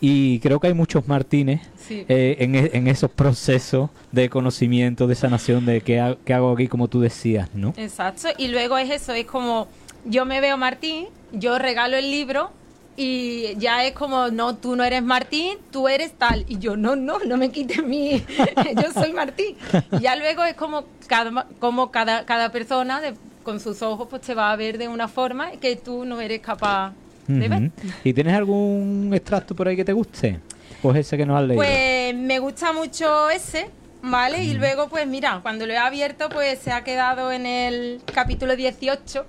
Y 0.00 0.38
creo 0.40 0.58
que 0.58 0.68
hay 0.68 0.74
muchos 0.74 1.06
Martínez 1.06 1.60
Sí. 1.76 2.04
eh, 2.08 2.36
en, 2.40 2.54
e- 2.54 2.70
en 2.72 2.88
esos 2.88 3.10
procesos 3.10 3.90
de 4.12 4.28
conocimiento, 4.30 5.06
de 5.06 5.14
sanación, 5.14 5.66
de 5.66 5.82
qué, 5.82 6.00
ha- 6.00 6.16
qué 6.24 6.32
hago 6.34 6.50
aquí, 6.52 6.66
como 6.68 6.88
tú 6.88 7.00
decías, 7.00 7.50
¿no? 7.54 7.74
Exacto, 7.76 8.28
y 8.38 8.48
luego 8.48 8.78
es 8.78 8.90
eso, 8.90 9.12
es 9.12 9.26
como 9.26 9.68
yo 10.06 10.24
me 10.24 10.40
veo 10.40 10.56
Martín, 10.56 11.06
yo 11.32 11.58
regalo 11.58 11.96
el 11.98 12.10
libro 12.10 12.50
y 12.96 13.56
ya 13.56 13.84
es 13.84 13.92
como, 13.92 14.28
no, 14.28 14.56
tú 14.56 14.76
no 14.76 14.84
eres 14.84 15.02
Martín, 15.02 15.58
tú 15.70 15.88
eres 15.88 16.12
tal. 16.12 16.44
Y 16.48 16.58
yo, 16.58 16.76
no, 16.76 16.96
no, 16.96 17.18
no 17.20 17.36
me 17.36 17.50
quites 17.50 17.82
mi, 17.84 18.24
yo 18.76 18.92
soy 18.92 19.12
Martín. 19.12 19.56
Y 19.92 20.00
ya 20.00 20.16
luego 20.16 20.44
es 20.44 20.54
como 20.54 20.84
cada, 21.06 21.46
como 21.58 21.90
cada, 21.90 22.24
cada 22.26 22.50
persona 22.52 23.00
de- 23.00 23.14
con 23.42 23.58
sus 23.58 23.80
ojos 23.80 24.06
pues 24.10 24.20
te 24.22 24.34
va 24.34 24.52
a 24.52 24.56
ver 24.56 24.76
de 24.76 24.86
una 24.88 25.08
forma 25.08 25.52
que 25.52 25.74
tú 25.76 26.04
no 26.04 26.20
eres 26.20 26.40
capaz 26.40 26.92
de 27.26 27.48
ver. 27.48 27.70
¿Y 28.04 28.12
tienes 28.12 28.34
algún 28.34 29.10
extracto 29.14 29.54
por 29.54 29.66
ahí 29.68 29.76
que 29.76 29.84
te 29.84 29.92
guste? 29.94 30.40
Pues 30.82 30.96
ese 30.98 31.16
que 31.16 31.24
nos 31.24 31.38
has 31.40 31.46
leído. 31.48 31.62
Pues 31.62 32.14
me 32.14 32.38
gusta 32.38 32.72
mucho 32.72 33.30
ese, 33.30 33.70
¿vale? 34.02 34.42
Y 34.44 34.54
luego, 34.54 34.88
pues 34.88 35.06
mira, 35.06 35.38
cuando 35.42 35.66
lo 35.66 35.72
he 35.72 35.78
abierto, 35.78 36.28
pues 36.28 36.58
se 36.58 36.70
ha 36.72 36.82
quedado 36.84 37.32
en 37.32 37.46
el 37.46 38.00
capítulo 38.12 38.56
18. 38.56 39.24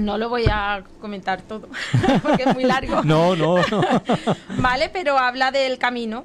No 0.00 0.18
lo 0.18 0.28
voy 0.28 0.44
a 0.50 0.82
comentar 1.00 1.42
todo, 1.42 1.68
porque 2.22 2.44
es 2.44 2.54
muy 2.54 2.64
largo. 2.64 3.02
No, 3.04 3.36
no, 3.36 3.56
no. 3.70 3.82
Vale, 4.60 4.90
pero 4.90 5.18
habla 5.18 5.50
del 5.50 5.78
camino. 5.78 6.24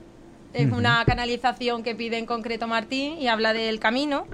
Es 0.53 0.71
una 0.71 1.03
canalización 1.05 1.81
que 1.81 1.95
pide 1.95 2.19
en 2.19 2.27
concreto 2.27 2.67
Martín 2.67 3.17
y 3.19 3.27
habla 3.27 3.53
del 3.53 3.79
camino, 3.79 4.27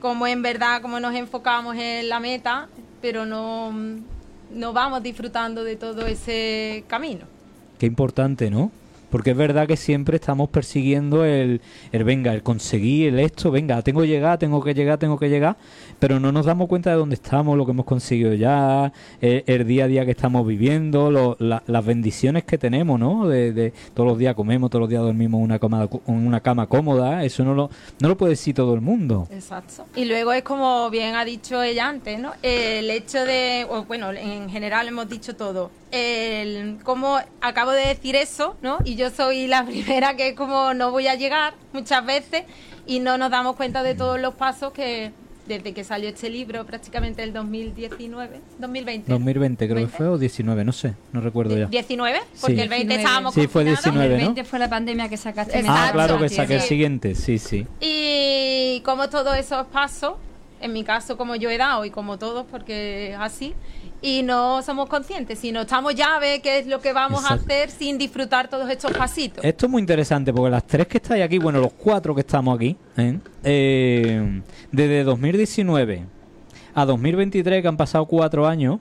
como 0.00 0.26
en 0.26 0.40
verdad, 0.40 0.80
como 0.80 1.00
nos 1.00 1.14
enfocamos 1.14 1.76
en 1.76 2.08
la 2.08 2.18
meta, 2.18 2.68
pero 3.02 3.26
no, 3.26 3.70
no 4.50 4.72
vamos 4.72 5.02
disfrutando 5.02 5.62
de 5.62 5.76
todo 5.76 6.06
ese 6.06 6.84
camino. 6.86 7.26
Qué 7.78 7.84
importante, 7.84 8.50
¿no? 8.50 8.72
Porque 9.10 9.32
es 9.32 9.36
verdad 9.36 9.66
que 9.66 9.76
siempre 9.76 10.16
estamos 10.16 10.48
persiguiendo 10.50 11.24
el, 11.24 11.60
el 11.90 12.04
venga, 12.04 12.32
el 12.32 12.42
conseguir, 12.42 13.14
el 13.14 13.20
esto, 13.20 13.50
venga, 13.50 13.82
tengo 13.82 14.02
que 14.02 14.06
llegar, 14.06 14.38
tengo 14.38 14.62
que 14.62 14.72
llegar, 14.72 14.98
tengo 14.98 15.18
que 15.18 15.28
llegar, 15.28 15.56
pero 16.00 16.18
no 16.18 16.32
nos 16.32 16.46
damos 16.46 16.66
cuenta 16.66 16.90
de 16.90 16.96
dónde 16.96 17.14
estamos, 17.14 17.56
lo 17.56 17.64
que 17.64 17.70
hemos 17.72 17.86
conseguido 17.86 18.34
ya, 18.34 18.92
el, 19.20 19.66
día 19.66 19.84
a 19.84 19.86
día 19.86 20.04
que 20.04 20.10
estamos 20.10 20.46
viviendo, 20.46 21.10
lo- 21.10 21.36
la- 21.38 21.62
las 21.66 21.84
bendiciones 21.84 22.42
que 22.44 22.58
tenemos, 22.58 22.98
¿no? 22.98 23.28
De, 23.28 23.52
de 23.52 23.72
todos 23.94 24.08
los 24.08 24.18
días 24.18 24.34
comemos, 24.34 24.70
todos 24.70 24.80
los 24.80 24.90
días 24.90 25.02
dormimos 25.02 25.40
una 25.40 25.58
cama, 25.58 25.88
una 26.06 26.40
cama 26.40 26.66
cómoda, 26.66 27.24
eso 27.24 27.44
no 27.44 27.54
lo, 27.54 27.70
no 28.00 28.08
lo 28.08 28.16
puede 28.16 28.30
decir 28.30 28.54
todo 28.54 28.74
el 28.74 28.80
mundo. 28.80 29.28
Exacto. 29.30 29.84
Y 29.94 30.06
luego 30.06 30.32
es 30.32 30.42
como 30.42 30.88
bien 30.90 31.14
ha 31.14 31.24
dicho 31.24 31.62
ella 31.62 31.88
antes, 31.88 32.18
¿no? 32.18 32.32
El 32.42 32.90
hecho 32.90 33.24
de, 33.24 33.66
bueno, 33.86 34.10
en 34.12 34.48
general 34.50 34.88
hemos 34.88 35.08
dicho 35.08 35.36
todo. 35.36 35.70
El 35.92 36.78
cómo 36.82 37.18
acabo 37.40 37.72
de 37.72 37.86
decir 37.88 38.16
eso, 38.16 38.56
¿no? 38.62 38.78
Y 38.84 38.94
yo 38.96 39.10
soy 39.10 39.46
la 39.46 39.64
primera 39.66 40.16
que 40.16 40.34
como 40.34 40.72
no 40.74 40.90
voy 40.90 41.06
a 41.08 41.14
llegar 41.14 41.54
muchas 41.72 42.04
veces 42.06 42.44
y 42.86 43.00
no 43.00 43.18
nos 43.18 43.30
damos 43.30 43.56
cuenta 43.56 43.82
de 43.82 43.94
todos 43.94 44.18
los 44.18 44.34
pasos 44.34 44.72
que 44.72 45.12
desde 45.46 45.72
que 45.74 45.82
salió 45.84 46.08
este 46.08 46.30
libro, 46.30 46.64
prácticamente 46.64 47.22
el 47.22 47.32
2019, 47.32 48.40
2020. 48.58 49.10
2020 49.10 49.64
creo 49.66 49.76
que 49.76 49.80
20. 49.84 49.96
fue, 49.96 50.08
o 50.08 50.18
19, 50.18 50.64
no 50.64 50.72
sé, 50.72 50.94
no 51.12 51.20
recuerdo 51.20 51.56
ya. 51.58 51.66
19, 51.66 52.18
porque 52.40 52.56
Sí. 52.56 52.60
el 52.62 52.68
20 52.68 52.86
19. 52.88 53.02
estábamos 53.02 53.34
Sí, 53.34 53.40
fue 53.48 53.64
confinados. 53.64 53.84
19, 53.84 54.08
¿no? 54.08 54.14
2020 54.14 54.44
fue 54.44 54.58
la 54.58 54.68
pandemia 54.70 55.08
que 55.08 55.16
sacaste. 55.16 55.58
Exacto. 55.58 55.80
Ah, 55.88 55.90
claro 55.92 56.18
que 56.18 56.28
saqué 56.28 56.54
el 56.56 56.60
siguiente, 56.60 57.14
sí, 57.14 57.38
sí. 57.38 57.66
Y 57.80 58.80
como 58.84 59.08
todos 59.08 59.36
esos 59.36 59.66
pasos, 59.66 60.14
en 60.60 60.72
mi 60.72 60.84
caso 60.84 61.16
como 61.16 61.36
yo 61.36 61.50
he 61.50 61.56
dado 61.58 61.84
y 61.84 61.90
como 61.90 62.18
todos 62.18 62.44
porque 62.50 63.12
es 63.12 63.16
así, 63.18 63.54
y 64.02 64.22
no 64.22 64.62
somos 64.62 64.88
conscientes, 64.88 65.38
sino 65.38 65.62
estamos 65.62 65.94
ya 65.94 66.16
a 66.16 66.20
ver 66.20 66.40
qué 66.40 66.58
es 66.58 66.66
lo 66.66 66.80
que 66.80 66.92
vamos 66.92 67.22
Exacto. 67.22 67.42
a 67.42 67.54
hacer 67.54 67.70
sin 67.70 67.98
disfrutar 67.98 68.48
todos 68.48 68.68
estos 68.70 68.92
pasitos. 68.92 69.44
Esto 69.44 69.66
es 69.66 69.72
muy 69.72 69.80
interesante 69.80 70.32
porque 70.32 70.50
las 70.50 70.66
tres 70.66 70.86
que 70.86 70.98
estáis 70.98 71.22
aquí, 71.22 71.38
bueno, 71.38 71.60
los 71.60 71.72
cuatro 71.72 72.14
que 72.14 72.20
estamos 72.22 72.56
aquí, 72.56 72.76
¿eh? 72.96 73.18
Eh, 73.44 74.42
desde 74.72 75.04
2019 75.04 76.04
a 76.74 76.84
2023, 76.84 77.62
que 77.62 77.68
han 77.68 77.76
pasado 77.76 78.06
cuatro 78.06 78.46
años, 78.46 78.78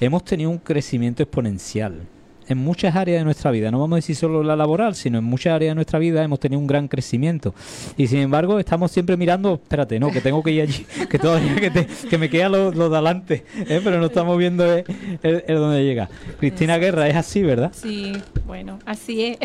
hemos 0.00 0.24
tenido 0.24 0.50
un 0.50 0.58
crecimiento 0.58 1.22
exponencial. 1.22 2.06
En 2.48 2.58
muchas 2.58 2.96
áreas 2.96 3.20
de 3.20 3.24
nuestra 3.24 3.50
vida, 3.50 3.70
no 3.70 3.78
vamos 3.78 3.96
a 3.96 3.98
decir 3.98 4.16
solo 4.16 4.42
la 4.42 4.56
laboral, 4.56 4.94
sino 4.94 5.18
en 5.18 5.24
muchas 5.24 5.54
áreas 5.54 5.70
de 5.70 5.74
nuestra 5.76 5.98
vida 5.98 6.22
hemos 6.22 6.40
tenido 6.40 6.58
un 6.60 6.66
gran 6.66 6.88
crecimiento. 6.88 7.54
Y 7.96 8.06
sin 8.08 8.18
embargo, 8.18 8.58
estamos 8.58 8.90
siempre 8.90 9.16
mirando, 9.16 9.54
espérate, 9.54 9.98
no, 10.00 10.10
que 10.10 10.20
tengo 10.20 10.42
que 10.42 10.50
ir 10.52 10.62
allí, 10.62 10.86
que 11.10 11.18
todavía 11.18 11.54
que, 11.56 11.70
te- 11.70 11.86
que 12.08 12.18
me 12.18 12.28
queda 12.28 12.48
lo, 12.48 12.72
lo 12.72 12.88
de 12.90 12.96
adelante, 12.96 13.44
¿eh? 13.68 13.80
pero 13.82 13.98
no 14.00 14.06
estamos 14.06 14.36
viendo 14.38 14.64
el, 14.72 14.84
el- 15.22 15.44
el 15.46 15.56
dónde 15.56 15.84
llega. 15.84 16.08
Cristina 16.38 16.78
Guerra, 16.78 17.08
es 17.08 17.16
así, 17.16 17.42
¿verdad? 17.42 17.72
Sí, 17.74 18.12
bueno, 18.46 18.78
así 18.86 19.24
es. 19.24 19.38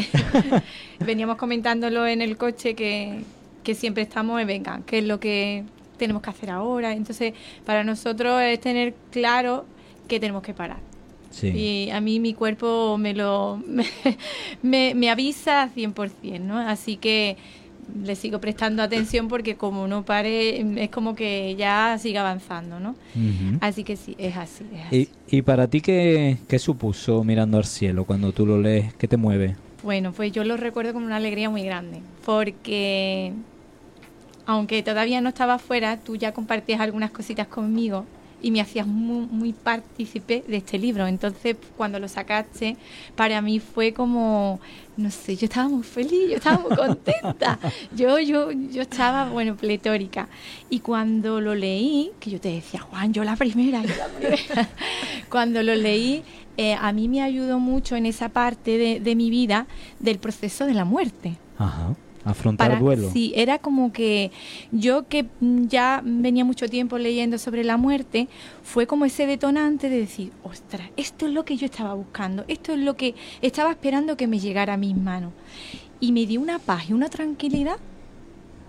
Veníamos 1.05 1.37
comentándolo 1.37 2.05
en 2.07 2.21
el 2.21 2.37
coche 2.37 2.73
que, 2.75 3.21
que 3.63 3.75
siempre 3.75 4.03
estamos 4.03 4.41
en 4.41 4.47
venga, 4.47 4.81
qué 4.85 4.99
es 4.99 5.03
lo 5.05 5.19
que 5.19 5.63
tenemos 5.97 6.21
que 6.21 6.29
hacer 6.29 6.49
ahora. 6.49 6.93
Entonces, 6.93 7.33
para 7.65 7.83
nosotros 7.83 8.41
es 8.41 8.59
tener 8.59 8.93
claro 9.11 9.65
que 10.07 10.19
tenemos 10.19 10.41
que 10.43 10.53
parar. 10.53 10.77
Sí. 11.37 11.49
Y 11.49 11.89
a 11.91 12.01
mí 12.01 12.19
mi 12.19 12.33
cuerpo 12.33 12.97
me 12.97 13.13
lo 13.13 13.61
me, 14.63 14.95
me 14.95 15.09
avisa 15.11 15.69
100%, 15.75 16.39
¿no? 16.41 16.57
Así 16.57 16.97
que 16.97 17.37
le 18.03 18.15
sigo 18.15 18.39
prestando 18.39 18.81
atención 18.81 19.27
porque 19.27 19.55
como 19.55 19.87
no 19.87 20.03
pare, 20.03 20.83
es 20.83 20.89
como 20.89 21.15
que 21.15 21.55
ya 21.55 21.97
sigue 21.99 22.17
avanzando, 22.17 22.79
¿no? 22.79 22.95
Así 23.61 23.83
que 23.83 23.95
sí, 23.95 24.15
es 24.17 24.35
así. 24.35 24.65
Es 24.73 24.85
así. 24.87 25.09
¿Y, 25.29 25.37
y 25.37 25.41
para 25.43 25.67
ti 25.67 25.81
qué, 25.81 26.37
qué 26.47 26.59
supuso 26.59 27.23
mirando 27.23 27.57
al 27.57 27.65
cielo 27.65 28.05
cuando 28.05 28.31
tú 28.31 28.45
lo 28.45 28.59
lees? 28.59 28.93
¿Qué 28.95 29.07
te 29.07 29.15
mueve? 29.17 29.55
Bueno, 29.83 30.11
pues 30.11 30.31
yo 30.31 30.43
lo 30.43 30.57
recuerdo 30.57 30.93
con 30.93 31.03
una 31.03 31.17
alegría 31.17 31.49
muy 31.49 31.63
grande, 31.63 32.01
porque 32.25 33.31
aunque 34.47 34.81
todavía 34.81 35.21
no 35.21 35.29
estaba 35.29 35.55
afuera, 35.55 35.97
tú 35.97 36.15
ya 36.15 36.33
compartías 36.33 36.81
algunas 36.81 37.11
cositas 37.11 37.47
conmigo 37.47 38.05
y 38.41 38.51
me 38.51 38.61
hacías 38.61 38.85
muy, 38.85 39.25
muy 39.25 39.53
partícipe 39.53 40.43
de 40.47 40.57
este 40.57 40.77
libro. 40.77 41.07
Entonces, 41.07 41.55
cuando 41.75 41.99
lo 41.99 42.07
sacaste, 42.07 42.77
para 43.15 43.41
mí 43.41 43.59
fue 43.59 43.93
como, 43.93 44.59
no 44.95 45.11
sé, 45.11 45.35
yo 45.35 45.45
estaba 45.45 45.67
muy 45.69 45.83
feliz, 45.83 46.29
yo 46.29 46.35
estaba 46.37 46.59
muy 46.59 46.75
contenta. 46.75 47.59
Yo, 47.95 48.19
yo, 48.19 48.51
yo 48.51 48.81
estaba, 48.81 49.29
bueno, 49.29 49.55
pletórica. 49.55 50.27
Y 50.69 50.79
cuando 50.79 51.41
lo 51.41 51.55
leí, 51.55 52.11
que 52.19 52.29
yo 52.29 52.39
te 52.39 52.49
decía, 52.49 52.79
Juan, 52.81 53.13
yo 53.13 53.23
la 53.23 53.35
primera, 53.35 53.81
yo 53.81 53.95
la 53.95 54.07
primera. 54.07 54.69
cuando 55.29 55.63
lo 55.63 55.73
leí, 55.75 56.23
eh, 56.57 56.75
a 56.75 56.91
mí 56.91 57.07
me 57.07 57.21
ayudó 57.21 57.59
mucho 57.59 57.95
en 57.95 58.05
esa 58.05 58.29
parte 58.29 58.77
de, 58.77 58.99
de 58.99 59.15
mi 59.15 59.29
vida 59.29 59.67
del 59.99 60.19
proceso 60.19 60.65
de 60.65 60.73
la 60.73 60.85
muerte. 60.85 61.37
Ajá. 61.57 61.95
Afrontar 62.29 62.67
Para- 62.69 62.79
duelo. 62.79 63.09
Sí, 63.11 63.31
era 63.35 63.59
como 63.59 63.93
que 63.93 64.31
yo 64.71 65.07
que 65.07 65.25
ya 65.41 66.01
venía 66.03 66.43
mucho 66.43 66.67
tiempo 66.67 66.97
leyendo 66.97 67.37
sobre 67.37 67.63
la 67.63 67.77
muerte, 67.77 68.27
fue 68.63 68.85
como 68.85 69.05
ese 69.05 69.25
detonante 69.25 69.89
de 69.89 69.99
decir, 69.99 70.31
ostras, 70.43 70.89
esto 70.97 71.25
es 71.27 71.33
lo 71.33 71.45
que 71.45 71.55
yo 71.57 71.65
estaba 71.65 71.93
buscando, 71.93 72.43
esto 72.47 72.73
es 72.73 72.79
lo 72.79 72.95
que 72.97 73.15
estaba 73.41 73.71
esperando 73.71 74.17
que 74.17 74.27
me 74.27 74.39
llegara 74.39 74.73
a 74.73 74.77
mis 74.77 74.95
manos. 74.95 75.31
Y 75.99 76.11
me 76.11 76.25
dio 76.25 76.41
una 76.41 76.59
paz 76.59 76.89
y 76.89 76.93
una 76.93 77.09
tranquilidad. 77.09 77.77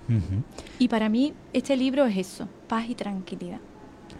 Ujú. 0.08 0.42
Y 0.78 0.88
para 0.88 1.08
mí 1.08 1.32
este 1.52 1.76
libro 1.76 2.06
es 2.06 2.16
eso, 2.16 2.48
paz 2.68 2.88
y 2.88 2.94
tranquilidad. 2.94 3.58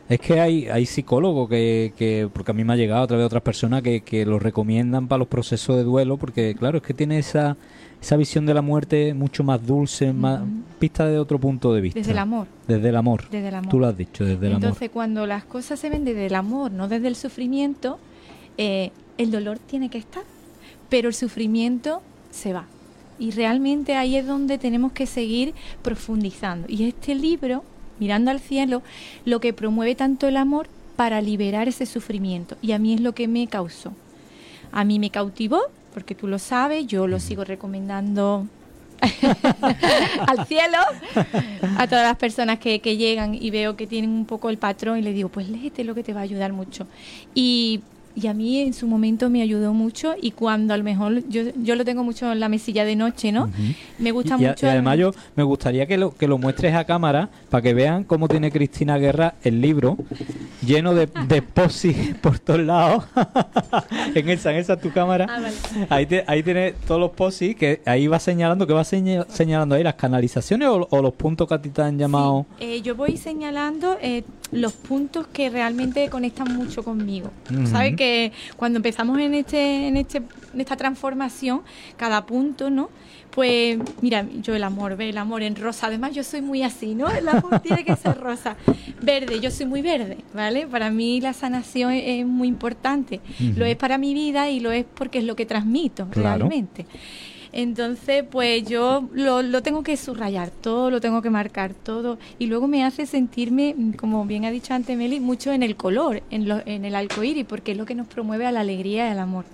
Es 0.08 0.20
que 0.20 0.40
hay, 0.40 0.68
hay 0.68 0.86
psicólogos 0.86 1.48
que, 1.48 1.92
que, 1.96 2.28
porque 2.32 2.50
a 2.50 2.54
mí 2.54 2.64
me 2.64 2.72
ha 2.72 2.76
llegado 2.76 3.02
a 3.02 3.06
través 3.06 3.22
de 3.22 3.26
otras 3.26 3.42
personas 3.42 3.82
que, 3.82 4.00
que 4.00 4.24
lo 4.26 4.38
recomiendan 4.38 5.06
para 5.06 5.18
los 5.18 5.28
procesos 5.28 5.76
de 5.76 5.84
duelo, 5.84 6.16
porque 6.16 6.54
claro, 6.58 6.78
es 6.78 6.82
que 6.82 6.94
tiene 6.94 7.18
esa, 7.18 7.56
esa 8.00 8.16
visión 8.16 8.46
de 8.46 8.54
la 8.54 8.62
muerte 8.62 9.12
mucho 9.14 9.42
más 9.42 9.64
dulce, 9.66 10.12
más 10.12 10.40
vista 10.80 11.06
de 11.06 11.18
otro 11.18 11.38
punto 11.38 11.72
de 11.74 11.80
vista. 11.80 11.98
Desde 11.98 12.12
el 12.12 12.18
amor, 12.18 12.46
Desde 12.66 12.88
el 12.88 12.96
amor. 12.96 13.28
desde 13.30 13.48
el 13.48 13.54
amor. 13.54 13.70
Tú 13.70 13.78
lo 13.80 13.86
has 13.86 13.96
dicho, 13.96 14.24
desde 14.24 14.46
el 14.46 14.52
Entonces, 14.54 14.90
cuando 14.90 15.26
las 15.26 15.44
cosas 15.44 15.80
se 15.80 15.90
ven 15.90 16.04
desde 16.04 16.26
el 16.26 16.34
amor, 16.34 16.70
no 16.70 16.88
desde 16.88 17.08
el 17.08 17.16
sufrimiento, 17.16 17.98
eh, 18.56 18.92
el 19.16 19.30
dolor 19.30 19.58
tiene 19.58 19.90
que 19.90 19.98
estar, 19.98 20.22
pero 20.88 21.08
el 21.08 21.14
sufrimiento 21.14 22.02
se 22.30 22.52
va. 22.52 22.66
Y 23.18 23.32
realmente 23.32 23.96
ahí 23.96 24.14
es 24.16 24.26
donde 24.26 24.58
tenemos 24.58 24.92
que 24.92 25.06
seguir 25.06 25.54
profundizando. 25.82 26.66
Y 26.68 26.84
este 26.84 27.14
libro, 27.14 27.64
Mirando 27.98 28.30
al 28.30 28.38
cielo, 28.38 28.82
lo 29.24 29.40
que 29.40 29.52
promueve 29.52 29.96
tanto 29.96 30.28
el 30.28 30.36
amor 30.36 30.68
para 30.94 31.20
liberar 31.20 31.66
ese 31.66 31.84
sufrimiento. 31.84 32.56
Y 32.62 32.72
a 32.72 32.78
mí 32.78 32.94
es 32.94 33.00
lo 33.00 33.12
que 33.12 33.26
me 33.26 33.46
causó. 33.48 33.92
A 34.70 34.84
mí 34.84 34.98
me 34.98 35.10
cautivó, 35.10 35.62
porque 35.92 36.14
tú 36.14 36.26
lo 36.26 36.38
sabes, 36.38 36.86
yo 36.86 37.06
lo 37.06 37.18
sigo 37.20 37.44
recomendando 37.44 38.46
al 40.26 40.46
cielo 40.46 40.78
a 41.76 41.86
todas 41.86 42.04
las 42.04 42.16
personas 42.16 42.58
que, 42.58 42.80
que 42.80 42.96
llegan 42.96 43.34
y 43.34 43.50
veo 43.50 43.76
que 43.76 43.86
tienen 43.86 44.10
un 44.10 44.26
poco 44.26 44.50
el 44.50 44.58
patrón 44.58 44.98
y 44.98 45.02
les 45.02 45.14
digo, 45.14 45.28
pues 45.28 45.48
léete 45.48 45.84
lo 45.84 45.94
que 45.94 46.02
te 46.02 46.12
va 46.12 46.20
a 46.20 46.24
ayudar 46.24 46.52
mucho. 46.52 46.86
Y, 47.34 47.80
y 48.20 48.26
a 48.26 48.34
mí 48.34 48.58
en 48.60 48.72
su 48.74 48.86
momento 48.86 49.30
me 49.30 49.42
ayudó 49.42 49.72
mucho 49.74 50.14
y 50.20 50.32
cuando 50.32 50.74
a 50.74 50.76
lo 50.76 50.84
mejor 50.84 51.22
yo, 51.28 51.42
yo 51.62 51.74
lo 51.76 51.84
tengo 51.84 52.02
mucho 52.04 52.30
en 52.32 52.40
la 52.40 52.48
mesilla 52.48 52.84
de 52.84 52.96
noche, 52.96 53.32
¿no? 53.32 53.50
Me 53.98 54.10
gusta 54.12 54.36
y, 54.38 54.46
mucho. 54.46 54.66
y 54.66 54.68
además 54.68 54.98
yo 54.98 55.10
me 55.36 55.42
gustaría 55.42 55.86
que 55.86 55.96
lo, 55.98 56.14
que 56.14 56.26
lo 56.28 56.38
muestres 56.38 56.74
a 56.74 56.84
cámara 56.84 57.28
para 57.50 57.62
que 57.62 57.74
vean 57.74 58.04
cómo 58.04 58.28
tiene 58.28 58.50
Cristina 58.50 58.98
Guerra 58.98 59.34
el 59.42 59.60
libro 59.60 59.96
lleno 60.66 60.94
de, 60.94 61.08
de 61.28 61.42
posis 61.42 61.96
por 62.20 62.38
todos 62.38 62.60
lados. 62.60 63.04
en 64.14 64.28
esa, 64.28 64.50
en 64.52 64.56
esa 64.58 64.74
es 64.74 64.80
tu 64.80 64.90
cámara. 64.92 65.26
Ah, 65.28 65.40
vale. 65.40 65.54
Ahí, 65.88 66.06
te- 66.06 66.24
ahí 66.26 66.42
tienes 66.42 66.74
todos 66.86 67.00
los 67.00 67.10
posis 67.12 67.54
que 67.56 67.80
ahí 67.84 68.06
va 68.06 68.18
señalando, 68.18 68.66
que 68.66 68.72
va 68.72 68.84
seña- 68.84 69.26
señalando 69.28 69.74
ahí 69.74 69.82
las 69.82 69.94
canalizaciones 69.94 70.68
o, 70.68 70.86
o 70.90 71.02
los 71.02 71.14
puntos 71.14 71.46
que 71.48 71.54
a 71.54 71.62
ti 71.62 71.68
te 71.70 71.82
han 71.82 71.98
llamado. 71.98 72.46
Sí, 72.58 72.64
eh, 72.64 72.82
yo 72.82 72.94
voy 72.94 73.16
señalando 73.16 73.96
eh, 74.00 74.24
los 74.50 74.72
puntos 74.72 75.26
que 75.26 75.50
realmente 75.50 76.08
conectan 76.08 76.56
mucho 76.56 76.82
conmigo. 76.82 77.30
¿Sabes? 77.66 77.96
Que 77.96 78.32
cuando 78.56 78.78
empezamos 78.78 79.18
en 79.18 79.34
este, 79.34 79.88
en 79.88 79.96
este, 79.96 80.18
en 80.54 80.60
esta 80.60 80.76
transformación, 80.76 81.62
cada 81.96 82.24
punto, 82.26 82.70
¿no? 82.70 82.88
Pues 83.30 83.78
mira, 84.00 84.26
yo 84.42 84.56
el 84.56 84.64
amor, 84.64 84.96
ve 84.96 85.10
el 85.10 85.18
amor 85.18 85.42
en 85.42 85.54
rosa. 85.54 85.86
Además, 85.88 86.12
yo 86.14 86.24
soy 86.24 86.40
muy 86.40 86.62
así, 86.62 86.94
¿no? 86.94 87.08
El 87.10 87.28
amor 87.28 87.60
tiene 87.62 87.84
que 87.84 87.94
ser 87.94 88.18
rosa. 88.18 88.56
Verde, 89.02 89.38
yo 89.38 89.50
soy 89.50 89.66
muy 89.66 89.82
verde, 89.82 90.18
¿vale? 90.34 90.66
Para 90.66 90.90
mí 90.90 91.20
la 91.20 91.34
sanación 91.34 91.92
es, 91.92 92.02
es 92.20 92.26
muy 92.26 92.48
importante. 92.48 93.20
Lo 93.54 93.64
es 93.64 93.76
para 93.76 93.96
mi 93.98 94.14
vida 94.14 94.50
y 94.50 94.60
lo 94.60 94.72
es 94.72 94.86
porque 94.94 95.18
es 95.18 95.24
lo 95.24 95.36
que 95.36 95.46
transmito 95.46 96.08
Claro. 96.08 96.38
realmente. 96.48 96.86
Entonces, 97.52 98.24
pues 98.30 98.64
yo 98.68 99.08
lo, 99.12 99.42
lo 99.42 99.62
tengo 99.62 99.82
que 99.82 99.96
subrayar 99.96 100.50
todo, 100.50 100.90
lo 100.90 101.00
tengo 101.00 101.22
que 101.22 101.30
marcar 101.30 101.74
todo 101.74 102.18
y 102.38 102.46
luego 102.46 102.68
me 102.68 102.84
hace 102.84 103.06
sentirme, 103.06 103.74
como 103.96 104.24
bien 104.26 104.44
ha 104.44 104.50
dicho 104.50 104.74
antes 104.74 104.96
Meli, 104.96 105.20
mucho 105.20 105.52
en 105.52 105.62
el 105.62 105.76
color, 105.76 106.22
en, 106.30 106.48
lo, 106.48 106.60
en 106.66 106.84
el 106.84 106.94
arcoíris, 106.94 107.44
porque 107.44 107.72
es 107.72 107.78
lo 107.78 107.86
que 107.86 107.94
nos 107.94 108.06
promueve 108.06 108.46
a 108.46 108.52
la 108.52 108.60
alegría 108.60 109.06
y 109.08 109.10
al 109.10 109.18
amor. 109.18 109.44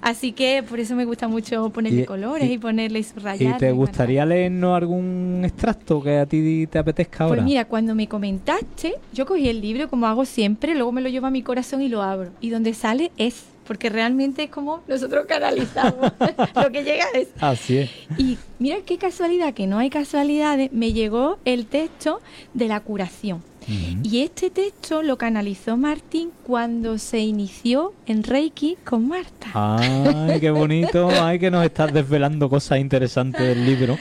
Así 0.00 0.32
que 0.32 0.62
por 0.66 0.80
eso 0.80 0.94
me 0.96 1.04
gusta 1.04 1.28
mucho 1.28 1.68
ponerle 1.70 2.02
Y- 2.02 2.04
colores 2.06 2.48
y, 2.48 2.54
y- 2.54 2.58
ponerle 2.58 2.98
y 3.00 3.02
subrayar. 3.02 3.56
¿Y 3.56 3.58
te 3.58 3.72
gustaría 3.72 4.24
leernos 4.24 4.76
algún 4.76 5.42
extracto 5.44 6.02
que 6.02 6.18
a 6.18 6.26
ti 6.26 6.66
te 6.70 6.78
apetezca 6.78 7.24
ahora? 7.24 7.36
Pues 7.36 7.44
mira, 7.44 7.64
cuando 7.66 7.94
me 7.94 8.06
comentaste, 8.08 8.94
yo 9.12 9.26
cogí 9.26 9.48
el 9.48 9.60
libro 9.60 9.88
como 9.88 10.06
hago 10.06 10.24
siempre, 10.24 10.74
luego 10.74 10.92
me 10.92 11.00
lo 11.00 11.08
llevo 11.08 11.26
a 11.26 11.30
mi 11.30 11.42
corazón 11.42 11.82
y 11.82 11.88
lo 11.88 12.02
abro. 12.02 12.30
Y 12.40 12.50
donde 12.50 12.72
sale 12.74 13.10
es, 13.16 13.44
porque 13.66 13.88
realmente 13.90 14.44
es 14.44 14.50
como 14.50 14.82
nosotros 14.88 15.26
canalizamos. 15.26 16.12
lo 16.54 16.70
que 16.72 16.82
llega 16.84 17.04
es. 17.14 17.28
Así 17.40 17.78
es. 17.78 17.90
Y 18.18 18.38
mira 18.58 18.76
qué 18.84 18.98
casualidad, 18.98 19.54
que 19.54 19.66
no 19.66 19.78
hay 19.78 19.90
casualidades, 19.90 20.72
me 20.72 20.92
llegó 20.92 21.38
el 21.44 21.66
texto 21.66 22.20
de 22.54 22.68
la 22.68 22.80
curación. 22.80 23.42
Y 24.02 24.22
este 24.22 24.50
texto 24.50 25.04
lo 25.04 25.16
canalizó 25.16 25.76
Martín 25.76 26.30
cuando 26.44 26.98
se 26.98 27.20
inició 27.20 27.94
en 28.06 28.24
Reiki 28.24 28.76
con 28.84 29.06
Marta. 29.06 29.46
Ay, 29.54 30.40
qué 30.40 30.50
bonito. 30.50 31.08
Ay, 31.22 31.38
que 31.38 31.48
nos 31.48 31.64
estás 31.64 31.92
desvelando 31.92 32.50
cosas 32.50 32.80
interesantes 32.80 33.40
del 33.40 33.64
libro. 33.64 33.96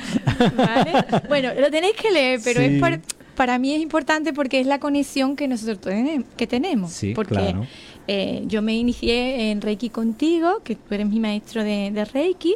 ¿vale? 0.58 1.06
Bueno, 1.28 1.50
lo 1.60 1.70
tenéis 1.70 1.94
que 1.94 2.10
leer, 2.10 2.40
pero 2.44 2.60
Sí. 2.60 2.66
es 2.66 2.82
par- 2.82 3.02
para 3.42 3.58
mí 3.58 3.74
es 3.74 3.82
importante 3.82 4.34
porque 4.34 4.60
es 4.60 4.68
la 4.68 4.80
conexión 4.80 5.36
que 5.36 5.48
nosotros 5.48 5.80
tenem- 5.82 6.26
que 6.38 6.46
tenemos. 6.46 6.92
Sí, 6.92 7.14
porque 7.16 7.34
claro. 7.34 7.66
eh, 8.06 8.44
yo 8.46 8.62
me 8.62 8.76
inicié 8.76 9.50
en 9.50 9.62
Reiki 9.62 9.90
contigo, 9.90 10.62
que 10.64 10.76
tú 10.76 10.94
eres 10.94 11.08
mi 11.10 11.20
maestro 11.20 11.64
de, 11.64 11.90
de 11.90 12.06
Reiki. 12.06 12.54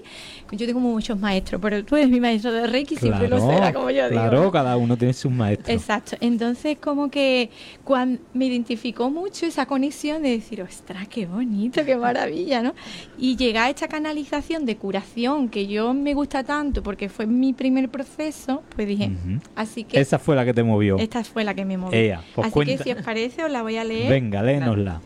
Yo 0.52 0.68
tengo 0.68 0.80
muchos 0.80 1.18
maestros, 1.20 1.60
pero 1.60 1.84
tú 1.84 1.96
eres 1.96 2.08
mi 2.12 2.20
maestro 2.20 2.54
de 2.54 2.68
Reiki, 2.68 2.98
siempre 2.98 3.28
lo 3.28 3.40
será, 3.40 3.74
como 3.74 3.90
yo 3.90 4.08
digo. 4.10 4.22
claro, 4.22 4.52
cada 4.52 4.78
uno 4.78 4.96
tiene 4.96 5.14
sus 5.16 5.32
maestros. 5.32 5.70
Exacto. 5.70 6.18
Entonces, 6.22 6.78
como 6.80 7.10
que 7.10 7.50
cuando 7.84 8.22
me 8.36 8.46
identificó 8.46 9.10
mucho 9.10 9.48
esa 9.48 9.66
conexión 9.66 10.22
de 10.22 10.30
decir, 10.30 10.62
ostras, 10.62 11.08
qué 11.08 11.26
bonito, 11.26 11.84
qué 11.84 11.96
maravilla, 11.96 12.62
¿no? 12.62 12.76
Y 13.18 13.36
llegar 13.38 13.66
a 13.66 13.70
esta 13.72 13.88
canalización 13.88 14.68
de 14.68 14.78
curación 14.78 15.50
que 15.50 15.66
yo 15.66 15.96
me 15.96 16.14
gusta 16.14 16.44
tanto 16.44 16.84
porque 16.84 17.10
fue 17.10 17.26
mi 17.26 17.54
primer 17.54 17.90
proceso, 17.90 18.62
pues 18.76 18.88
dije, 18.88 19.10
así 19.56 19.84
que 19.84 20.00
Esa 20.00 20.20
fue 20.20 20.36
la 20.36 20.46
que 20.46 20.54
te 20.54 20.62
movió. 20.62 20.75
Esta 20.82 21.24
fue 21.24 21.44
la 21.44 21.54
que 21.54 21.66
me 21.66 21.78
movió. 21.78 22.20
Pues 22.36 22.48
así 22.48 22.54
cuenta. 22.54 22.78
que 22.78 22.84
si 22.84 22.92
os 22.92 23.04
parece, 23.04 23.44
os 23.44 23.52
la 23.52 23.62
voy 23.62 23.78
a 23.78 23.84
leer. 23.84 24.10
Venga, 24.10 24.44
léenosla. 24.44 25.02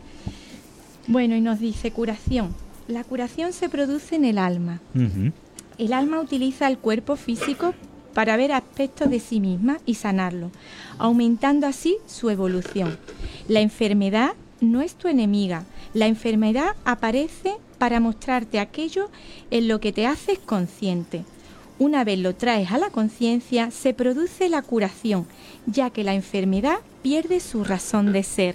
Bueno, 1.06 1.34
y 1.36 1.40
nos 1.40 1.58
dice 1.58 1.90
curación. 1.90 2.54
La 2.88 3.04
curación 3.04 3.52
se 3.52 3.68
produce 3.68 4.16
en 4.16 4.24
el 4.24 4.38
alma. 4.38 4.80
El 5.78 5.92
alma 5.92 6.20
utiliza 6.20 6.68
el 6.68 6.78
cuerpo 6.78 7.16
físico 7.16 7.74
para 8.14 8.36
ver 8.36 8.52
aspectos 8.52 9.08
de 9.08 9.20
sí 9.20 9.40
misma 9.40 9.78
y 9.86 9.94
sanarlo, 9.94 10.50
aumentando 10.98 11.66
así 11.66 11.96
su 12.06 12.30
evolución. 12.30 12.98
La 13.48 13.60
enfermedad 13.60 14.32
no 14.60 14.82
es 14.82 14.94
tu 14.94 15.08
enemiga. 15.08 15.64
La 15.94 16.06
enfermedad 16.06 16.74
aparece 16.84 17.54
para 17.78 17.98
mostrarte 17.98 18.58
aquello 18.60 19.08
en 19.50 19.68
lo 19.68 19.80
que 19.80 19.92
te 19.92 20.06
haces 20.06 20.38
consciente. 20.38 21.24
Una 21.80 22.04
vez 22.04 22.18
lo 22.18 22.34
traes 22.34 22.72
a 22.72 22.76
la 22.76 22.90
conciencia, 22.90 23.70
se 23.70 23.94
produce 23.94 24.50
la 24.50 24.60
curación, 24.60 25.26
ya 25.64 25.88
que 25.88 26.04
la 26.04 26.12
enfermedad 26.12 26.76
pierde 27.02 27.40
su 27.40 27.64
razón 27.64 28.12
de 28.12 28.22
ser. 28.22 28.54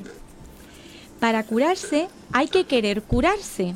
Para 1.20 1.42
curarse 1.42 2.08
hay 2.32 2.48
que 2.50 2.66
querer 2.66 3.02
curarse. 3.02 3.74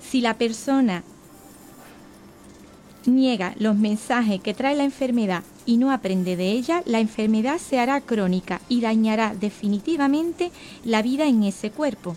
Si 0.00 0.20
la 0.20 0.34
persona 0.34 1.04
niega 3.06 3.54
los 3.56 3.76
mensajes 3.76 4.40
que 4.40 4.52
trae 4.52 4.74
la 4.74 4.82
enfermedad 4.82 5.44
y 5.64 5.76
no 5.76 5.92
aprende 5.92 6.34
de 6.34 6.50
ella, 6.50 6.82
la 6.86 6.98
enfermedad 6.98 7.58
se 7.58 7.78
hará 7.78 8.00
crónica 8.00 8.60
y 8.68 8.80
dañará 8.80 9.32
definitivamente 9.32 10.50
la 10.82 11.02
vida 11.02 11.26
en 11.26 11.44
ese 11.44 11.70
cuerpo. 11.70 12.16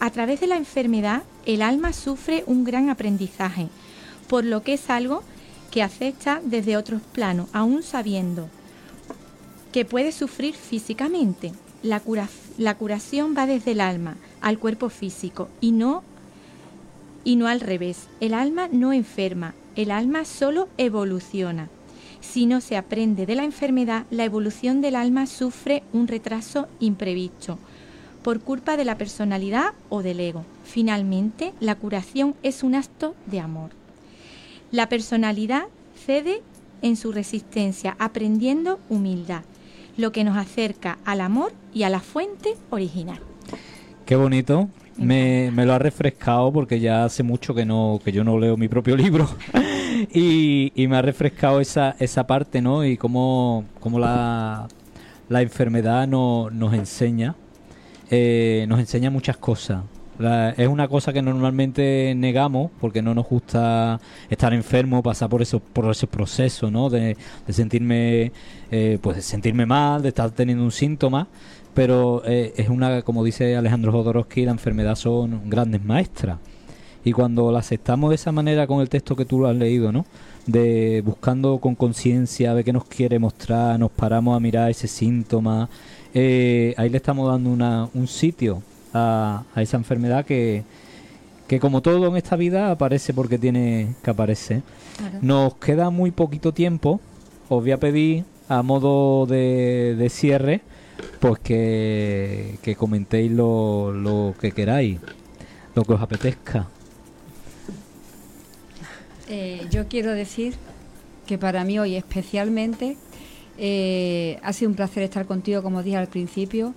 A 0.00 0.08
través 0.08 0.40
de 0.40 0.46
la 0.46 0.56
enfermedad, 0.56 1.24
el 1.44 1.60
alma 1.60 1.92
sufre 1.92 2.42
un 2.46 2.64
gran 2.64 2.88
aprendizaje, 2.88 3.68
por 4.28 4.46
lo 4.46 4.62
que 4.62 4.72
es 4.72 4.88
algo 4.88 5.22
que 5.74 5.82
afecta 5.82 6.40
desde 6.44 6.76
otros 6.76 7.02
planos, 7.02 7.48
aún 7.52 7.82
sabiendo 7.82 8.48
que 9.72 9.84
puede 9.84 10.12
sufrir 10.12 10.54
físicamente. 10.54 11.52
La, 11.82 12.00
la 12.58 12.76
curación 12.76 13.34
va 13.36 13.48
desde 13.48 13.72
el 13.72 13.80
alma 13.80 14.16
al 14.40 14.60
cuerpo 14.60 14.88
físico 14.88 15.48
y 15.60 15.72
no 15.72 16.04
y 17.24 17.34
no 17.34 17.48
al 17.48 17.58
revés. 17.58 18.06
El 18.20 18.34
alma 18.34 18.68
no 18.70 18.92
enferma, 18.92 19.52
el 19.74 19.90
alma 19.90 20.24
solo 20.24 20.68
evoluciona. 20.78 21.68
Si 22.20 22.46
no 22.46 22.60
se 22.60 22.76
aprende 22.76 23.26
de 23.26 23.34
la 23.34 23.42
enfermedad, 23.42 24.06
la 24.12 24.22
evolución 24.22 24.80
del 24.80 24.94
alma 24.94 25.26
sufre 25.26 25.82
un 25.92 26.06
retraso 26.06 26.68
imprevisto 26.78 27.58
por 28.22 28.38
culpa 28.38 28.76
de 28.76 28.84
la 28.84 28.96
personalidad 28.96 29.72
o 29.88 30.04
del 30.04 30.20
ego. 30.20 30.44
Finalmente, 30.62 31.52
la 31.58 31.74
curación 31.74 32.36
es 32.44 32.62
un 32.62 32.76
acto 32.76 33.16
de 33.26 33.40
amor. 33.40 33.70
La 34.74 34.88
personalidad 34.88 35.66
cede 36.04 36.42
en 36.82 36.96
su 36.96 37.12
resistencia, 37.12 37.94
aprendiendo 38.00 38.80
humildad, 38.88 39.42
lo 39.96 40.10
que 40.10 40.24
nos 40.24 40.36
acerca 40.36 40.98
al 41.04 41.20
amor 41.20 41.52
y 41.72 41.84
a 41.84 41.90
la 41.90 42.00
fuente 42.00 42.56
original. 42.70 43.20
Qué 44.04 44.16
bonito, 44.16 44.68
me, 44.96 45.52
me, 45.52 45.64
lo 45.64 45.74
ha 45.74 45.78
refrescado 45.78 46.52
porque 46.52 46.80
ya 46.80 47.04
hace 47.04 47.22
mucho 47.22 47.54
que 47.54 47.64
no 47.64 48.00
que 48.04 48.10
yo 48.10 48.24
no 48.24 48.36
leo 48.36 48.56
mi 48.56 48.66
propio 48.66 48.96
libro 49.02 49.28
y, 50.12 50.72
y, 50.74 50.88
me 50.88 50.96
ha 50.96 51.02
refrescado 51.02 51.60
esa, 51.60 51.94
esa 52.00 52.26
parte, 52.26 52.60
¿no? 52.60 52.84
Y 52.84 52.96
cómo, 52.96 53.66
cómo 53.78 54.00
la, 54.00 54.66
la, 55.28 55.40
enfermedad 55.40 56.08
no, 56.08 56.50
nos 56.50 56.74
enseña, 56.74 57.36
eh, 58.10 58.66
nos 58.68 58.80
enseña 58.80 59.08
muchas 59.08 59.36
cosas. 59.36 59.84
Es 60.56 60.68
una 60.68 60.88
cosa 60.88 61.12
que 61.12 61.22
normalmente 61.22 62.14
negamos 62.16 62.70
porque 62.80 63.02
no 63.02 63.14
nos 63.14 63.26
gusta 63.26 64.00
estar 64.30 64.54
enfermo, 64.54 65.02
pasar 65.02 65.28
por 65.28 65.42
eso, 65.42 65.60
por 65.60 65.90
ese 65.90 66.06
proceso, 66.06 66.70
¿no? 66.70 66.88
De, 66.90 67.16
de 67.46 67.52
sentirme, 67.52 68.32
eh, 68.70 68.98
pues 69.00 69.16
de 69.16 69.22
sentirme 69.22 69.66
mal, 69.66 70.02
de 70.02 70.08
estar 70.10 70.30
teniendo 70.30 70.64
un 70.64 70.72
síntoma 70.72 71.28
pero 71.74 72.22
eh, 72.24 72.54
es 72.56 72.68
una, 72.68 73.02
como 73.02 73.24
dice 73.24 73.56
Alejandro 73.56 73.92
Jodorowsky, 73.92 74.44
la 74.44 74.52
enfermedad 74.52 74.94
son 74.94 75.50
grandes 75.50 75.84
maestras. 75.84 76.38
Y 77.04 77.12
cuando 77.12 77.52
la 77.52 77.58
aceptamos 77.58 78.10
de 78.10 78.14
esa 78.14 78.32
manera 78.32 78.66
con 78.66 78.80
el 78.80 78.88
texto 78.88 79.14
que 79.16 79.26
tú 79.26 79.40
lo 79.40 79.48
has 79.48 79.56
leído, 79.56 79.92
¿no? 79.92 80.06
De 80.46 81.02
buscando 81.04 81.58
con 81.58 81.74
conciencia, 81.74 82.54
ver 82.54 82.64
qué 82.64 82.72
nos 82.72 82.84
quiere 82.84 83.18
mostrar, 83.18 83.78
nos 83.78 83.90
paramos 83.90 84.36
a 84.36 84.40
mirar 84.40 84.70
ese 84.70 84.86
síntoma, 84.88 85.68
eh, 86.14 86.74
ahí 86.76 86.88
le 86.88 86.96
estamos 86.96 87.28
dando 87.28 87.50
una, 87.50 87.88
un 87.92 88.06
sitio 88.06 88.62
a, 88.94 89.44
esa 89.56 89.76
enfermedad 89.76 90.24
que, 90.24 90.64
que 91.46 91.60
como 91.60 91.82
todo 91.82 92.06
en 92.06 92.16
esta 92.16 92.36
vida 92.36 92.70
aparece 92.70 93.12
porque 93.12 93.38
tiene 93.38 93.94
que 94.02 94.10
aparecer. 94.10 94.62
Nos 95.20 95.56
queda 95.56 95.90
muy 95.90 96.12
poquito 96.12 96.54
tiempo, 96.54 97.00
os 97.48 97.62
voy 97.62 97.72
a 97.72 97.78
pedir 97.78 98.24
a 98.48 98.62
modo 98.62 99.26
de, 99.26 99.96
de 99.98 100.08
cierre 100.08 100.62
pues 101.20 101.38
que, 101.40 102.58
que 102.62 102.76
comentéis 102.76 103.32
lo, 103.32 103.92
lo, 103.92 104.34
que 104.40 104.52
queráis, 104.52 104.98
lo 105.74 105.84
que 105.84 105.92
os 105.92 106.00
apetezca. 106.00 106.68
Eh, 109.28 109.66
yo 109.70 109.88
quiero 109.88 110.12
decir 110.12 110.54
que 111.26 111.38
para 111.38 111.64
mí 111.64 111.78
hoy 111.78 111.96
especialmente 111.96 112.96
eh, 113.58 114.38
ha 114.42 114.52
sido 114.52 114.70
un 114.70 114.76
placer 114.76 115.02
estar 115.02 115.26
contigo, 115.26 115.62
como 115.62 115.82
dije 115.82 115.96
al 115.96 116.08
principio. 116.08 116.74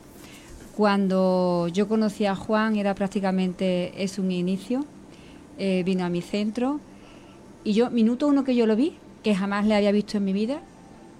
Cuando 0.77 1.67
yo 1.69 1.87
conocí 1.87 2.27
a 2.27 2.35
Juan 2.35 2.75
era 2.75 2.93
prácticamente 2.93 4.03
es 4.03 4.19
un 4.19 4.29
inicio, 4.29 4.85
eh, 5.57 5.81
vino 5.83 6.05
a 6.05 6.09
mi 6.09 6.21
centro 6.21 6.79
y 7.63 7.73
yo, 7.73 7.89
minuto 7.89 8.27
uno 8.27 8.43
que 8.43 8.55
yo 8.55 8.67
lo 8.67 8.75
vi, 8.75 8.93
que 9.23 9.33
jamás 9.33 9.65
le 9.65 9.73
había 9.73 9.91
visto 9.91 10.17
en 10.17 10.25
mi 10.25 10.33
vida, 10.33 10.61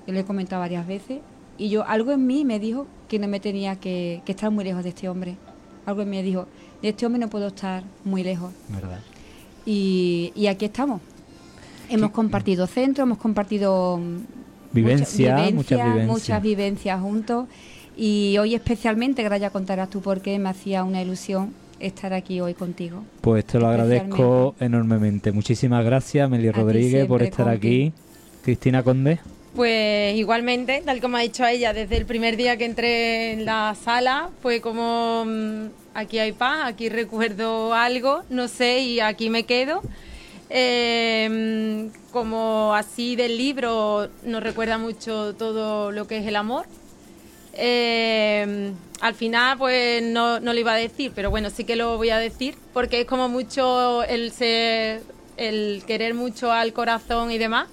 yo 0.05 0.14
le 0.14 0.20
he 0.20 0.26
comentado 0.26 0.60
varias 0.60 0.86
veces, 0.86 1.22
y 1.58 1.70
yo, 1.70 1.84
algo 1.88 2.12
en 2.12 2.28
mí 2.28 2.45
me 2.45 2.60
dijo 2.60 2.86
que 3.08 3.18
no 3.18 3.28
me 3.28 3.39
tenía 3.39 3.78
que, 3.78 4.22
estar 4.28 4.51
muy 4.51 4.64
lejos 4.64 4.84
de 4.84 4.89
este 4.89 5.10
hombre. 5.10 5.38
Algo 5.88 6.03
en 6.03 6.12
mí 6.12 6.18
me 6.18 6.24
dijo, 6.24 6.45
de 6.84 6.89
este 6.89 7.08
hombre 7.08 7.20
no 7.20 7.28
puedo 7.28 7.47
estar 7.47 7.84
muy 8.05 8.24
lejos. 8.24 8.53
¿Verdad? 8.70 8.99
Y, 9.66 10.34
y 10.36 10.45
aquí 10.45 10.66
estamos. 10.66 11.01
Hemos 11.89 12.12
compartido 12.12 12.68
centro, 12.68 13.05
hemos 13.05 13.18
compartido 13.18 13.99
vivencias, 14.72 15.51
muchas, 15.51 15.84
vivencias. 15.84 16.08
muchas 16.08 16.41
vivencias 16.43 17.01
juntos. 17.01 17.47
Y 17.98 18.38
hoy 18.38 18.54
especialmente, 18.54 19.28
que 19.28 19.39
ya 19.39 19.50
contarás 19.50 19.89
tú 19.89 20.02
por 20.02 20.22
qué, 20.22 20.38
me 20.38 20.50
hacía 20.50 20.84
una 20.84 21.02
ilusión 21.02 21.54
estar 21.80 22.14
aquí 22.14 22.39
hoy 22.39 22.54
contigo. 22.54 23.04
Pues 23.22 23.45
te 23.45 23.60
lo 23.60 23.68
agradezco 23.68 24.56
enormemente. 24.60 25.32
Muchísimas 25.32 25.84
gracias, 25.84 26.30
Meli 26.30 26.52
Rodríguez, 26.52 27.08
por 27.08 27.24
estar 27.24 27.50
aquí. 27.50 27.91
Cristina 28.43 28.84
Conde. 28.84 29.20
Pues 29.56 30.16
igualmente, 30.16 30.84
tal 30.86 31.02
como 31.02 31.18
ha 31.18 31.22
dicho 31.22 31.43
ella, 31.45 31.74
desde 31.74 31.98
el 31.98 32.06
primer 32.06 32.38
día 32.38 32.58
que 32.58 32.66
entré 32.66 33.34
en 33.34 33.45
la 33.45 33.76
sala 33.76 34.30
fue 34.41 34.62
como 34.62 35.26
mm, 35.26 35.66
aquí 35.95 36.20
hay 36.20 36.32
paz, 36.32 36.68
aquí 36.68 36.89
recuerdo 36.89 37.74
algo, 37.74 38.22
no 38.30 38.48
sé, 38.48 38.82
y 38.82 39.00
aquí 39.00 39.32
me 39.32 39.43
quedo. 39.43 39.82
Em, 40.50 41.89
como 42.12 42.74
así 42.76 43.16
del 43.16 43.38
libro 43.38 44.08
nos 44.24 44.43
recuerda 44.43 44.78
mucho 44.78 45.34
todo 45.36 45.91
lo 45.91 46.08
que 46.08 46.20
es 46.20 46.28
el 46.28 46.36
amor. 46.36 46.68
Em, 47.60 48.76
al 49.01 49.16
final 49.16 49.58
pues 49.58 50.03
no, 50.03 50.39
no 50.39 50.53
lo 50.53 50.60
iba 50.60 50.74
a 50.74 50.78
decir, 50.78 51.12
pero 51.16 51.32
bueno, 51.32 51.49
sí 51.49 51.64
que 51.64 51.76
lo 51.76 51.97
voy 51.97 52.12
a 52.12 52.20
decir 52.20 52.55
porque 52.74 53.01
es 53.01 53.08
como 53.08 53.30
mucho 53.30 54.03
el 54.03 54.32
el 55.38 55.84
querer 55.86 56.14
mucho 56.14 56.51
al 56.51 56.74
corazón 56.74 57.32
y 57.32 57.38
demás 57.38 57.68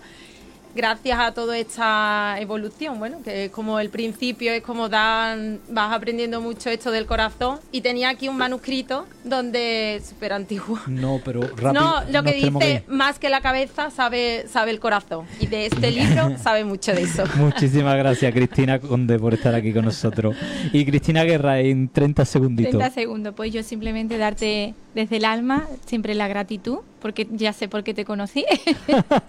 gracias 0.74 1.18
a 1.18 1.32
toda 1.32 1.56
esta 1.58 2.36
evolución, 2.38 2.98
bueno, 2.98 3.22
que 3.22 3.46
es 3.46 3.50
como 3.50 3.78
el 3.80 3.90
principio, 3.90 4.52
es 4.52 4.62
como 4.62 4.88
dan, 4.88 5.60
vas 5.68 5.92
aprendiendo 5.92 6.40
mucho 6.40 6.70
esto 6.70 6.90
del 6.90 7.06
corazón. 7.06 7.58
Y 7.72 7.80
tenía 7.80 8.10
aquí 8.10 8.28
un 8.28 8.36
manuscrito 8.36 9.06
donde, 9.24 10.02
súper 10.06 10.32
antiguo. 10.32 10.78
No, 10.86 11.20
pero 11.24 11.42
rápido. 11.42 11.72
No, 11.72 12.02
lo 12.10 12.22
que 12.22 12.34
dice, 12.34 12.84
más 12.88 13.18
que 13.18 13.28
la 13.28 13.40
cabeza 13.40 13.90
sabe, 13.90 14.46
sabe 14.48 14.70
el 14.70 14.80
corazón. 14.80 15.26
Y 15.40 15.46
de 15.46 15.66
este 15.66 15.90
libro 15.90 16.36
sabe 16.42 16.64
mucho 16.64 16.92
de 16.92 17.02
eso. 17.02 17.24
Muchísimas 17.36 17.96
gracias, 17.96 18.32
Cristina 18.32 18.78
Conde, 18.78 19.18
por 19.18 19.34
estar 19.34 19.54
aquí 19.54 19.72
con 19.72 19.84
nosotros. 19.84 20.36
Y 20.72 20.84
Cristina 20.84 21.24
Guerra, 21.24 21.60
en 21.60 21.88
30 21.88 22.24
segunditos. 22.24 22.72
30 22.72 22.90
segundos, 22.90 23.34
pues 23.34 23.52
yo 23.52 23.62
simplemente 23.62 24.18
darte 24.18 24.74
desde 24.94 25.16
el 25.16 25.24
alma 25.24 25.66
siempre 25.86 26.14
la 26.14 26.28
gratitud, 26.28 26.78
porque 27.00 27.26
ya 27.30 27.52
sé 27.52 27.68
por 27.68 27.84
qué 27.84 27.94
te 27.94 28.04
conocí. 28.04 28.44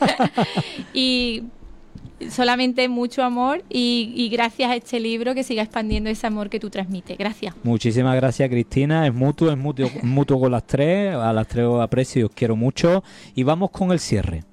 y 0.94 1.44
solamente 2.30 2.88
mucho 2.88 3.24
amor 3.24 3.64
y, 3.70 4.30
gracias 4.32 4.72
a 4.72 4.76
este 4.76 5.00
libro 5.00 5.34
que 5.34 5.44
siga 5.44 5.64
expandiendo 5.64 6.10
ese 6.10 6.28
amor 6.28 6.50
que 6.50 6.60
tú 6.60 6.70
transmites. 6.70 7.18
Gracias. 7.18 7.56
Muchísimas 7.64 8.16
gracias 8.16 8.50
Cristina, 8.50 9.08
es 9.08 9.14
mutuo, 9.14 9.52
es 9.52 9.58
mutuo, 9.58 9.90
mutuo 10.04 10.40
con 10.40 10.52
las 10.52 10.66
tres, 10.66 11.16
a 11.16 11.34
las 11.34 11.48
tres 11.48 11.66
os 11.66 11.82
aprecio 11.82 12.22
y 12.22 12.24
os 12.26 12.32
quiero 12.32 12.56
mucho 12.56 13.04
y 13.36 13.44
vamos 13.44 13.72
con 13.72 13.92
el 13.92 14.00
cierre. 14.00 14.44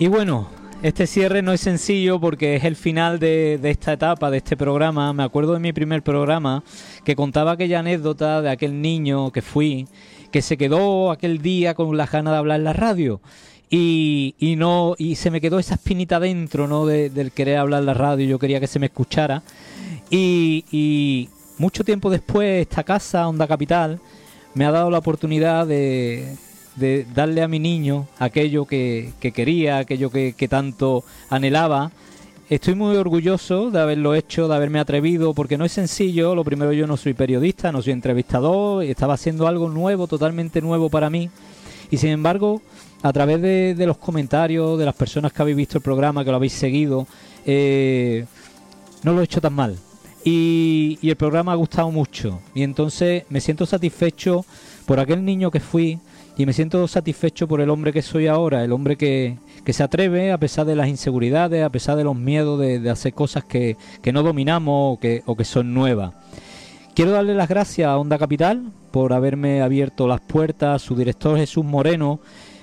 Y 0.00 0.08
bueno, 0.08 0.48
este 0.82 1.06
cierre 1.06 1.42
no 1.42 1.52
es 1.52 1.60
sencillo 1.60 2.18
porque 2.18 2.56
es 2.56 2.64
el 2.64 2.74
final 2.74 3.18
de, 3.18 3.60
esta 3.64 3.92
etapa, 3.92 4.30
de 4.30 4.38
este 4.38 4.56
programa. 4.56 5.12
Me 5.12 5.22
acuerdo 5.22 5.52
de 5.52 5.60
mi 5.60 5.74
primer 5.74 6.02
programa 6.02 6.64
que 7.04 7.14
contaba 7.14 7.52
aquella 7.52 7.80
anécdota 7.80 8.40
de 8.40 8.48
aquel 8.48 8.80
niño 8.80 9.30
que 9.30 9.42
fui, 9.42 9.86
que 10.32 10.40
se 10.40 10.56
quedó 10.56 11.10
aquel 11.10 11.42
día 11.42 11.74
con 11.74 11.94
la 11.98 12.06
ganas 12.06 12.32
de 12.32 12.38
hablar 12.38 12.60
en 12.60 12.64
la 12.64 12.72
radio. 12.72 13.20
Y, 13.68 14.34
no 14.56 14.94
y 14.96 15.16
se 15.16 15.30
me 15.30 15.42
quedó 15.42 15.58
esa 15.58 15.74
espinita 15.74 16.18
dentro 16.18 16.66
no 16.66 16.86
del 16.86 17.30
querer 17.32 17.58
hablar 17.58 17.80
en 17.80 17.86
la 17.86 17.94
radio 17.94 18.26
yo 18.26 18.38
quería 18.40 18.58
que 18.58 18.66
se 18.66 18.80
me 18.80 18.86
escuchara 18.86 19.44
y, 20.10 20.64
y 20.72 21.28
mucho 21.56 21.84
tiempo 21.84 22.10
después 22.10 22.62
esta 22.62 22.82
casa 22.82 23.28
Onda 23.28 23.46
Capital 23.46 24.00
me 24.54 24.64
ha 24.64 24.72
dado 24.72 24.90
la 24.90 24.98
oportunidad 24.98 25.68
de, 25.68 26.34
de 26.80 27.06
darle 27.14 27.42
a 27.42 27.48
mi 27.48 27.60
niño 27.60 28.08
aquello 28.18 28.64
que, 28.64 29.12
que 29.20 29.30
quería, 29.30 29.78
aquello 29.78 30.10
que, 30.10 30.48
tanto 30.48 31.04
anhelaba. 31.28 31.92
Estoy 32.48 32.74
muy 32.74 32.96
orgulloso 32.96 33.70
de 33.70 33.78
haberlo 33.78 34.14
hecho, 34.16 34.48
de 34.48 34.56
haberme 34.56 34.80
atrevido, 34.80 35.34
porque 35.34 35.56
no 35.56 35.64
es 35.64 35.72
sencillo. 35.72 36.34
Lo 36.34 36.42
primero, 36.42 36.72
yo 36.72 36.88
no 36.88 36.96
soy 36.96 37.14
periodista, 37.14 37.70
no 37.70 37.82
soy 37.82 37.92
entrevistador, 37.92 38.82
estaba 38.82 39.14
haciendo 39.14 39.46
algo 39.46 39.68
nuevo, 39.68 40.08
totalmente 40.08 40.60
nuevo 40.60 40.90
para 40.90 41.10
mí. 41.10 41.30
Y 41.92 41.98
sin 41.98 42.10
embargo, 42.10 42.60
a 43.02 43.12
través 43.12 43.40
de, 43.40 43.74
de 43.76 43.86
los 43.86 43.98
comentarios, 43.98 44.78
de 44.78 44.84
las 44.84 44.94
personas 44.94 45.32
que 45.32 45.42
habéis 45.42 45.58
visto 45.58 45.78
el 45.78 45.82
programa, 45.82 46.24
que 46.24 46.30
lo 46.30 46.36
habéis 46.36 46.54
seguido, 46.54 47.06
eh, 47.46 48.24
no 49.04 49.12
lo 49.12 49.20
he 49.20 49.24
hecho 49.24 49.40
tan 49.40 49.54
mal. 49.54 49.76
Y, 50.24 50.98
y 51.00 51.10
el 51.10 51.16
programa 51.16 51.52
ha 51.52 51.56
gustado 51.56 51.90
mucho. 51.90 52.40
Y 52.54 52.62
entonces 52.62 53.24
me 53.28 53.40
siento 53.40 53.64
satisfecho 53.64 54.44
por 54.86 54.98
aquel 54.98 55.24
niño 55.24 55.50
que 55.50 55.60
fui 55.60 56.00
y 56.40 56.46
me 56.46 56.54
siento 56.54 56.88
satisfecho 56.88 57.46
por 57.46 57.60
el 57.60 57.68
hombre 57.68 57.92
que 57.92 58.00
soy 58.00 58.26
ahora, 58.26 58.64
el 58.64 58.72
hombre 58.72 58.96
que, 58.96 59.36
que 59.62 59.74
se 59.74 59.82
atreve 59.82 60.32
a 60.32 60.38
pesar 60.38 60.64
de 60.64 60.74
las 60.74 60.88
inseguridades, 60.88 61.62
a 61.62 61.68
pesar 61.68 61.98
de 61.98 62.04
los 62.04 62.16
miedos 62.16 62.58
de, 62.58 62.88
hacer 62.88 63.12
cosas 63.12 63.44
que, 63.44 63.76
que 64.00 64.10
no 64.10 64.22
dominamos 64.22 64.96
o 64.96 64.98
que, 64.98 65.22
o 65.26 65.36
que 65.36 65.44
son 65.44 65.74
nuevas. 65.74 66.14
Quiero 66.94 67.10
darle 67.10 67.34
las 67.34 67.50
gracias 67.50 67.86
a 67.86 67.98
Onda 67.98 68.16
Capital 68.16 68.72
por 68.90 69.12
haberme 69.12 69.60
abierto 69.60 70.08
las 70.08 70.22
puertas, 70.22 70.76
a 70.76 70.78
su 70.78 70.96
director 70.96 71.36
Jesús 71.36 71.62
Moreno, 71.62 72.20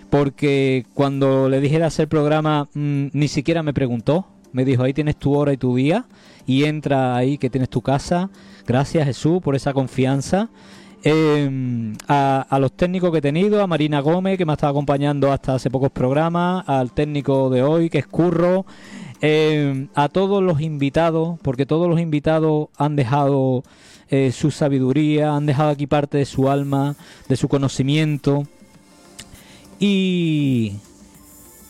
porque 0.09 0.87
cuando 0.95 1.47
le 1.47 1.61
dije 1.61 1.77
de 1.77 1.85
hacer 1.85 2.07
programa 2.07 2.67
mm, 2.73 3.09
ni 3.13 3.27
siquiera 3.27 3.61
me 3.61 3.75
preguntó, 3.75 4.25
me 4.53 4.65
dijo 4.65 4.81
ahí 4.81 4.93
tienes 4.93 5.17
tu 5.17 5.35
hora 5.35 5.53
y 5.53 5.57
tu 5.57 5.75
día 5.75 6.05
y 6.47 6.63
entra 6.63 7.15
ahí 7.15 7.37
que 7.37 7.51
tienes 7.51 7.69
tu 7.69 7.81
casa. 7.81 8.31
Gracias 8.65 9.05
Jesús 9.05 9.39
por 9.39 9.55
esa 9.55 9.71
confianza. 9.71 10.49
Eh, 11.03 11.93
a, 12.07 12.57
los 12.59 12.71
técnicos 12.73 13.11
que 13.11 13.19
he 13.19 13.21
tenido, 13.21 13.61
a 13.61 13.67
Marina 13.67 13.99
Gómez 13.99 14.37
que 14.37 14.45
me 14.45 14.53
ha 14.53 14.55
estado 14.55 14.71
acompañando 14.71 15.31
hasta 15.31 15.55
hace 15.55 15.69
pocos 15.69 15.91
programas, 15.91 16.67
al 16.67 16.91
técnico 16.91 17.49
de 17.49 17.61
hoy 17.61 17.89
que 17.89 17.99
es 17.99 18.07
Curro, 18.07 18.65
eh, 19.21 19.87
a 19.95 20.09
todos 20.09 20.43
los 20.43 20.61
invitados, 20.61 21.39
porque 21.41 21.65
todos 21.65 21.89
los 21.89 21.99
invitados 21.99 22.69
han 22.77 22.95
dejado 22.95 23.63
eh, 24.09 24.31
su 24.31 24.51
sabiduría, 24.51 25.35
han 25.35 25.45
dejado 25.45 25.69
aquí 25.69 25.87
parte 25.87 26.17
de 26.17 26.25
su 26.25 26.49
alma, 26.49 26.95
de 27.27 27.35
su 27.35 27.47
conocimiento 27.47 28.43
y, 29.79 30.73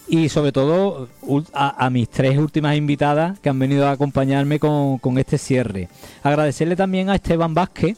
y 0.08 0.30
sobre 0.30 0.52
todo 0.52 1.10
a 1.54 1.90
mis 1.90 2.10
tres 2.10 2.38
últimas 2.38 2.78
invitadas 2.78 3.40
que 3.40 3.50
han 3.50 3.60
venido 3.60 3.88
a 3.88 3.92
acompañarme 3.92 4.60
con, 4.60 5.00
con 5.00 5.18
este 5.18 5.38
cierre. 5.38 5.90
Agradecerle 6.24 6.76
también 6.76 7.10
a 7.10 7.16
Esteban 7.16 7.54
Vázquez, 7.54 7.98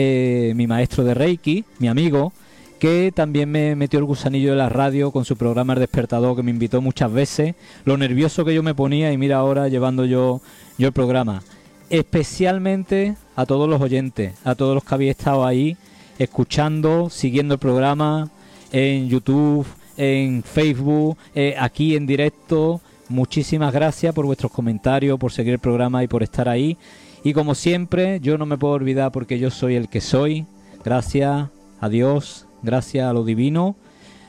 eh, 0.00 0.52
mi 0.54 0.68
maestro 0.68 1.02
de 1.02 1.12
Reiki, 1.12 1.64
mi 1.80 1.88
amigo, 1.88 2.32
que 2.78 3.10
también 3.12 3.50
me 3.50 3.74
metió 3.74 3.98
el 3.98 4.04
gusanillo 4.04 4.50
de 4.52 4.56
la 4.56 4.68
radio 4.68 5.10
con 5.10 5.24
su 5.24 5.36
programa 5.36 5.72
El 5.72 5.80
Despertador, 5.80 6.36
que 6.36 6.44
me 6.44 6.52
invitó 6.52 6.80
muchas 6.80 7.12
veces, 7.12 7.56
lo 7.84 7.96
nervioso 7.96 8.44
que 8.44 8.54
yo 8.54 8.62
me 8.62 8.76
ponía 8.76 9.12
y 9.12 9.18
mira 9.18 9.38
ahora 9.38 9.66
llevando 9.66 10.04
yo, 10.04 10.40
yo 10.78 10.86
el 10.86 10.92
programa. 10.92 11.42
Especialmente 11.90 13.16
a 13.34 13.44
todos 13.44 13.68
los 13.68 13.80
oyentes, 13.80 14.34
a 14.44 14.54
todos 14.54 14.76
los 14.76 14.84
que 14.84 14.94
habéis 14.94 15.10
estado 15.10 15.44
ahí 15.44 15.76
escuchando, 16.16 17.10
siguiendo 17.10 17.54
el 17.54 17.60
programa 17.60 18.30
en 18.70 19.08
YouTube, 19.08 19.66
en 19.96 20.44
Facebook, 20.44 21.18
eh, 21.34 21.56
aquí 21.58 21.96
en 21.96 22.06
directo. 22.06 22.80
Muchísimas 23.08 23.74
gracias 23.74 24.14
por 24.14 24.26
vuestros 24.26 24.52
comentarios, 24.52 25.18
por 25.18 25.32
seguir 25.32 25.54
el 25.54 25.58
programa 25.58 26.04
y 26.04 26.06
por 26.06 26.22
estar 26.22 26.48
ahí. 26.48 26.76
Y 27.24 27.32
como 27.32 27.54
siempre, 27.54 28.20
yo 28.20 28.38
no 28.38 28.46
me 28.46 28.58
puedo 28.58 28.74
olvidar 28.74 29.12
porque 29.12 29.38
yo 29.38 29.50
soy 29.50 29.74
el 29.74 29.88
que 29.88 30.00
soy. 30.00 30.46
Gracias 30.84 31.48
a 31.80 31.88
Dios, 31.88 32.46
gracias 32.62 33.08
a 33.08 33.12
lo 33.12 33.24
divino, 33.24 33.76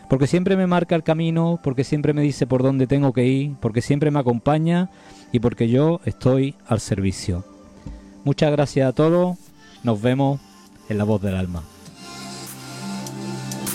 porque 0.09 0.27
siempre 0.27 0.57
me 0.57 0.67
marca 0.67 0.95
el 0.95 1.03
camino, 1.03 1.59
porque 1.63 1.83
siempre 1.83 2.13
me 2.13 2.21
dice 2.21 2.47
por 2.47 2.63
dónde 2.63 2.87
tengo 2.87 3.13
que 3.13 3.25
ir, 3.25 3.55
porque 3.59 3.81
siempre 3.81 4.11
me 4.11 4.19
acompaña 4.19 4.89
y 5.31 5.39
porque 5.39 5.69
yo 5.69 6.01
estoy 6.05 6.55
al 6.67 6.79
servicio. 6.79 7.45
Muchas 8.23 8.51
gracias 8.51 8.89
a 8.89 8.93
todos. 8.93 9.37
Nos 9.83 10.01
vemos 10.01 10.41
en 10.89 10.97
la 10.97 11.03
voz 11.03 11.21
del 11.21 11.35
alma. 11.35 11.63